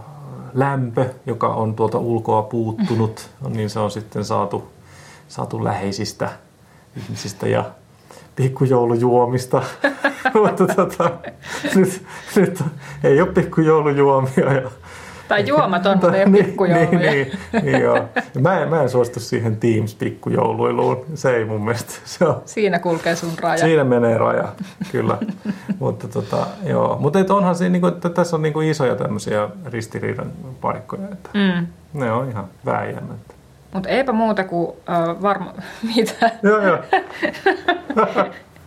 lämpö, 0.54 1.10
joka 1.26 1.48
on 1.48 1.76
tuolta 1.76 1.98
ulkoa 1.98 2.42
puuttunut, 2.42 3.30
niin 3.50 3.70
se 3.70 3.80
on 3.80 3.92
sitten 3.92 4.26
saatu, 4.26 4.68
saatu 5.28 5.64
läheisistä 5.64 6.30
ihmisistä 6.98 7.48
ja 7.48 7.66
pikkujoulujuomista. 8.36 9.64
Mutta 10.44 10.68
tota, 10.76 11.12
nyt, 11.76 12.06
nyt 12.36 12.64
ei 13.04 13.22
ole 13.22 13.32
pikkujoulujuomia 13.32 14.54
ja 14.54 14.72
tai 15.34 15.48
juomaton, 15.48 15.98
mutta 15.98 16.18
ei 16.18 16.26
niin, 16.30 16.46
pikkujouluja. 16.46 17.12
Niin, 17.12 17.32
niin, 17.52 17.64
niin 17.64 17.82
joo. 17.82 18.10
Mä 18.40 18.60
en, 18.60 18.70
mä 18.70 18.82
en 18.82 18.90
suostu 18.90 19.20
siihen 19.20 19.58
Teams-pikkujouluiluun. 19.58 21.06
Se 21.16 21.36
ei 21.36 21.46
mun 21.46 21.64
mielestä. 21.64 21.94
Se 22.06 22.26
on, 22.26 22.42
siinä 22.46 22.80
kulkee 22.80 23.16
sun 23.16 23.32
raja. 23.42 23.58
Siinä 23.58 23.84
menee 23.84 24.18
raja, 24.18 24.48
kyllä. 24.92 25.18
mutta 25.80 26.08
tota, 26.08 26.48
joo. 26.64 26.98
Mutta 27.00 27.20
et 27.20 27.32
onhan 27.32 27.56
siinä, 27.56 27.72
niinku, 27.72 27.88
että 27.88 28.10
tässä 28.10 28.36
on 28.36 28.42
niinku 28.42 28.62
isoja 28.62 28.96
tämmöisiä 28.96 29.50
ristiriidan 29.66 30.32
paikkoja. 30.62 31.08
Että 31.12 31.30
mm. 31.34 31.68
Ne 31.94 32.12
on 32.12 32.30
ihan 32.30 32.46
vääjäämättä. 32.66 33.34
Mutta 33.74 33.90
eipä 33.90 34.12
muuta 34.12 34.44
kuin 34.44 34.68
uh, 34.68 35.22
varma... 35.22 35.54
Mitä? 35.96 36.32
Joo, 36.44 36.62
joo. 36.62 36.78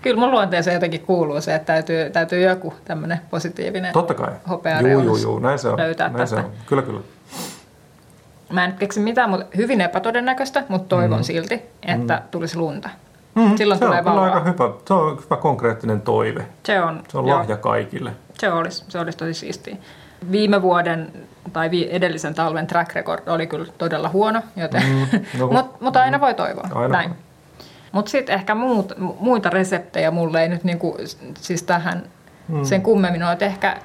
Kyllä 0.07 0.21
mun 0.21 0.31
luonteeseen 0.31 0.75
jotenkin 0.75 1.01
kuuluu 1.01 1.41
se, 1.41 1.55
että 1.55 1.67
täytyy, 1.67 2.11
täytyy 2.11 2.41
joku 2.41 2.75
tämmöinen 2.85 3.21
positiivinen 3.31 3.93
Totta 3.93 4.15
kai. 4.15 4.33
hopea 4.49 4.81
juu, 4.81 5.01
juu, 5.03 5.17
juu. 5.17 5.39
Näin 5.39 5.59
se 5.59 5.69
on. 5.69 5.79
löytää 5.79 6.09
Näin 6.09 6.19
tästä. 6.19 6.37
Se 6.37 6.43
on. 6.47 6.53
Kyllä, 6.67 6.83
kyllä. 6.83 7.01
Mä 8.53 8.65
en 8.65 8.73
keksi 8.73 9.01
mitään, 9.01 9.31
mutta 9.31 9.47
hyvin 9.57 9.81
epätodennäköistä, 9.81 10.65
mutta 10.69 10.97
toivon 10.97 11.19
mm. 11.19 11.23
silti, 11.23 11.63
että 11.83 12.15
mm. 12.15 12.29
tulisi 12.31 12.57
lunta. 12.57 12.89
Mm. 13.35 13.57
Silloin 13.57 13.79
se 13.79 13.85
tulee 13.85 14.03
on 14.07 14.19
aika 14.19 14.41
hyvä, 14.41 14.71
se 14.87 14.95
on 14.95 15.19
hyvä 15.25 15.37
konkreettinen 15.37 16.01
toive. 16.01 16.47
Se 16.65 16.81
on. 16.81 17.03
Se 17.09 17.19
on 17.19 17.29
lahja 17.29 17.51
joo. 17.51 17.59
kaikille. 17.59 18.13
Se 18.39 18.53
olisi, 18.53 18.85
se 18.89 18.99
olisi 18.99 19.19
tosi 19.19 19.35
siistiä. 19.35 19.77
Viime 20.31 20.63
vuoden 20.63 21.13
tai 21.53 21.71
edellisen 21.91 22.35
talven 22.35 22.67
track 22.67 22.95
record 22.95 23.29
oli 23.29 23.47
kyllä 23.47 23.73
todella 23.79 24.09
huono, 24.09 24.43
joten, 24.57 24.83
mm. 24.83 25.21
no, 25.39 25.47
mutta 25.47 25.79
mut 25.81 25.97
aina 25.97 26.21
voi 26.21 26.35
toivoa. 26.35 26.69
Aina. 26.75 26.89
Näin. 26.89 27.26
Mutta 27.97 28.11
sitten 28.11 28.35
ehkä 28.35 28.55
muut, 28.55 28.93
muita 29.21 29.51
reseptejä 29.51 30.11
mulle 30.11 30.43
ei 30.43 30.49
nyt 30.49 30.65
niinku, 30.65 30.97
siis 31.41 31.63
tähän 31.63 32.03
hmm. 32.49 32.65
sen 32.65 32.83
kummemmin 32.83 33.23
ole, 33.23 33.33
että 33.33 33.45
ehkä 33.45 33.77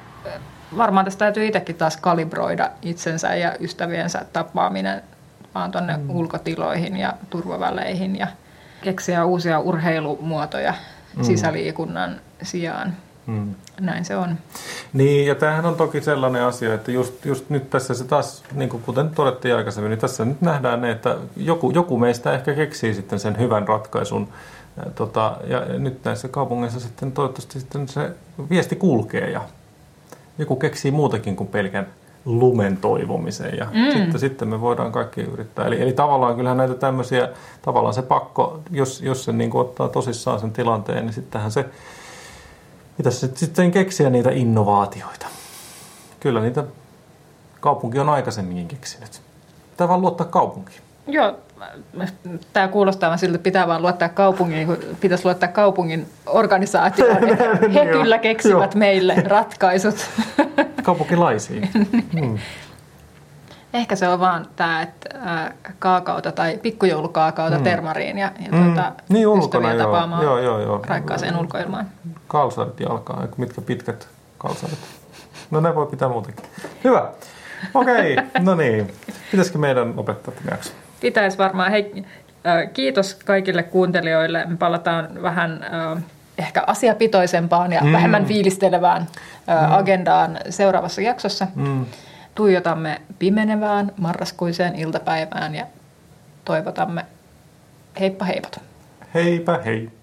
varmaan 0.77 1.05
tästä 1.05 1.19
täytyy 1.19 1.45
itsekin 1.45 1.75
taas 1.75 1.97
kalibroida 1.97 2.69
itsensä 2.81 3.35
ja 3.35 3.55
ystäviensä 3.59 4.25
tapaaminen 4.33 5.01
vaan 5.55 5.71
tuonne 5.71 5.93
hmm. 5.93 6.09
ulkotiloihin 6.09 6.97
ja 6.97 7.13
turvaväleihin 7.29 8.15
ja 8.15 8.27
keksiä 8.81 9.25
uusia 9.25 9.59
urheilumuotoja 9.59 10.73
hmm. 11.15 11.23
sisäliikunnan 11.23 12.21
sijaan. 12.43 12.93
Hmm. 13.31 13.55
Näin 13.79 14.05
se 14.05 14.15
on. 14.15 14.37
Niin, 14.93 15.27
ja 15.27 15.35
tämähän 15.35 15.65
on 15.65 15.75
toki 15.75 16.01
sellainen 16.01 16.43
asia, 16.43 16.73
että 16.73 16.91
just, 16.91 17.25
just 17.25 17.49
nyt 17.49 17.69
tässä 17.69 17.93
se 17.93 18.03
taas, 18.03 18.43
niin 18.53 18.69
kuin 18.69 18.83
kuten 18.83 19.09
todettiin 19.09 19.55
aikaisemmin, 19.55 19.89
niin 19.89 19.99
tässä 19.99 20.25
nyt 20.25 20.41
nähdään 20.41 20.81
ne, 20.81 20.91
että 20.91 21.17
joku, 21.37 21.71
joku 21.71 21.97
meistä 21.97 22.33
ehkä 22.33 22.53
keksii 22.53 22.93
sitten 22.93 23.19
sen 23.19 23.39
hyvän 23.39 23.67
ratkaisun. 23.67 24.27
Ja, 24.77 24.91
tota, 24.95 25.37
ja 25.47 25.59
nyt 25.59 26.03
näissä 26.03 26.27
kaupungeissa 26.27 26.79
sitten 26.79 27.11
toivottavasti 27.11 27.59
sitten 27.59 27.87
se 27.87 28.11
viesti 28.49 28.75
kulkee 28.75 29.29
ja 29.29 29.41
joku 30.37 30.55
keksii 30.55 30.91
muutakin 30.91 31.35
kuin 31.35 31.47
pelkän 31.47 31.87
lumen 32.25 32.77
toivomisen 32.77 33.57
ja 33.57 33.67
mm. 33.73 33.91
sitten, 33.91 34.19
sitten 34.19 34.47
me 34.47 34.61
voidaan 34.61 34.91
kaikki 34.91 35.21
yrittää. 35.21 35.65
Eli, 35.65 35.81
eli 35.81 35.93
tavallaan 35.93 36.35
kyllähän 36.35 36.57
näitä 36.57 36.73
tämmöisiä, 36.73 37.29
tavallaan 37.61 37.93
se 37.93 38.01
pakko, 38.01 38.59
jos, 38.71 39.01
jos 39.01 39.23
se 39.23 39.31
niin 39.31 39.55
ottaa 39.55 39.89
tosissaan 39.89 40.39
sen 40.39 40.51
tilanteen, 40.51 41.05
niin 41.05 41.13
sittenhän 41.13 41.51
se 41.51 41.65
Pitäisi 43.01 43.31
sitten 43.35 43.71
keksiä 43.71 44.09
niitä 44.09 44.31
innovaatioita. 44.31 45.25
Kyllä 46.19 46.41
niitä 46.41 46.63
kaupunki 47.59 47.99
on 47.99 48.09
aikaisemminkin 48.09 48.67
keksinyt. 48.67 49.21
Pitää 49.71 49.87
vaan 49.87 50.01
luottaa 50.01 50.27
kaupunkiin. 50.27 50.81
Joo, 51.07 51.39
tämä 52.53 52.67
kuulostaa 52.67 53.09
vaan 53.09 53.19
siltä, 53.19 53.35
että 53.35 53.43
pitää 53.43 53.67
vaan 53.67 53.81
luottaa 53.81 54.09
kaupungin, 54.09 54.67
kun 54.67 54.77
pitäisi 54.99 55.25
luottaa 55.25 55.49
kaupungin 55.49 56.09
organisaatioon. 56.25 57.17
He 57.73 57.85
kyllä 57.91 58.17
keksivät 58.17 58.75
meille 58.75 59.15
ratkaisut. 59.27 59.95
Kaupunkilaisiin. 60.83 61.69
Hmm. 62.19 62.37
Ehkä 63.73 63.95
se 63.95 64.07
on 64.07 64.19
vaan 64.19 64.47
tämä, 64.55 64.81
että 64.81 65.09
äh, 65.27 65.53
kaakaota 65.79 66.31
tai 66.31 66.57
pikkujoulukaakauta 66.57 67.57
mm. 67.57 67.63
termariin 67.63 68.17
ja, 68.17 68.31
ja 68.39 68.51
mm. 68.51 68.65
tuota, 68.65 68.91
niin 69.09 69.27
ulkona, 69.27 69.73
joo. 69.73 69.85
tapaamaan 69.85 70.23
joo, 70.23 70.39
joo, 70.39 70.59
joo. 70.59 70.81
raikkaaseen 70.87 71.39
ulkoilmaan. 71.39 71.85
Kalsarit 72.27 72.79
jalkaan, 72.79 73.29
mitkä 73.37 73.61
pitkät 73.61 74.07
kalsarit. 74.37 74.79
No 75.51 75.59
ne 75.59 75.75
voi 75.75 75.85
pitää 75.85 76.09
muutenkin. 76.09 76.45
Hyvä. 76.83 77.09
Okei, 77.73 78.13
okay. 78.13 78.25
no 78.45 78.55
niin. 78.55 78.93
Pitäisikö 79.31 79.57
meidän 79.57 79.93
opettaa 79.97 80.33
tämän 80.33 80.51
jakson? 80.51 80.73
Pitäisi 81.01 81.37
varmaan. 81.37 81.71
Hei, 81.71 82.05
äh, 82.47 82.73
kiitos 82.73 83.15
kaikille 83.15 83.63
kuuntelijoille. 83.63 84.45
Me 84.45 84.57
palataan 84.57 85.21
vähän 85.21 85.65
äh, 85.95 86.03
ehkä 86.37 86.63
asiapitoisempaan 86.67 87.73
ja 87.73 87.81
mm. 87.81 87.91
vähemmän 87.91 88.25
fiilistelevään 88.25 89.01
mm. 89.01 89.73
agendaan 89.73 90.37
seuraavassa 90.49 91.01
jaksossa. 91.01 91.47
Mm 91.55 91.85
tuijotamme 92.35 93.01
pimenevään 93.19 93.91
marraskuiseen 93.97 94.75
iltapäivään 94.75 95.55
ja 95.55 95.65
toivotamme 96.45 97.05
heippa 97.99 98.25
heipot. 98.25 98.57
Heipä 99.13 99.61
hei. 99.65 100.00